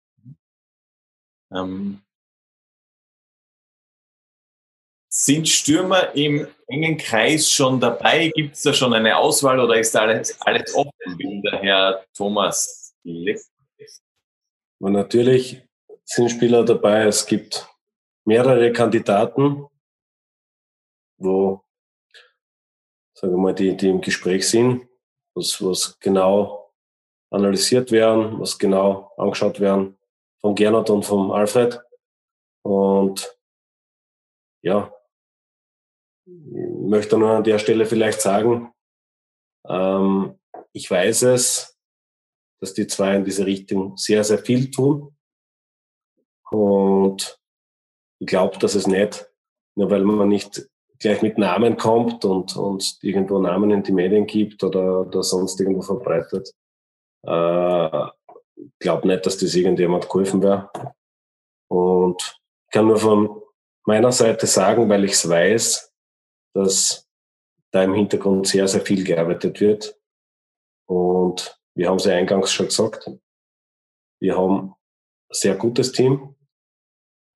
Ähm, 1.52 2.02
sind 5.12 5.48
Stürmer 5.48 6.16
im 6.16 6.48
engen 6.68 6.98
Kreis 6.98 7.52
schon 7.52 7.80
dabei? 7.80 8.32
Gibt 8.34 8.56
es 8.56 8.62
da 8.62 8.74
schon 8.74 8.94
eine 8.94 9.18
Auswahl 9.18 9.60
oder 9.60 9.80
ist 9.80 9.94
da 9.94 10.02
alles, 10.02 10.40
alles 10.42 10.74
offen, 10.76 10.92
wie 11.18 11.42
der 11.42 11.60
Herr 11.60 12.06
Thomas 12.14 12.96
lässt? 13.04 13.52
Und 14.80 14.94
natürlich 14.94 15.68
sind 16.06 16.30
Spieler 16.30 16.64
dabei. 16.64 17.04
Es 17.04 17.26
gibt 17.26 17.68
mehrere 18.26 18.72
Kandidaten, 18.72 19.68
wo 21.18 21.64
sagen 23.20 23.34
wir 23.34 23.38
mal, 23.38 23.54
die, 23.54 23.76
die 23.76 23.90
im 23.90 24.02
Gespräch 24.02 24.48
sind, 24.48 24.88
was, 25.36 25.62
was 25.62 26.00
genau 26.00 26.72
analysiert 27.32 27.92
werden, 27.92 28.40
was 28.40 28.58
genau 28.58 29.12
angeschaut 29.18 29.60
werden 29.60 29.98
von 30.40 30.56
Gernot 30.56 30.90
und 30.90 31.04
vom 31.04 31.32
Alfred. 31.32 31.82
Und 32.64 33.38
ja, 34.62 34.94
möchte 36.26 37.18
nur 37.18 37.32
an 37.32 37.44
der 37.44 37.60
Stelle 37.60 37.86
vielleicht 37.86 38.22
sagen, 38.22 38.74
ähm, 39.68 40.40
ich 40.72 40.90
weiß 40.90 41.24
es, 41.24 41.79
dass 42.62 42.74
die 42.74 42.88
zwei 42.88 43.16
in 43.16 43.26
diese 43.26 43.46
Richtung 43.46 43.98
sehr, 43.98 44.24
sehr 44.24 44.40
viel 44.40 44.70
tun. 44.72 45.16
Und 46.52 47.40
ich 48.20 48.28
glaube, 48.28 48.58
dass 48.58 48.76
es 48.76 48.88
nicht, 48.88 49.30
nur 49.76 49.90
weil 49.90 50.04
man 50.04 50.30
nicht 50.30 50.68
gleich 51.00 51.22
mit 51.22 51.38
Namen 51.38 51.78
kommt 51.78 52.26
und, 52.26 52.56
und 52.58 52.98
irgendwo 53.02 53.40
Namen 53.40 53.72
in 53.72 53.84
die 53.84 53.94
Medien 53.94 54.26
gibt 54.26 54.64
oder, 54.64 55.02
oder 55.02 55.24
sonst 55.24 55.60
irgendwo 55.62 55.82
verbreitet. 55.82 56.54
Äh, 57.24 58.08
glaube 58.80 59.08
nicht, 59.08 59.26
dass 59.26 59.38
das 59.38 59.56
irgendjemand 59.56 60.06
geholfen 60.06 60.42
wäre. 60.42 60.70
Und 61.70 62.22
ich 62.66 62.72
kann 62.72 62.88
nur 62.88 62.98
von 62.98 63.42
meiner 63.86 64.12
Seite 64.12 64.48
sagen, 64.48 64.90
weil 64.90 65.06
ich 65.06 65.14
es 65.14 65.28
weiß, 65.28 65.94
dass 66.54 67.08
da 67.72 67.84
im 67.84 67.94
Hintergrund 67.94 68.48
sehr, 68.48 68.68
sehr 68.68 68.82
viel 68.82 69.04
gearbeitet 69.04 69.62
wird. 69.62 69.98
Und 70.88 71.59
wir 71.80 71.88
haben 71.88 71.96
es 71.96 72.04
ja 72.04 72.16
eingangs 72.16 72.52
schon 72.52 72.66
gesagt, 72.66 73.10
wir 74.20 74.38
haben 74.38 74.72
ein 74.72 74.76
sehr 75.30 75.56
gutes 75.56 75.94
Team. 75.94 76.36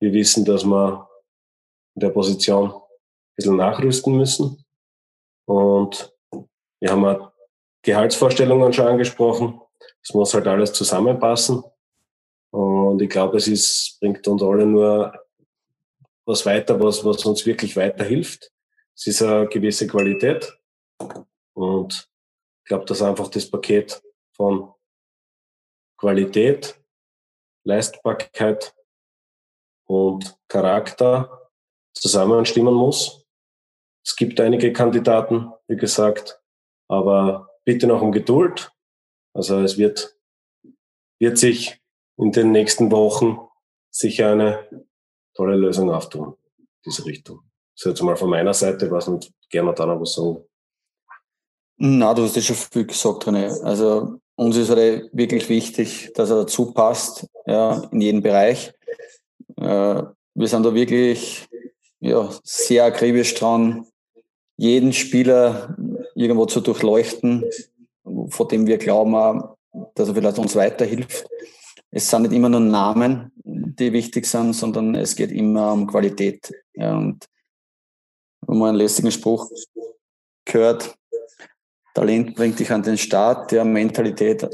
Wir 0.00 0.12
wissen, 0.12 0.44
dass 0.44 0.66
wir 0.66 1.08
in 1.94 2.00
der 2.00 2.10
Position 2.10 2.74
bisschen 3.34 3.56
nachrüsten 3.56 4.18
müssen. 4.18 4.62
Und 5.46 6.14
wir 6.78 6.90
haben 6.90 7.06
auch 7.06 7.32
Gehaltsvorstellungen 7.80 8.70
schon 8.74 8.86
angesprochen. 8.86 9.62
Es 10.02 10.12
muss 10.12 10.34
halt 10.34 10.46
alles 10.46 10.74
zusammenpassen. 10.74 11.64
Und 12.50 13.00
ich 13.00 13.08
glaube, 13.08 13.38
es 13.38 13.48
ist, 13.48 13.96
bringt 13.98 14.28
uns 14.28 14.42
alle 14.42 14.66
nur 14.66 15.26
was 16.26 16.44
weiter, 16.44 16.78
was, 16.78 17.02
was 17.02 17.24
uns 17.24 17.46
wirklich 17.46 17.76
weiterhilft. 17.76 18.52
Es 18.94 19.06
ist 19.06 19.22
eine 19.22 19.48
gewisse 19.48 19.86
Qualität. 19.86 20.52
Und 21.54 22.10
ich 22.62 22.68
glaube, 22.68 22.84
dass 22.84 23.00
einfach 23.00 23.28
das 23.28 23.50
Paket 23.50 24.02
von 24.34 24.72
Qualität, 25.98 26.80
Leistbarkeit 27.64 28.74
und 29.86 30.38
Charakter 30.48 31.50
zusammenstimmen 31.94 32.74
muss. 32.74 33.24
Es 34.04 34.16
gibt 34.16 34.40
einige 34.40 34.72
Kandidaten, 34.72 35.52
wie 35.68 35.76
gesagt, 35.76 36.40
aber 36.88 37.48
bitte 37.64 37.86
noch 37.86 38.02
um 38.02 38.12
Geduld. 38.12 38.70
Also 39.32 39.60
es 39.60 39.78
wird, 39.78 40.16
wird 41.18 41.38
sich 41.38 41.80
in 42.18 42.32
den 42.32 42.52
nächsten 42.52 42.90
Wochen 42.92 43.38
sicher 43.90 44.32
eine 44.32 44.86
tolle 45.34 45.56
Lösung 45.56 45.90
auftun, 45.90 46.36
diese 46.84 47.06
Richtung. 47.06 47.42
Ist 47.76 47.86
jetzt 47.86 48.02
mal 48.02 48.16
von 48.16 48.30
meiner 48.30 48.54
Seite, 48.54 48.90
was 48.90 49.08
nicht 49.08 49.32
gerne 49.48 49.74
da 49.74 49.86
noch 49.86 50.00
was 50.00 50.14
sagen. 50.14 50.44
Na, 51.76 52.14
du 52.14 52.22
hast 52.22 52.36
ja 52.36 52.42
schon 52.42 52.56
viel 52.56 52.86
gesagt, 52.86 53.24
René. 53.24 53.60
Also 53.62 54.20
uns 54.36 54.56
ist 54.56 54.70
halt 54.70 55.10
wirklich 55.12 55.48
wichtig, 55.48 56.12
dass 56.14 56.30
er 56.30 56.36
dazu 56.36 56.72
passt, 56.72 57.26
ja, 57.46 57.82
in 57.90 58.00
jedem 58.00 58.22
Bereich. 58.22 58.72
Äh, 59.56 60.02
wir 60.34 60.48
sind 60.48 60.64
da 60.64 60.74
wirklich 60.74 61.46
ja, 62.00 62.28
sehr 62.42 62.84
akribisch 62.84 63.34
dran, 63.34 63.86
jeden 64.56 64.92
Spieler 64.92 65.76
irgendwo 66.14 66.46
zu 66.46 66.60
durchleuchten, 66.60 67.44
von 68.28 68.48
dem 68.48 68.66
wir 68.66 68.78
glauben, 68.78 69.42
dass 69.94 70.08
er 70.08 70.14
vielleicht 70.14 70.38
uns 70.38 70.54
weiterhilft. 70.56 71.26
Es 71.90 72.10
sind 72.10 72.22
nicht 72.22 72.32
immer 72.32 72.48
nur 72.48 72.60
Namen, 72.60 73.30
die 73.44 73.92
wichtig 73.92 74.26
sind, 74.26 74.52
sondern 74.52 74.94
es 74.94 75.14
geht 75.14 75.30
immer 75.30 75.72
um 75.72 75.86
Qualität. 75.86 76.52
Ja, 76.74 76.96
und 76.96 77.24
wenn 78.46 78.58
man 78.58 78.70
einen 78.70 78.78
lästigen 78.78 79.12
Spruch 79.12 79.48
gehört, 80.44 80.96
Talent 81.94 82.34
bringt 82.34 82.58
dich 82.58 82.70
an 82.70 82.82
den 82.82 82.98
Start, 82.98 83.52
der 83.52 83.64
Mentalität 83.64 84.46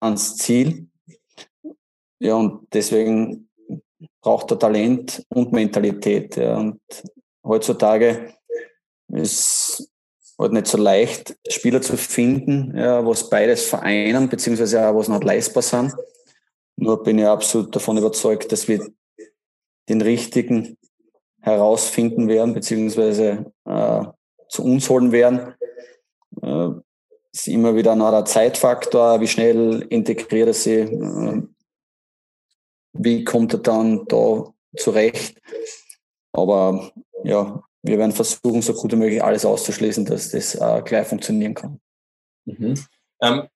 ans 0.00 0.36
Ziel. 0.36 0.88
Ja, 2.18 2.34
und 2.34 2.66
deswegen 2.72 3.48
braucht 4.22 4.50
er 4.50 4.58
Talent 4.58 5.24
und 5.28 5.52
Mentalität. 5.52 6.36
Ja. 6.36 6.56
Und 6.56 6.80
heutzutage 7.44 8.34
ist 9.08 9.90
halt 10.38 10.52
nicht 10.52 10.66
so 10.66 10.78
leicht, 10.78 11.36
Spieler 11.48 11.82
zu 11.82 11.96
finden, 11.96 12.76
ja, 12.76 13.04
was 13.06 13.28
beides 13.28 13.64
vereinen, 13.64 14.28
beziehungsweise 14.28 14.86
auch 14.86 14.96
was 14.96 15.08
noch 15.08 15.22
leistbar 15.22 15.62
sind. 15.62 15.94
Nur 16.76 17.02
bin 17.02 17.18
ich 17.18 17.26
absolut 17.26 17.74
davon 17.74 17.98
überzeugt, 17.98 18.50
dass 18.50 18.66
wir 18.66 18.88
den 19.88 20.00
richtigen 20.00 20.78
herausfinden 21.40 22.28
werden, 22.28 22.54
beziehungsweise 22.54 23.52
äh, 23.66 24.04
zu 24.48 24.64
uns 24.64 24.88
holen 24.88 25.12
werden. 25.12 25.54
Äh, 26.40 26.68
ist 27.32 27.48
immer 27.48 27.74
wieder 27.74 27.96
noch 27.96 28.10
der 28.10 28.24
Zeitfaktor, 28.24 29.20
wie 29.20 29.28
schnell 29.28 29.86
integriert 29.88 30.48
er 30.48 30.54
sie, 30.54 30.80
äh, 30.80 31.42
wie 32.92 33.24
kommt 33.24 33.54
er 33.54 33.60
dann 33.60 34.04
da 34.06 34.52
zurecht. 34.76 35.40
Aber 36.32 36.92
ja, 37.24 37.62
wir 37.82 37.98
werden 37.98 38.12
versuchen, 38.12 38.62
so 38.62 38.74
gut 38.74 38.92
wie 38.92 38.96
möglich 38.96 39.22
alles 39.22 39.44
auszuschließen, 39.44 40.04
dass 40.04 40.30
das 40.30 40.54
äh, 40.54 40.82
gleich 40.84 41.06
funktionieren 41.06 41.54
kann. 41.54 41.80
Mhm. 42.44 42.74
Ähm, 43.20 43.48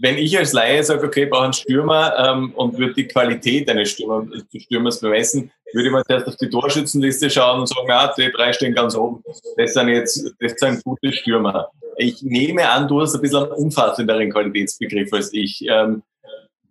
wenn 0.00 0.18
ich 0.18 0.36
als 0.36 0.52
Laie 0.52 0.82
sage, 0.82 1.06
okay, 1.06 1.24
ich 1.24 1.30
brauche 1.30 1.44
einen 1.44 1.52
Stürmer 1.52 2.14
ähm, 2.18 2.52
und 2.54 2.76
würde 2.78 2.94
die 2.94 3.06
Qualität 3.06 3.68
eines 3.70 3.90
Stürmer, 3.90 4.26
Stürmers 4.56 5.00
bemessen, 5.00 5.50
würde 5.72 5.86
ich 5.86 5.92
mal 5.92 6.04
zuerst 6.04 6.26
auf 6.26 6.36
die 6.36 6.50
Torschützenliste 6.50 7.30
schauen 7.30 7.60
und 7.60 7.68
sagen, 7.68 7.90
ah, 7.90 8.12
die 8.16 8.30
drei 8.30 8.52
stehen 8.52 8.74
ganz 8.74 8.94
oben. 8.94 9.22
Das 9.56 9.74
sind 9.74 9.88
jetzt, 9.88 10.34
das 10.40 10.54
sind 10.56 10.84
gute 10.84 11.12
Stürmer. 11.12 11.70
Ich 11.96 12.22
nehme 12.22 12.68
an, 12.68 12.88
du 12.88 13.00
hast 13.00 13.14
ein 13.14 13.20
bisschen 13.20 13.44
einen 13.44 13.52
umfassenderen 13.52 14.30
Qualitätsbegriff 14.30 15.12
als 15.12 15.32
ich. 15.32 15.64
Ähm, 15.68 16.02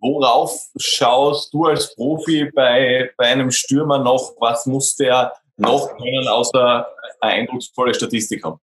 worauf 0.00 0.68
schaust 0.76 1.52
du 1.54 1.66
als 1.66 1.94
Profi 1.94 2.50
bei, 2.54 3.10
bei 3.16 3.26
einem 3.26 3.50
Stürmer 3.50 3.98
noch? 3.98 4.34
Was 4.38 4.66
muss 4.66 4.96
der 4.96 5.32
noch 5.56 5.96
können, 5.96 6.28
außer 6.28 6.86
eine 7.20 7.32
eindrucksvolle 7.32 7.94
Statistik 7.94 8.44
haben? 8.44 8.58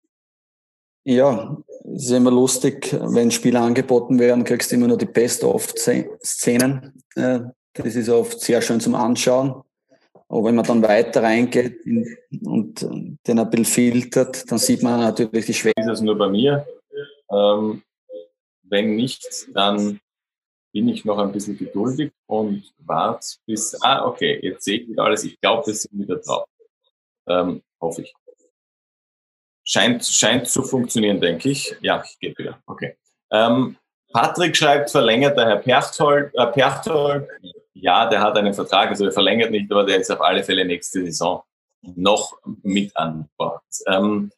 Ja, 1.04 1.58
es 1.94 2.06
ist 2.06 2.12
immer 2.12 2.32
lustig, 2.32 2.96
wenn 3.00 3.30
Spiele 3.30 3.60
angeboten 3.60 4.18
werden, 4.18 4.44
kriegst 4.44 4.72
du 4.72 4.76
immer 4.76 4.88
nur 4.88 4.98
die 4.98 5.06
Best-of-Szenen. 5.06 7.04
Das 7.16 7.96
ist 7.96 8.10
oft 8.10 8.40
sehr 8.40 8.62
schön 8.62 8.80
zum 8.80 8.96
Anschauen. 8.96 9.62
Aber 10.36 10.44
wenn 10.44 10.56
man 10.56 10.66
dann 10.66 10.84
weiter 10.84 11.24
reingeht 11.24 11.86
und 12.44 12.82
den 12.82 13.40
ein 13.40 13.50
bisschen 13.50 13.64
filtert, 13.64 14.52
dann 14.52 14.58
sieht 14.58 14.84
man 14.84 15.00
natürlich 15.00 15.46
die 15.46 15.54
Schwächen. 15.54 15.90
Ist 15.90 16.00
es 16.00 16.02
nur 16.02 16.18
bei 16.18 16.28
mir? 16.28 16.68
Ähm, 17.32 17.82
wenn 18.64 18.98
nicht, 18.98 19.48
dann 19.54 20.02
bin 20.74 20.90
ich 20.90 21.06
noch 21.06 21.20
ein 21.20 21.32
bisschen 21.32 21.58
geduldig 21.58 22.12
und 22.28 22.70
warte 22.80 23.26
bis, 23.46 23.82
ah, 23.82 24.06
okay, 24.06 24.38
jetzt 24.42 24.66
sehe 24.66 24.82
ich 24.82 24.90
wieder 24.90 25.06
alles. 25.06 25.24
Ich 25.24 25.40
glaube, 25.40 25.68
wir 25.68 25.74
sind 25.74 25.98
wieder 25.98 26.18
drauf. 26.18 26.50
Ähm, 27.30 27.62
hoffe 27.80 28.02
ich. 28.02 28.14
Scheint, 29.64 30.04
scheint 30.04 30.50
zu 30.50 30.64
funktionieren, 30.64 31.22
denke 31.22 31.50
ich. 31.50 31.78
Ja, 31.80 32.04
geht 32.20 32.38
wieder. 32.38 32.62
Okay. 32.66 32.98
Ähm, 33.32 33.78
Patrick 34.12 34.58
schreibt, 34.58 34.92
verlängert 34.92 35.38
der 35.38 35.46
Herr 35.46 35.60
Perchtol, 35.60 36.30
äh, 36.34 36.48
Perchtol. 36.48 37.26
Ja, 37.76 38.10
der 38.10 38.22
hat 38.22 38.38
einen 38.38 38.54
Vertrag, 38.54 38.90
also 38.90 39.06
er 39.06 39.12
verlängert 39.12 39.52
nicht, 39.52 39.70
aber 39.72 39.84
der 39.84 39.98
ist 39.98 40.10
auf 40.10 40.22
alle 40.22 40.44
Fälle 40.44 40.66
nächste 40.66 41.04
Saison 41.06 41.44
noch 41.82 42.38
mit 42.64 42.96
an 42.96 43.30
Bord. 43.38 43.62
Ähm, 43.86 44.32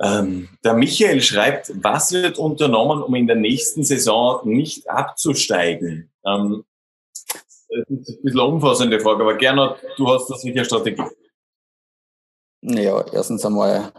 ähm, 0.00 0.48
der 0.62 0.74
Michael 0.74 1.22
schreibt, 1.22 1.72
was 1.82 2.12
wird 2.12 2.38
unternommen, 2.38 3.02
um 3.02 3.14
in 3.14 3.26
der 3.26 3.36
nächsten 3.36 3.84
Saison 3.84 4.46
nicht 4.46 4.90
abzusteigen? 4.90 6.12
Ähm, 6.24 6.64
das 7.68 7.78
ist 7.78 8.08
ein 8.08 8.22
bisschen 8.22 8.40
eine 8.40 8.48
umfassende 8.48 9.00
Frage, 9.00 9.22
aber 9.22 9.36
Gernot, 9.36 9.78
du 9.96 10.08
hast 10.08 10.28
da 10.28 10.36
sicher 10.36 10.64
Strategie. 10.64 11.02
Ja, 12.62 13.04
erstens 13.12 13.44
einmal 13.44 13.92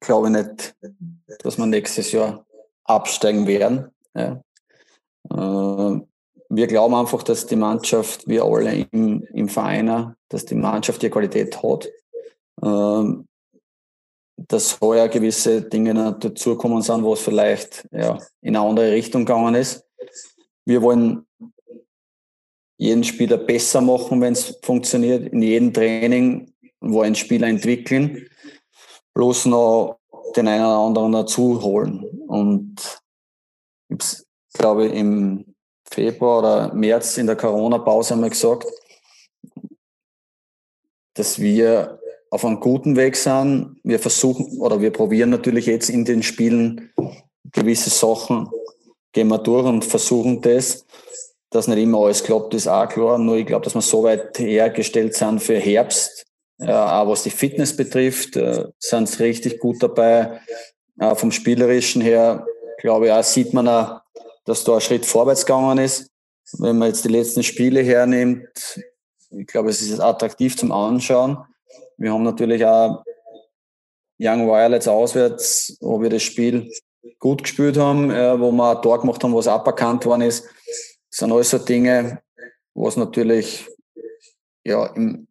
glaube 0.00 0.28
ich 0.28 0.32
nicht, 0.32 0.76
dass 1.40 1.58
wir 1.58 1.66
nächstes 1.66 2.12
Jahr 2.12 2.46
absteigen 2.84 3.46
werden. 3.46 3.90
Ja. 4.14 4.40
Äh, 5.30 6.00
wir 6.48 6.66
glauben 6.66 6.94
einfach, 6.94 7.22
dass 7.22 7.46
die 7.46 7.56
Mannschaft, 7.56 8.26
wir 8.28 8.44
alle 8.44 8.86
im, 8.90 9.22
im 9.32 9.48
Verein, 9.48 10.14
dass 10.28 10.44
die 10.44 10.54
Mannschaft 10.54 11.02
die 11.02 11.10
Qualität 11.10 11.62
hat. 11.62 11.88
Ähm, 12.62 13.26
dass 14.36 14.80
heuer 14.80 15.08
gewisse 15.08 15.62
Dinge 15.62 15.94
dazukommen 16.18 16.82
sind, 16.82 17.04
wo 17.04 17.12
es 17.12 17.20
vielleicht 17.20 17.88
ja, 17.92 18.18
in 18.40 18.56
eine 18.56 18.66
andere 18.66 18.92
Richtung 18.92 19.24
gegangen 19.24 19.54
ist. 19.54 19.84
Wir 20.64 20.82
wollen 20.82 21.26
jeden 22.76 23.04
Spieler 23.04 23.36
besser 23.36 23.80
machen, 23.80 24.20
wenn 24.20 24.32
es 24.32 24.58
funktioniert. 24.62 25.32
In 25.32 25.42
jedem 25.42 25.72
Training 25.72 26.52
wollen 26.80 27.14
Spieler 27.14 27.46
entwickeln, 27.46 28.28
bloß 29.14 29.46
noch 29.46 29.98
den 30.36 30.48
einen 30.48 30.64
oder 30.64 30.78
anderen 30.78 31.12
dazu 31.12 31.62
holen. 31.62 32.04
Und 32.26 33.00
ich 33.88 34.24
glaube, 34.54 34.86
im 34.86 35.53
Februar 35.94 36.38
oder 36.40 36.74
März 36.74 37.18
in 37.18 37.26
der 37.26 37.36
Corona-Pause 37.36 38.16
wir 38.16 38.30
gesagt, 38.30 38.66
dass 41.14 41.38
wir 41.38 42.00
auf 42.30 42.44
einem 42.44 42.58
guten 42.58 42.96
Weg 42.96 43.16
sind. 43.16 43.76
Wir 43.84 44.00
versuchen 44.00 44.58
oder 44.58 44.80
wir 44.80 44.90
probieren 44.90 45.30
natürlich 45.30 45.66
jetzt 45.66 45.88
in 45.88 46.04
den 46.04 46.22
Spielen 46.22 46.92
gewisse 47.52 47.90
Sachen, 47.90 48.48
gehen 49.12 49.28
wir 49.28 49.38
durch 49.38 49.66
und 49.66 49.84
versuchen 49.84 50.40
das. 50.42 50.84
Dass 51.50 51.68
nicht 51.68 51.78
immer 51.78 52.00
alles 52.00 52.24
klappt, 52.24 52.54
ist 52.54 52.66
auch 52.66 52.88
klar. 52.88 53.18
Nur 53.18 53.36
ich 53.36 53.46
glaube, 53.46 53.64
dass 53.64 53.76
wir 53.76 53.80
so 53.80 54.02
weit 54.02 54.36
hergestellt 54.38 55.14
sind 55.14 55.40
für 55.40 55.56
Herbst, 55.56 56.24
ja, 56.58 57.00
auch 57.00 57.08
was 57.08 57.22
die 57.22 57.30
Fitness 57.30 57.76
betrifft, 57.76 58.36
äh, 58.36 58.64
sind 58.78 59.08
sie 59.08 59.22
richtig 59.22 59.60
gut 59.60 59.82
dabei. 59.82 60.40
Äh, 60.98 61.14
vom 61.14 61.30
Spielerischen 61.30 62.02
her, 62.02 62.46
glaube 62.78 63.06
ich, 63.06 63.12
auch 63.12 63.22
sieht 63.22 63.52
man 63.52 63.68
auch, 63.68 64.00
dass 64.44 64.64
da 64.64 64.74
ein 64.74 64.80
Schritt 64.80 65.06
vorwärts 65.06 65.46
gegangen 65.46 65.78
ist. 65.78 66.10
Wenn 66.58 66.78
man 66.78 66.88
jetzt 66.88 67.04
die 67.04 67.08
letzten 67.08 67.42
Spiele 67.42 67.80
hernimmt, 67.80 68.80
ich 69.30 69.46
glaube, 69.46 69.70
es 69.70 69.82
ist 69.82 70.00
attraktiv 70.00 70.56
zum 70.56 70.72
Anschauen. 70.72 71.38
Wir 71.96 72.12
haben 72.12 72.22
natürlich 72.22 72.64
auch 72.64 73.02
Young 74.18 74.46
Violets 74.46 74.86
auswärts, 74.86 75.76
wo 75.80 76.00
wir 76.00 76.10
das 76.10 76.22
Spiel 76.22 76.70
gut 77.18 77.42
gespielt 77.42 77.76
haben, 77.76 78.10
äh, 78.10 78.38
wo 78.38 78.52
wir 78.52 78.76
ein 78.76 78.82
Tor 78.82 79.00
gemacht 79.00 79.22
haben, 79.24 79.34
was 79.34 79.48
aberkannt 79.48 80.04
worden 80.06 80.22
ist. 80.22 80.44
Das 81.10 81.18
sind 81.20 81.32
alles 81.32 81.50
so 81.50 81.58
Dinge, 81.58 82.22
was 82.74 82.96
natürlich 82.96 83.68
ja, 84.64 84.86
im, 84.94 85.26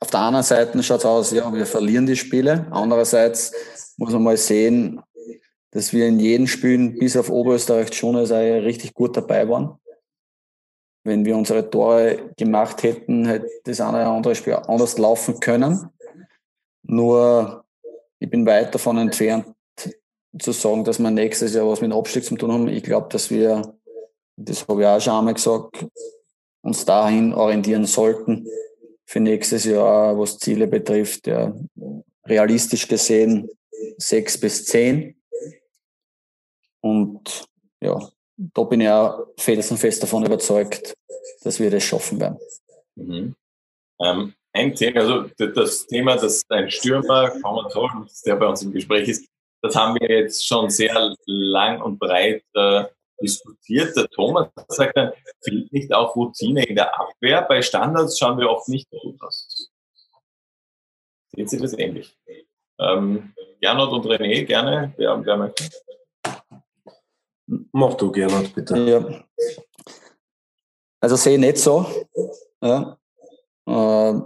auf 0.00 0.10
der 0.10 0.20
anderen 0.20 0.44
Seite 0.44 0.82
schaut 0.82 1.00
es 1.00 1.04
aus, 1.04 1.30
ja, 1.32 1.52
wir 1.52 1.66
verlieren 1.66 2.06
die 2.06 2.16
Spiele. 2.16 2.66
Andererseits 2.70 3.52
muss 3.96 4.12
man 4.12 4.22
mal 4.22 4.36
sehen, 4.36 5.00
dass 5.72 5.92
wir 5.92 6.06
in 6.06 6.18
jedem 6.18 6.46
Spiel 6.46 6.90
bis 6.90 7.16
auf 7.16 7.30
Oberösterreich 7.30 7.92
schon 7.92 8.16
also 8.16 8.34
richtig 8.34 8.94
gut 8.94 9.16
dabei 9.16 9.48
waren. 9.48 9.78
wenn 11.04 11.24
wir 11.24 11.36
unsere 11.36 11.68
Tore 11.68 12.32
gemacht 12.36 12.82
hätten, 12.82 13.26
hätte 13.26 13.48
das 13.64 13.80
eine 13.80 13.98
oder 13.98 14.08
andere 14.08 14.34
Spiel 14.34 14.54
anders 14.54 14.98
laufen 14.98 15.40
können. 15.40 15.88
Nur 16.82 17.64
ich 18.18 18.28
bin 18.28 18.46
weit 18.46 18.74
davon 18.74 18.98
entfernt 18.98 19.46
zu 20.38 20.52
sagen, 20.52 20.84
dass 20.84 20.98
wir 20.98 21.10
nächstes 21.10 21.54
Jahr 21.54 21.66
was 21.66 21.80
mit 21.80 21.90
dem 21.90 21.96
Abstieg 21.98 22.24
zu 22.24 22.36
tun 22.36 22.52
haben. 22.52 22.68
Ich 22.68 22.82
glaube, 22.82 23.08
dass 23.10 23.30
wir, 23.30 23.74
das 24.36 24.66
habe 24.68 24.82
ich 24.82 24.86
auch 24.86 25.00
schon 25.00 25.14
einmal 25.14 25.34
gesagt, 25.34 25.86
uns 26.62 26.84
dahin 26.84 27.32
orientieren 27.32 27.86
sollten 27.86 28.46
für 29.06 29.20
nächstes 29.20 29.64
Jahr, 29.64 30.18
was 30.18 30.38
Ziele 30.38 30.66
betrifft. 30.66 31.26
Ja, 31.26 31.54
realistisch 32.26 32.86
gesehen 32.86 33.48
sechs 33.96 34.38
bis 34.38 34.66
zehn. 34.66 35.19
Und 36.80 37.44
ja, 37.80 37.98
da 38.36 38.62
bin 38.62 38.80
ich 38.80 38.88
auch 38.88 39.26
felsenfest 39.36 40.02
davon 40.02 40.24
überzeugt, 40.24 40.94
dass 41.42 41.60
wir 41.60 41.70
das 41.70 41.82
schaffen 41.82 42.20
werden. 42.20 42.38
Mhm. 42.96 43.34
Ähm, 44.02 44.34
ein 44.52 44.74
Thema, 44.74 45.00
also 45.00 45.22
das 45.38 45.86
Thema, 45.86 46.16
dass 46.16 46.42
ein 46.48 46.70
Stürmer, 46.70 47.30
sagen, 47.30 48.08
der 48.26 48.36
bei 48.36 48.46
uns 48.46 48.62
im 48.62 48.72
Gespräch 48.72 49.08
ist, 49.08 49.28
das 49.62 49.76
haben 49.76 49.94
wir 50.00 50.08
jetzt 50.08 50.46
schon 50.46 50.70
sehr 50.70 51.14
lang 51.26 51.82
und 51.82 51.98
breit 51.98 52.42
äh, 52.54 52.84
diskutiert. 53.20 53.94
Der 53.96 54.08
Thomas 54.08 54.48
sagt 54.68 54.96
dann, 54.96 55.12
fehlt 55.42 55.72
nicht 55.72 55.92
auch 55.92 56.16
Routine 56.16 56.64
in 56.64 56.76
der 56.76 56.98
Abwehr? 56.98 57.42
Bei 57.42 57.60
Standards 57.60 58.18
schauen 58.18 58.38
wir 58.38 58.48
oft 58.48 58.68
nicht 58.68 58.88
gut 58.90 59.20
aus. 59.20 59.70
Sehen 61.32 61.46
Sie 61.46 61.58
das 61.58 61.78
ähnlich? 61.78 62.16
Ähm, 62.78 63.34
Gernot 63.60 63.92
und 63.92 64.06
René, 64.06 64.44
gerne. 64.44 64.94
Wer, 64.96 65.24
wer 65.24 65.36
möchte? 65.36 65.68
Mach 67.72 67.94
du, 67.94 68.12
Gernot, 68.12 68.54
bitte. 68.54 68.76
Ja. 68.78 69.24
Also 71.00 71.16
sehe 71.16 71.34
ich 71.34 71.40
nicht 71.40 71.58
so. 71.58 71.86
Ja. 72.62 72.96
Äh, 73.66 74.20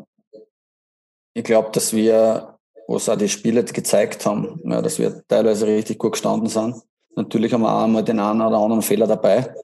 ich 1.35 1.45
glaube, 1.45 1.71
dass 1.73 1.93
wir, 1.93 2.59
was 2.87 3.09
auch 3.09 3.17
die 3.17 3.29
Spiele 3.29 3.65
gezeigt 3.65 4.27
haben, 4.27 4.61
ja, 4.65 4.83
dass 4.83 4.99
wir 4.99 5.27
teilweise 5.27 5.67
richtig 5.67 5.99
gut 5.99 6.13
gestanden 6.13 6.49
sind. 6.49 6.83
Natürlich 7.17 7.53
haben 7.53 7.63
wir 7.63 7.73
auch 7.73 7.87
mal 7.87 8.03
den 8.03 8.21
einen 8.21 8.43
oder 8.43 8.59
anderen 8.59 8.83
Fehler 8.83 9.07
dabei 9.07 9.55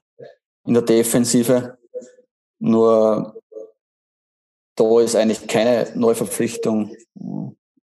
in 0.65 0.73
der 0.73 0.83
Defensive. 0.83 1.77
Nur 2.59 3.35
da 4.75 5.01
ist 5.01 5.15
eigentlich 5.15 5.47
keine 5.47 5.91
Neuverpflichtung 5.95 6.95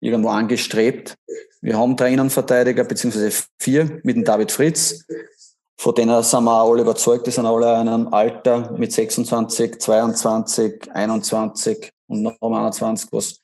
irgendwo 0.00 0.28
angestrebt. 0.28 1.16
Wir 1.60 1.78
haben 1.78 1.96
drei 1.96 2.12
Innenverteidiger, 2.12 2.84
beziehungsweise 2.84 3.44
vier 3.58 4.00
mit 4.02 4.16
dem 4.16 4.24
David 4.24 4.52
Fritz. 4.52 5.06
Von 5.76 5.94
denen 5.94 6.22
sind 6.22 6.44
wir 6.44 6.62
auch 6.62 6.70
alle 6.70 6.82
überzeugt, 6.82 7.26
die 7.26 7.30
sind 7.30 7.46
alle 7.46 7.80
in 7.80 7.88
einem 7.88 8.08
Alter 8.12 8.70
mit 8.72 8.92
26, 8.92 9.80
22, 9.80 10.90
21 10.92 11.90
und 12.08 12.22
noch 12.22 12.36
21, 12.40 13.12
was, 13.12 13.40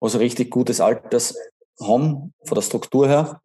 was 0.00 0.18
richtig 0.18 0.50
gutes 0.50 0.80
Alters 0.80 1.36
haben, 1.80 2.32
von 2.44 2.54
der 2.54 2.62
Struktur 2.62 3.08
her. 3.08 3.40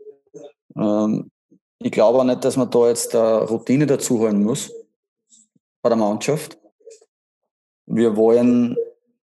Ähm, 0.76 1.32
ich 1.80 1.92
glaube 1.92 2.20
auch 2.20 2.24
nicht, 2.24 2.46
dass 2.46 2.58
man 2.58 2.70
da 2.70 2.88
jetzt 2.88 3.16
eine 3.16 3.44
Routine 3.44 3.88
dazu 3.88 4.20
holen 4.20 4.44
muss 4.44 4.72
bei 5.82 5.90
der 5.90 5.98
Mannschaft. 5.98 6.58
Wir 7.88 8.16
wollen 8.16 8.78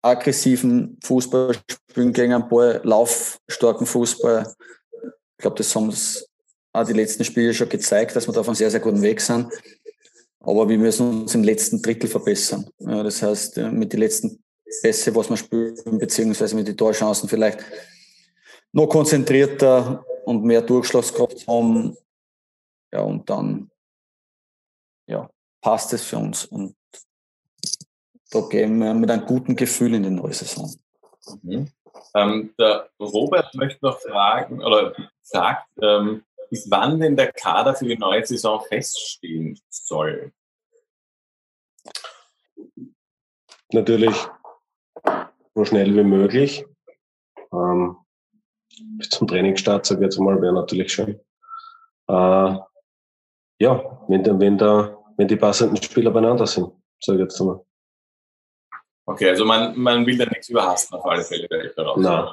aggressiven 0.02 0.98
Fußball 1.04 1.56
spielen 1.90 2.12
gegen 2.12 2.32
einen 2.32 2.48
Ball, 2.48 2.80
laufstarken 2.84 3.86
Fußball. 3.86 4.54
Ich 5.02 5.42
glaube, 5.42 5.56
das 5.56 5.74
haben 5.76 5.90
auch 5.90 6.28
die 6.74 6.92
letzten 6.92 7.24
Spiele 7.24 7.54
schon 7.54 7.68
gezeigt, 7.68 8.14
dass 8.14 8.28
wir 8.28 8.32
da 8.32 8.40
auf 8.40 8.48
einem 8.48 8.54
sehr, 8.54 8.70
sehr 8.70 8.80
guten 8.80 9.02
Weg 9.02 9.20
sind. 9.20 9.52
Aber 10.40 10.68
wir 10.68 10.78
müssen 10.78 11.22
uns 11.22 11.34
im 11.34 11.42
letzten 11.42 11.82
Drittel 11.82 12.08
verbessern. 12.08 12.68
Ja, 12.78 13.02
das 13.02 13.22
heißt, 13.22 13.58
äh, 13.58 13.70
mit 13.70 13.92
den 13.92 14.00
letzten 14.00 14.42
Pässe, 14.82 15.14
was 15.14 15.28
wir 15.28 15.36
spielen, 15.36 15.76
beziehungsweise 15.98 16.54
mit 16.54 16.68
den 16.68 16.76
Torchancen 16.76 17.28
vielleicht 17.28 17.60
noch 18.72 18.86
konzentrierter 18.86 20.04
und 20.24 20.44
mehr 20.44 20.62
Durchschlagskraft 20.62 21.46
haben. 21.48 21.96
Ja, 22.92 23.00
und 23.00 23.28
dann 23.28 23.70
ja, 25.06 25.28
passt 25.60 25.92
es 25.92 26.02
für 26.02 26.18
uns. 26.18 26.44
Und 26.44 26.76
da 28.30 28.40
gehen 28.40 28.78
wir 28.78 28.94
mit 28.94 29.10
einem 29.10 29.26
guten 29.26 29.56
Gefühl 29.56 29.94
in 29.94 30.02
die 30.02 30.10
neue 30.10 30.34
Saison. 30.34 30.70
Mhm. 31.42 31.68
Ähm, 32.14 32.54
der 32.58 32.88
Robert 33.00 33.54
möchte 33.54 33.84
noch 33.84 34.00
fragen 34.00 34.62
oder 34.62 34.94
fragt, 35.22 35.68
ähm, 35.82 36.22
bis 36.50 36.70
wann 36.70 37.00
denn 37.00 37.16
der 37.16 37.32
Kader 37.32 37.74
für 37.74 37.86
die 37.86 37.98
neue 37.98 38.24
Saison 38.24 38.62
feststehen 38.68 39.58
soll? 39.68 40.32
Natürlich 43.72 44.16
so 45.54 45.64
schnell 45.64 45.94
wie 45.94 46.04
möglich. 46.04 46.64
Ähm, 47.52 47.96
bis 48.96 49.08
zum 49.10 49.26
Trainingsstart, 49.26 49.86
sage 49.86 50.00
ich 50.00 50.04
jetzt 50.04 50.18
mal, 50.18 50.40
wäre 50.40 50.54
natürlich 50.54 50.92
schön. 50.92 51.20
Äh, 52.08 52.56
ja, 53.60 54.04
wenn, 54.08 54.40
wenn, 54.40 54.56
da, 54.56 54.96
wenn 55.16 55.28
die 55.28 55.36
passenden 55.36 55.82
Spieler 55.82 56.10
beieinander 56.10 56.46
sind, 56.46 56.72
sage 57.00 57.18
ich 57.18 57.22
jetzt 57.24 57.40
mal. 57.40 57.64
Okay, 59.06 59.30
also 59.30 59.44
man, 59.44 59.76
man 59.78 60.06
will 60.06 60.18
da 60.18 60.26
nichts 60.26 60.48
überhasten 60.50 60.98
auf 60.98 61.06
alle 61.06 61.22
Fälle. 61.22 61.48
Nein, 61.96 62.28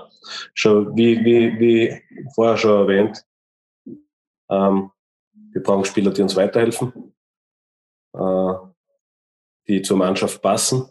schon 0.53 0.95
wie, 0.95 1.23
wie, 1.23 1.59
wie 1.59 2.01
vorher 2.33 2.57
schon 2.57 2.81
erwähnt, 2.81 3.25
ähm, 4.49 4.91
wir 5.51 5.63
brauchen 5.63 5.85
Spieler, 5.85 6.11
die 6.11 6.21
uns 6.21 6.35
weiterhelfen, 6.35 7.13
äh, 8.13 8.53
die 9.67 9.81
zur 9.81 9.97
Mannschaft 9.97 10.41
passen 10.41 10.89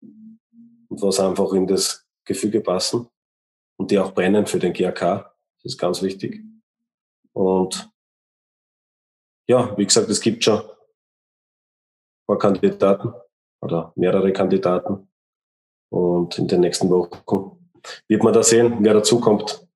und 0.00 1.02
was 1.02 1.20
einfach 1.20 1.52
in 1.52 1.66
das 1.66 2.06
Gefüge 2.24 2.60
passen 2.60 3.08
und 3.76 3.90
die 3.90 3.98
auch 3.98 4.12
brennen 4.12 4.46
für 4.46 4.58
den 4.58 4.72
GAK. 4.72 5.00
Das 5.00 5.72
ist 5.72 5.78
ganz 5.78 6.02
wichtig. 6.02 6.42
Und 7.32 7.90
ja, 9.48 9.76
wie 9.76 9.86
gesagt, 9.86 10.08
es 10.08 10.20
gibt 10.20 10.44
schon 10.44 10.60
ein 10.60 10.66
paar 12.26 12.38
Kandidaten 12.38 13.12
oder 13.60 13.92
mehrere 13.96 14.32
Kandidaten. 14.32 15.08
Und 15.90 16.38
in 16.38 16.46
den 16.46 16.60
nächsten 16.60 16.88
Wochen 16.88 17.58
wird 18.06 18.22
man 18.22 18.32
da 18.32 18.42
sehen, 18.42 18.76
wer 18.80 18.94
dazukommt 18.94 19.66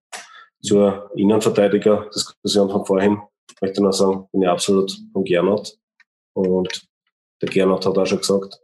zur 0.64 1.10
Innenverteidiger-Diskussion 1.14 2.70
von 2.70 2.86
vorhin. 2.86 3.22
Ich 3.50 3.60
möchte 3.60 3.82
nur 3.82 3.92
sagen, 3.92 4.26
bin 4.32 4.42
ich 4.42 4.48
absolut 4.48 4.96
von 5.12 5.24
Gernot. 5.24 5.78
Und 6.34 6.88
der 7.42 7.50
Gernot 7.50 7.84
hat 7.84 7.98
auch 7.98 8.06
schon 8.06 8.18
gesagt, 8.18 8.60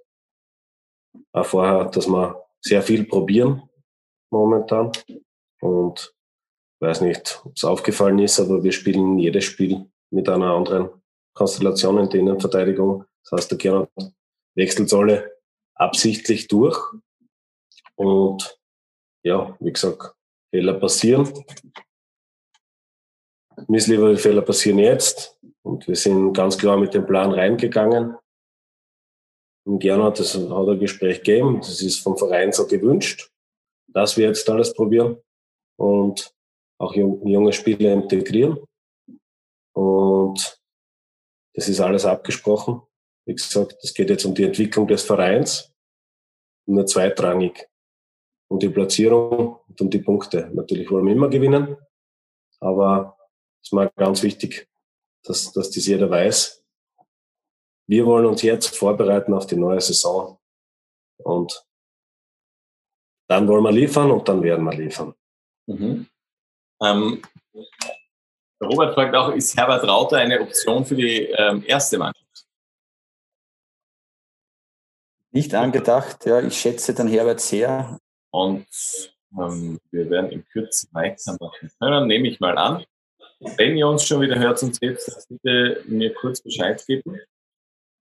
auch 1.33 1.47
vorher, 1.47 1.85
dass 1.85 2.09
wir 2.09 2.43
sehr 2.61 2.83
viel 2.83 3.05
probieren 3.05 3.63
momentan. 4.33 4.91
Und 5.61 6.15
ich 6.81 6.87
weiß 6.87 7.03
nicht, 7.03 7.43
ob 7.45 7.53
es 7.55 7.65
aufgefallen 7.65 8.19
ist, 8.19 8.41
aber 8.41 8.63
wir 8.63 8.73
spielen 8.73 9.19
jedes 9.19 9.45
Spiel 9.45 9.87
mit 10.11 10.29
einer 10.29 10.55
anderen 10.55 10.89
Konstellation 11.35 11.99
in 11.99 12.09
der 12.09 12.21
Innenverteidigung. 12.21 13.05
Das 13.25 13.33
heißt, 13.33 13.51
der 13.51 13.59
Gernot 13.59 13.91
wechselt 14.57 14.93
alle 14.95 15.37
absichtlich 15.75 16.49
durch. 16.49 16.79
Und 17.95 18.59
ja, 19.23 19.55
wie 19.61 19.73
gesagt, 19.73 20.15
Fehler 20.51 20.75
passieren. 20.75 21.29
Missliebe-Fehler 23.69 24.43
passieren 24.43 24.79
jetzt. 24.79 25.39
Und 25.63 25.87
wir 25.87 25.97
sind 25.97 26.33
ganz 26.33 26.57
klar 26.57 26.77
mit 26.77 26.95
dem 26.95 27.07
Plan 27.07 27.33
reingegangen. 27.33 28.17
Und 29.67 29.79
Gernot, 29.81 30.19
das 30.19 30.35
hat 30.35 30.69
ein 30.69 30.79
Gespräch 30.79 31.19
gegeben. 31.19 31.59
Das 31.59 31.83
ist 31.83 32.01
vom 32.01 32.17
Verein 32.17 32.53
so 32.53 32.67
gewünscht, 32.67 33.31
dass 33.89 34.17
wir 34.17 34.27
jetzt 34.27 34.49
alles 34.49 34.73
probieren 34.73 35.19
und 35.79 36.35
auch 36.79 36.95
junge 36.95 37.53
Spieler 37.53 37.93
integrieren. 37.93 38.59
Und 39.75 40.61
das 41.55 41.69
ist 41.69 41.81
alles 41.81 42.07
abgesprochen. 42.07 42.83
Wie 43.27 43.35
gesagt, 43.35 43.77
es 43.83 43.93
geht 43.93 44.09
jetzt 44.09 44.25
um 44.25 44.35
die 44.35 44.45
Entwicklung 44.45 44.87
des 44.87 45.03
Vereins, 45.03 45.73
nur 46.67 46.87
zweitrangig. 46.87 47.69
Um 48.51 48.59
die 48.59 48.69
Platzierung 48.69 49.61
und 49.69 49.81
um 49.81 49.91
die 49.91 50.01
Punkte. 50.01 50.51
Natürlich 50.53 50.91
wollen 50.91 51.07
wir 51.07 51.13
immer 51.13 51.29
gewinnen, 51.29 51.77
aber 52.59 53.17
ist 53.63 53.73
mal 53.73 53.91
ganz 53.97 54.23
wichtig, 54.23 54.69
dass, 55.25 55.53
dass 55.53 55.71
das 55.71 55.87
jeder 55.87 56.11
weiß. 56.11 56.65
Wir 57.87 58.07
wollen 58.07 58.27
uns 58.27 58.43
jetzt 58.43 58.77
vorbereiten 58.77 59.35
auf 59.35 59.47
die 59.47 59.57
neue 59.57 59.81
Saison 59.81 60.39
und 61.19 61.65
dann 63.29 63.47
wollen 63.49 63.65
wir 63.65 63.73
liefern 63.73 64.11
und 64.11 64.29
dann 64.29 64.43
werden 64.43 64.65
wir 64.65 64.77
liefern. 64.77 65.15
Mhm. 65.67 66.09
Ähm, 66.83 67.23
Robert 68.63 68.95
fragt 68.95 69.15
auch, 69.15 69.33
ist 69.35 69.57
Herbert 69.57 69.85
Rauter 69.85 70.19
eine 70.19 70.41
Option 70.41 70.85
für 70.85 70.97
die 70.97 71.27
ähm, 71.27 71.65
erste 71.67 71.99
Mannschaft? 71.99 72.47
Nicht 75.33 75.55
angedacht, 75.55 76.27
ja. 76.27 76.41
Ich 76.43 76.61
schätze 76.61 76.93
den 76.93 77.07
Herbert 77.07 77.41
sehr. 77.41 77.99
Und 78.31 78.67
ähm, 79.39 79.81
wir 79.91 80.11
werden 80.11 80.31
in 80.31 80.45
Kürze 80.47 80.89
weitermachen 80.93 81.71
können, 81.79 82.07
nehme 82.09 82.29
ich 82.29 82.41
mal 82.41 82.59
an. 82.59 82.85
Wenn 83.57 83.77
ihr 83.77 83.89
uns 83.89 84.07
schon 84.07 84.21
wieder 84.21 84.39
hört 84.39 84.63
und 84.63 84.75
seht, 84.75 84.99
bitte 85.29 85.83
mir 85.87 86.13
kurz 86.15 86.41
Bescheid 86.41 86.83
geben. 86.87 87.19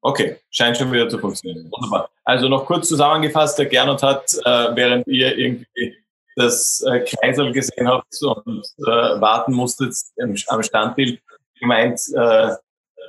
Okay, 0.01 0.37
scheint 0.49 0.77
schon 0.77 0.91
wieder 0.91 1.09
zu 1.09 1.17
funktionieren. 1.17 1.69
Wunderbar. 1.71 2.09
Also 2.23 2.47
noch 2.47 2.65
kurz 2.65 2.87
zusammengefasst, 2.87 3.57
der 3.59 3.65
Gernot 3.65 4.01
hat, 4.01 4.33
äh, 4.45 4.75
während 4.75 5.07
ihr 5.07 5.37
irgendwie 5.37 5.97
das 6.35 6.81
äh, 6.87 7.01
Kreisel 7.01 7.51
gesehen 7.51 7.87
habt 7.87 8.17
und 8.21 8.65
äh, 8.79 9.21
warten 9.21 9.53
musstet 9.53 9.93
im, 10.17 10.35
am 10.47 10.63
Standbild, 10.63 11.21
gemeint, 11.59 12.01
äh, 12.15 12.51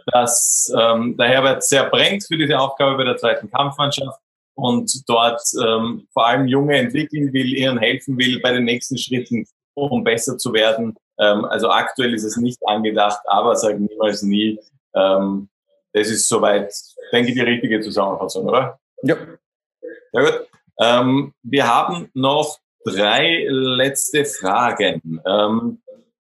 dass 0.06 0.72
ähm, 0.76 1.16
der 1.16 1.28
Herbert 1.28 1.62
sehr 1.62 1.88
brennt 1.88 2.24
für 2.26 2.36
diese 2.36 2.58
Aufgabe 2.58 2.96
bei 2.96 3.04
der 3.04 3.16
zweiten 3.16 3.50
Kampfmannschaft 3.50 4.18
und 4.54 5.08
dort 5.08 5.40
ähm, 5.64 6.08
vor 6.12 6.26
allem 6.26 6.48
Junge 6.48 6.76
entwickeln 6.76 7.32
will, 7.32 7.54
ihnen 7.54 7.78
helfen 7.78 8.18
will 8.18 8.40
bei 8.40 8.52
den 8.52 8.64
nächsten 8.64 8.98
Schritten, 8.98 9.46
um 9.74 10.02
besser 10.02 10.36
zu 10.36 10.52
werden. 10.52 10.96
Ähm, 11.20 11.44
also 11.44 11.68
aktuell 11.68 12.14
ist 12.14 12.24
es 12.24 12.36
nicht 12.36 12.58
angedacht, 12.66 13.20
aber 13.26 13.54
sagen 13.56 13.86
niemals 13.90 14.22
nie. 14.22 14.58
Ähm, 14.94 15.48
das 15.92 16.08
ist 16.08 16.28
soweit, 16.28 16.72
denke 17.12 17.30
ich, 17.30 17.34
die 17.34 17.42
richtige 17.42 17.80
Zusammenfassung, 17.80 18.46
oder? 18.46 18.78
Ja. 19.02 19.16
Sehr 20.12 20.22
gut. 20.22 20.46
Ähm, 20.80 21.34
wir 21.42 21.66
haben 21.68 22.10
noch 22.14 22.58
drei 22.84 23.46
letzte 23.48 24.24
Fragen. 24.24 25.20
Ähm, 25.26 25.82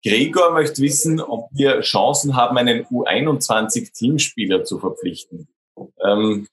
Gregor 0.04 0.52
möchte 0.52 0.82
wissen, 0.82 1.22
ob 1.22 1.50
wir 1.52 1.82
Chancen 1.82 2.36
haben, 2.36 2.58
einen 2.58 2.86
U21-Teamspieler 2.86 4.64
zu 4.64 4.80
verpflichten. 4.80 5.48
Ähm, 6.04 6.48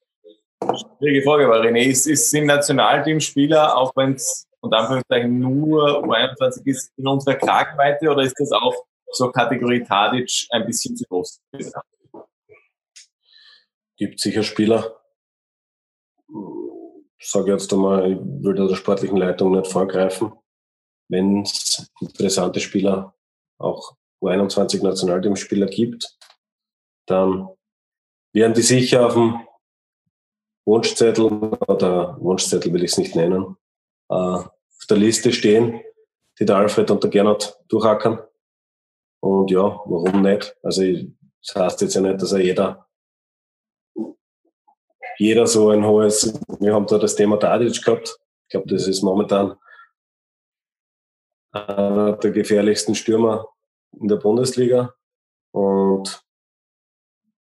schwierige 0.99 1.23
Frage, 1.23 1.49
weil 1.49 1.63
René 1.63 1.87
ist, 1.87 2.07
ist 2.07 2.35
ein 2.35 2.47
Nationalteamspieler, 2.47 3.77
auch 3.77 3.93
wenn 3.97 4.15
es 4.15 4.48
und 4.69 4.75
Anführungszeichen 4.75 5.39
nur 5.39 6.05
U21 6.05 6.67
ist, 6.67 6.93
in 6.99 7.07
unserer 7.07 7.37
Kragenweite 7.37 8.11
oder 8.11 8.23
ist 8.23 8.39
das 8.39 8.53
auch 8.53 8.75
so 9.11 9.31
Kategorie 9.31 9.83
Tadic 9.83 10.47
ein 10.51 10.67
bisschen 10.67 10.95
zu 10.95 11.05
groß? 11.09 11.41
Gibt 13.97 14.21
sicher 14.21 14.43
Spieler. 14.43 15.01
Ich 17.19 17.31
sage 17.31 17.51
jetzt 17.53 17.73
einmal, 17.73 18.13
ich 18.13 18.19
will 18.21 18.55
der 18.55 18.75
sportlichen 18.75 19.17
Leitung 19.17 19.53
nicht 19.53 19.73
vorgreifen. 19.73 20.33
Wenn 21.09 21.41
es 21.43 21.91
interessante 22.03 22.61
Spieler, 22.61 23.15
auch 23.59 23.97
U21 24.23 24.83
Nationalteamspieler 24.85 25.67
gibt, 25.67 26.15
dann 27.07 27.49
werden 28.35 28.53
die 28.53 28.61
sicher 28.61 29.07
auf 29.07 29.15
dem 29.15 29.41
Wunschzettel 30.67 31.25
oder 31.25 32.21
Wunschzettel 32.21 32.71
will 32.75 32.85
ich 32.85 32.93
es 32.93 32.99
nicht 32.99 33.17
nennen, 33.17 33.57
äh, 34.11 34.43
auf 34.81 34.87
der 34.89 34.97
Liste 34.97 35.33
stehen, 35.33 35.83
die 36.39 36.45
der 36.45 36.57
Alfred 36.57 36.91
und 36.91 37.03
der 37.03 37.11
Gernot 37.11 37.59
durchackern. 37.69 38.21
Und 39.21 39.51
ja, 39.51 39.63
warum 39.63 40.23
nicht? 40.23 40.57
Also 40.63 40.83
das 40.83 41.55
heißt 41.55 41.81
jetzt 41.83 41.95
ja 41.95 42.01
nicht, 42.01 42.23
dass 42.23 42.33
er 42.33 42.41
jeder 42.41 42.89
jeder 45.19 45.49
so 45.49 45.71
ein 45.71 45.85
hohes, 45.85 46.33
wir 46.61 46.75
haben 46.75 46.87
da 46.87 46.97
das 46.97 47.17
Thema 47.17 47.39
Tadic 47.39 47.85
gehabt. 47.85 48.17
Ich 48.45 48.51
glaube, 48.51 48.69
das 48.69 48.87
ist 48.87 49.03
momentan 49.03 49.57
einer 51.51 52.17
der 52.17 52.31
gefährlichsten 52.31 52.95
Stürmer 52.95 53.49
in 54.01 54.07
der 54.07 54.17
Bundesliga. 54.17 54.95
Und 55.53 56.25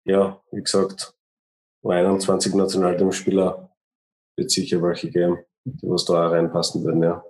ja, 0.04 0.40
wie 0.52 0.62
gesagt, 0.62 1.14
21 1.84 2.54
Nationalteamspieler 2.54 3.74
wird 4.36 4.50
sicher 4.50 4.80
welche 4.80 5.10
geben 5.10 5.44
die 5.64 5.88
was 5.88 6.04
da 6.04 6.28
reinpassen 6.28 6.84
würden, 6.84 7.02
ja. 7.02 7.24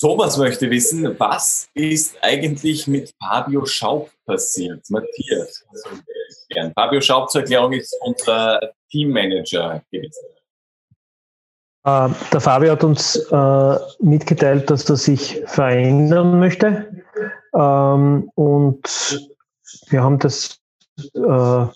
Thomas 0.00 0.36
möchte 0.36 0.68
wissen, 0.68 1.18
was 1.20 1.68
ist 1.74 2.16
eigentlich 2.22 2.88
mit 2.88 3.14
Fabio 3.22 3.64
Schaub 3.64 4.10
passiert? 4.26 4.84
Matthias, 4.90 5.64
gern. 6.48 6.72
Fabio 6.74 7.00
Schaub 7.00 7.30
zur 7.30 7.42
Erklärung 7.42 7.72
ist 7.72 7.96
unser 8.00 8.72
Teammanager 8.90 9.80
gewesen. 9.92 10.26
Äh, 11.84 12.08
der 12.32 12.40
Fabio 12.40 12.72
hat 12.72 12.82
uns 12.82 13.16
äh, 13.16 13.76
mitgeteilt, 14.00 14.70
dass 14.70 14.90
er 14.90 14.96
sich 14.96 15.42
verändern 15.46 16.40
möchte. 16.40 17.04
Ähm, 17.54 18.30
und 18.34 19.20
wir 19.88 20.02
haben 20.02 20.18
das 20.18 20.60
äh, 21.14 21.66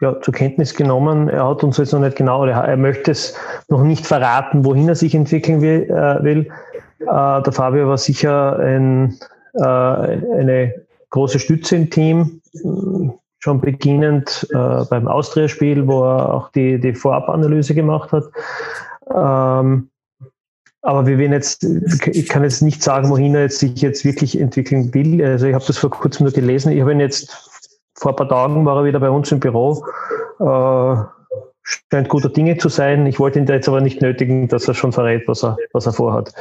ja, 0.00 0.20
zur 0.20 0.34
Kenntnis 0.34 0.74
genommen. 0.74 1.28
Er 1.28 1.48
hat 1.48 1.64
uns 1.64 1.76
jetzt 1.76 1.92
noch 1.92 2.00
nicht 2.00 2.16
genau, 2.16 2.44
er, 2.44 2.64
er 2.64 2.76
möchte 2.76 3.10
es 3.10 3.36
noch 3.68 3.82
nicht 3.82 4.06
verraten, 4.06 4.64
wohin 4.64 4.88
er 4.88 4.94
sich 4.94 5.14
entwickeln 5.14 5.60
will. 5.60 5.84
Äh, 5.90 6.22
will. 6.22 6.48
Äh, 7.00 7.42
der 7.42 7.52
Fabio 7.52 7.88
war 7.88 7.98
sicher 7.98 8.58
ein, 8.58 9.18
äh, 9.54 9.62
eine 9.62 10.74
große 11.10 11.38
Stütze 11.38 11.76
im 11.76 11.90
Team, 11.90 12.40
schon 13.38 13.60
beginnend 13.60 14.46
äh, 14.50 14.84
beim 14.90 15.06
Austria-Spiel, 15.06 15.86
wo 15.86 16.02
er 16.04 16.34
auch 16.34 16.50
die, 16.50 16.80
die 16.80 16.94
Vorabanalyse 16.94 17.74
gemacht 17.74 18.12
hat. 18.12 18.24
Ähm, 19.14 19.90
aber 20.82 21.06
wir 21.06 21.18
werden 21.18 21.32
jetzt, 21.32 21.64
ich 21.64 22.28
kann 22.28 22.44
jetzt 22.44 22.62
nicht 22.62 22.82
sagen, 22.82 23.10
wohin 23.10 23.34
er 23.34 23.42
jetzt 23.42 23.58
sich 23.58 23.80
jetzt 23.80 24.04
wirklich 24.04 24.40
entwickeln 24.40 24.92
will. 24.94 25.24
Also 25.24 25.46
ich 25.46 25.54
habe 25.54 25.64
das 25.66 25.78
vor 25.78 25.90
kurzem 25.90 26.24
nur 26.24 26.32
gelesen. 26.32 26.72
Ich 26.72 26.80
habe 26.80 26.92
ihn 26.92 27.00
jetzt 27.00 27.47
vor 27.98 28.12
ein 28.12 28.16
paar 28.16 28.28
Tagen 28.28 28.64
war 28.64 28.76
er 28.78 28.84
wieder 28.84 29.00
bei 29.00 29.10
uns 29.10 29.30
im 29.32 29.40
Büro. 29.40 29.84
Äh, 30.38 30.96
scheint 31.62 32.08
guter 32.08 32.28
Dinge 32.28 32.56
zu 32.56 32.68
sein. 32.68 33.06
Ich 33.06 33.18
wollte 33.18 33.38
ihn 33.38 33.46
da 33.46 33.54
jetzt 33.54 33.68
aber 33.68 33.80
nicht 33.80 34.00
nötigen, 34.00 34.48
dass 34.48 34.68
er 34.68 34.74
schon 34.74 34.92
verrät, 34.92 35.26
was 35.26 35.42
er, 35.42 35.56
was 35.72 35.86
er 35.86 35.92
vorhat. 35.92 36.32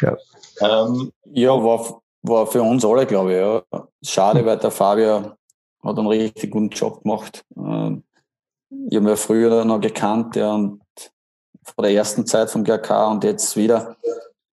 Ja, 0.00 0.16
ähm, 0.60 1.12
ja 1.32 1.50
war, 1.50 2.00
war 2.22 2.46
für 2.46 2.62
uns 2.62 2.84
alle, 2.84 3.04
glaube 3.06 3.32
ich. 3.32 3.38
Ja. 3.38 3.88
Schade, 4.02 4.46
weil 4.46 4.58
der 4.58 4.70
Fabio 4.70 5.32
hat 5.82 5.98
einen 5.98 6.06
richtig 6.06 6.50
guten 6.52 6.68
Job 6.68 7.02
gemacht. 7.02 7.44
Ähm, 7.56 8.04
ich 8.88 8.96
habe 8.96 9.06
ihn 9.06 9.08
ja 9.08 9.16
früher 9.16 9.64
noch 9.64 9.80
gekannt 9.80 10.36
ja, 10.36 10.54
und 10.54 10.80
vor 11.64 11.82
der 11.82 11.92
ersten 11.92 12.26
Zeit 12.26 12.50
vom 12.50 12.64
GK 12.64 13.10
und 13.10 13.24
jetzt 13.24 13.56
wieder. 13.56 13.96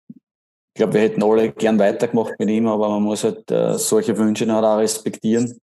Ich 0.08 0.78
glaube, 0.78 0.94
wir 0.94 1.00
hätten 1.00 1.22
alle 1.22 1.52
gern 1.52 1.78
weitergemacht 1.78 2.38
mit 2.38 2.50
ihm, 2.50 2.66
aber 2.66 2.90
man 2.90 3.02
muss 3.02 3.24
halt 3.24 3.50
äh, 3.50 3.78
solche 3.78 4.16
Wünsche 4.18 4.46
auch 4.54 4.78
respektieren 4.78 5.58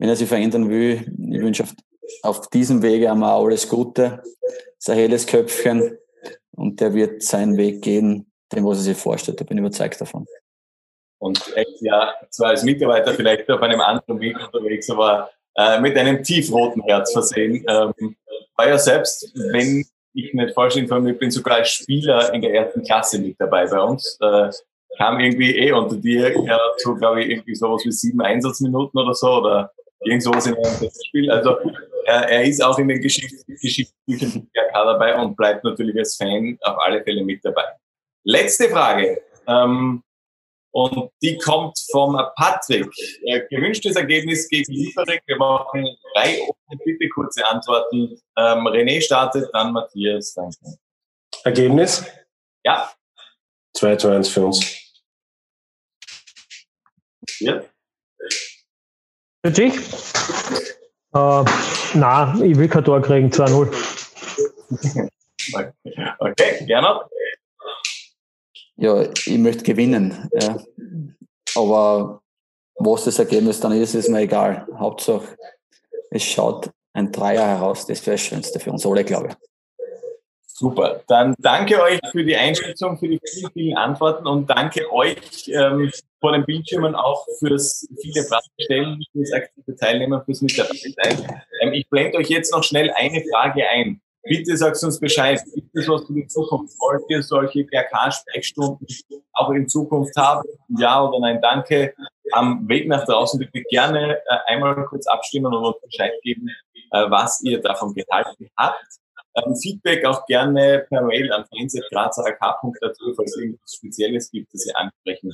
wenn 0.00 0.08
er 0.08 0.16
sich 0.16 0.28
verändern 0.28 0.70
will, 0.70 1.04
ich 1.30 1.40
wünsche 1.42 1.62
auf, 1.62 1.74
auf 2.22 2.48
diesem 2.48 2.82
Wege 2.82 3.12
einmal 3.12 3.38
alles 3.38 3.68
Gute, 3.68 4.22
sein 4.78 4.96
helles 4.96 5.26
Köpfchen 5.26 5.98
und 6.52 6.80
der 6.80 6.94
wird 6.94 7.22
seinen 7.22 7.58
Weg 7.58 7.82
gehen, 7.82 8.32
dem, 8.50 8.64
was 8.64 8.78
er 8.78 8.84
sich 8.84 8.96
vorstellt. 8.96 9.38
Da 9.38 9.44
bin 9.44 9.58
ich 9.58 9.60
überzeugt 9.60 10.00
davon. 10.00 10.26
Und 11.18 11.38
echt 11.54 11.82
ja 11.82 12.14
zwar 12.30 12.48
als 12.48 12.62
Mitarbeiter 12.62 13.12
vielleicht 13.12 13.48
auf 13.50 13.60
einem 13.60 13.80
anderen 13.82 14.18
Weg 14.20 14.38
unterwegs, 14.40 14.88
aber 14.88 15.30
äh, 15.54 15.78
mit 15.80 15.94
einem 15.98 16.22
tiefroten 16.24 16.82
Herz 16.84 17.12
versehen. 17.12 17.62
Ähm, 17.68 18.16
war 18.56 18.68
ja 18.68 18.78
selbst, 18.78 19.30
wenn 19.52 19.84
ich 20.14 20.32
nicht 20.32 20.54
falsch 20.54 20.76
informiert 20.76 21.18
bin, 21.18 21.30
sogar 21.30 21.56
als 21.56 21.68
Spieler 21.68 22.32
in 22.32 22.40
der 22.40 22.54
ersten 22.54 22.82
Klasse 22.82 23.18
mit 23.18 23.38
dabei 23.38 23.66
bei 23.66 23.80
uns. 23.80 24.18
Äh, 24.22 24.48
kam 24.96 25.20
irgendwie 25.20 25.56
eh 25.58 25.72
unter 25.72 25.96
dir 25.96 26.34
ja, 26.42 26.58
so, 26.78 26.94
glaube 26.94 27.22
ich, 27.22 27.30
irgendwie 27.30 27.54
sowas 27.54 27.82
wie 27.84 27.92
sieben 27.92 28.22
Einsatzminuten 28.22 28.98
oder 28.98 29.14
so 29.14 29.28
oder 29.28 29.70
irgend 30.00 30.22
sowas 30.22 30.46
in 30.46 30.54
einem 30.54 30.90
Spiel. 31.06 31.30
Also 31.30 31.56
er, 32.06 32.28
er 32.28 32.44
ist 32.44 32.62
auch 32.62 32.78
in 32.78 32.88
den 32.88 33.00
Geschichts 33.00 33.44
Geschichtsbüchern 33.46 34.48
dabei 34.72 35.16
und 35.16 35.36
bleibt 35.36 35.64
natürlich 35.64 35.96
als 35.96 36.16
Fan 36.16 36.58
auf 36.62 36.78
alle 36.78 37.02
Fälle 37.02 37.24
mit 37.24 37.44
dabei. 37.44 37.64
Letzte 38.24 38.68
Frage. 38.68 39.22
Ähm, 39.46 40.02
und 40.72 41.10
die 41.20 41.36
kommt 41.38 41.76
vom 41.90 42.16
Patrick. 42.36 42.86
Äh, 43.22 43.42
gewünschtes 43.50 43.96
Ergebnis 43.96 44.48
gegen 44.48 44.72
Liefering. 44.72 45.20
Wir 45.26 45.36
machen 45.36 45.84
drei 46.14 46.40
offene, 46.42 46.80
bitte 46.84 47.08
kurze 47.08 47.46
Antworten. 47.46 48.20
Ähm, 48.36 48.66
René 48.68 49.00
startet, 49.00 49.50
dann 49.52 49.72
Matthias. 49.72 50.34
Danke. 50.34 50.56
Ergebnis? 51.44 52.04
Ja. 52.64 52.92
2 53.74 53.96
zu 53.96 54.08
1 54.08 54.28
für 54.28 54.46
uns. 54.46 54.76
Ja. 57.40 57.62
Für 59.42 59.52
dich? 59.52 59.74
Äh, 61.14 61.44
nein, 61.94 62.42
ich 62.42 62.56
will 62.58 62.68
kein 62.68 62.84
Tor 62.84 63.00
kriegen, 63.00 63.30
2-0. 63.30 65.10
Okay, 66.18 66.64
gerne. 66.66 67.00
Ja, 68.76 69.02
ich 69.02 69.38
möchte 69.38 69.64
gewinnen. 69.64 70.30
Ja. 70.40 70.58
Aber 71.56 72.20
was 72.76 73.04
das 73.04 73.18
Ergebnis 73.18 73.58
dann 73.58 73.72
ist, 73.72 73.94
ist 73.94 74.08
mir 74.08 74.20
egal. 74.20 74.68
Hauptsache, 74.78 75.36
es 76.10 76.22
schaut 76.22 76.70
ein 76.92 77.10
Dreier 77.10 77.46
heraus. 77.46 77.86
Das 77.86 78.06
wäre 78.06 78.14
das 78.14 78.20
Schönste 78.20 78.60
für 78.60 78.70
uns 78.70 78.86
alle, 78.86 79.04
glaube 79.04 79.28
ich. 79.28 79.34
Super. 80.60 81.00
Dann 81.08 81.34
danke 81.38 81.80
euch 81.80 81.98
für 82.12 82.22
die 82.22 82.36
Einschätzung, 82.36 82.98
für 82.98 83.08
die 83.08 83.18
vielen, 83.24 83.50
vielen 83.52 83.76
Antworten 83.78 84.26
und 84.26 84.50
danke 84.50 84.92
euch 84.92 85.48
ähm, 85.48 85.90
vor 86.20 86.32
den 86.32 86.44
Bildschirmen 86.44 86.94
auch 86.94 87.26
fürs 87.38 87.88
viele 88.02 88.22
Fragen 88.24 88.44
stellen, 88.60 89.02
fürs 89.10 89.32
aktive 89.32 89.74
Teilnehmen, 89.74 90.22
fürs 90.22 90.42
Mitarbeiter. 90.42 91.42
Ähm, 91.62 91.72
ich 91.72 91.88
blende 91.88 92.18
euch 92.18 92.28
jetzt 92.28 92.52
noch 92.52 92.62
schnell 92.62 92.90
eine 92.90 93.24
Frage 93.32 93.66
ein. 93.70 94.02
Bitte 94.22 94.54
sagst 94.54 94.84
uns 94.84 95.00
Bescheid. 95.00 95.40
Gibt 95.54 95.74
es 95.74 95.88
was 95.88 96.04
für 96.04 96.12
die 96.12 96.26
Zukunft? 96.26 96.74
Wollt 96.78 97.04
ihr 97.08 97.22
solche 97.22 97.64
GRK-Sprechstunden 97.64 98.86
auch 99.32 99.48
in 99.52 99.66
Zukunft 99.66 100.14
haben? 100.18 100.46
Ja 100.76 101.02
oder 101.02 101.20
nein? 101.20 101.40
Danke. 101.40 101.94
Am 102.32 102.68
Weg 102.68 102.86
nach 102.86 103.06
draußen 103.06 103.40
bitte 103.40 103.62
gerne 103.70 104.18
äh, 104.18 104.36
einmal 104.48 104.74
kurz 104.84 105.06
abstimmen 105.06 105.54
und 105.54 105.64
uns 105.64 105.80
Bescheid 105.80 106.12
geben, 106.22 106.50
äh, 106.90 107.08
was 107.08 107.40
ihr 107.44 107.62
davon 107.62 107.94
gehalten 107.94 108.50
habt. 108.58 109.00
Ähm, 109.36 109.56
Feedback 109.56 110.04
auch 110.04 110.26
gerne 110.26 110.86
per 110.88 111.02
Mail 111.02 111.32
an 111.32 111.44
fans.grazak.at, 111.46 112.96
falls 113.16 113.30
es 113.30 113.36
irgendwas 113.36 113.74
Spezielles 113.74 114.30
gibt, 114.30 114.52
das 114.52 114.66
ihr 114.66 114.76
ansprechen 114.76 115.32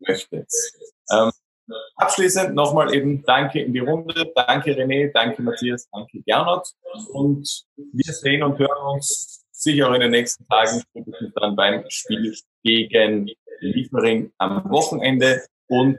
möchtet. 0.00 0.48
Ähm, 1.10 1.30
abschließend 1.96 2.54
nochmal 2.54 2.94
eben 2.94 3.22
Danke 3.24 3.62
in 3.62 3.72
die 3.72 3.78
Runde. 3.78 4.30
Danke 4.34 4.72
René, 4.72 5.10
danke 5.12 5.42
Matthias, 5.42 5.88
danke 5.90 6.20
Gernot. 6.22 6.68
Und 7.12 7.64
wir 7.76 8.12
sehen 8.12 8.42
und 8.42 8.58
hören 8.58 8.94
uns 8.94 9.44
sicher 9.52 9.88
auch 9.88 9.94
in 9.94 10.00
den 10.00 10.10
nächsten 10.10 10.46
Tagen, 10.48 10.82
dann 11.36 11.56
beim 11.56 11.84
Spiel 11.88 12.34
gegen 12.62 13.30
Liefering 13.60 14.32
am 14.38 14.68
Wochenende. 14.70 15.42
Und 15.68 15.98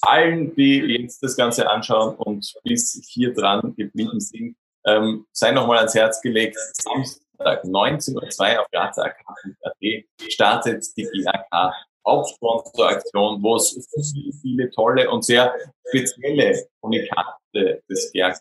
allen, 0.00 0.54
die 0.54 0.78
jetzt 0.78 1.22
das 1.22 1.36
Ganze 1.36 1.70
anschauen 1.70 2.16
und 2.16 2.54
bis 2.64 3.00
hier 3.06 3.34
dran 3.34 3.74
geblieben 3.76 4.18
sind, 4.18 4.56
ähm, 4.86 5.26
sei 5.32 5.52
nochmal 5.52 5.78
ans 5.78 5.94
Herz 5.94 6.20
gelegt. 6.20 6.56
Samstag 6.74 7.64
19.02 7.64 8.54
Uhr 8.54 8.60
auf 8.60 8.70
grazak.at 8.70 10.32
startet 10.32 10.84
die 10.96 11.04
GAK 11.04 11.74
Hauptsponsoraktion, 12.06 13.42
wo 13.42 13.56
es 13.56 13.88
viele, 14.12 14.32
viele 14.40 14.70
tolle 14.70 15.10
und 15.10 15.24
sehr 15.24 15.54
spezielle 15.88 16.66
Unikate 16.80 17.82
des 17.88 18.12
GRK 18.12 18.40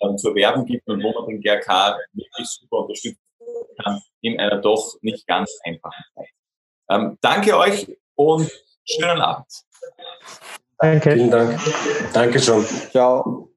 ähm, 0.00 0.16
zu 0.16 0.28
erwerben 0.28 0.64
gibt 0.64 0.88
und 0.88 1.02
wo 1.02 1.12
man 1.12 1.26
den 1.26 1.40
GRK 1.40 1.98
wirklich 2.12 2.48
super 2.48 2.78
unterstützen 2.78 3.18
kann 3.82 4.00
in 4.20 4.38
einer 4.38 4.60
doch 4.60 4.96
nicht 5.02 5.26
ganz 5.26 5.50
einfachen 5.64 6.04
Zeit. 6.14 6.28
Ähm, 6.90 7.18
danke 7.20 7.56
euch 7.56 7.86
und 8.14 8.50
schönen 8.84 9.20
Abend. 9.20 9.46
Danke. 10.78 11.12
Vielen 11.12 11.30
Dank. 11.30 11.60
Danke 12.12 12.38
schon. 12.38 12.64
Ciao. 12.64 13.49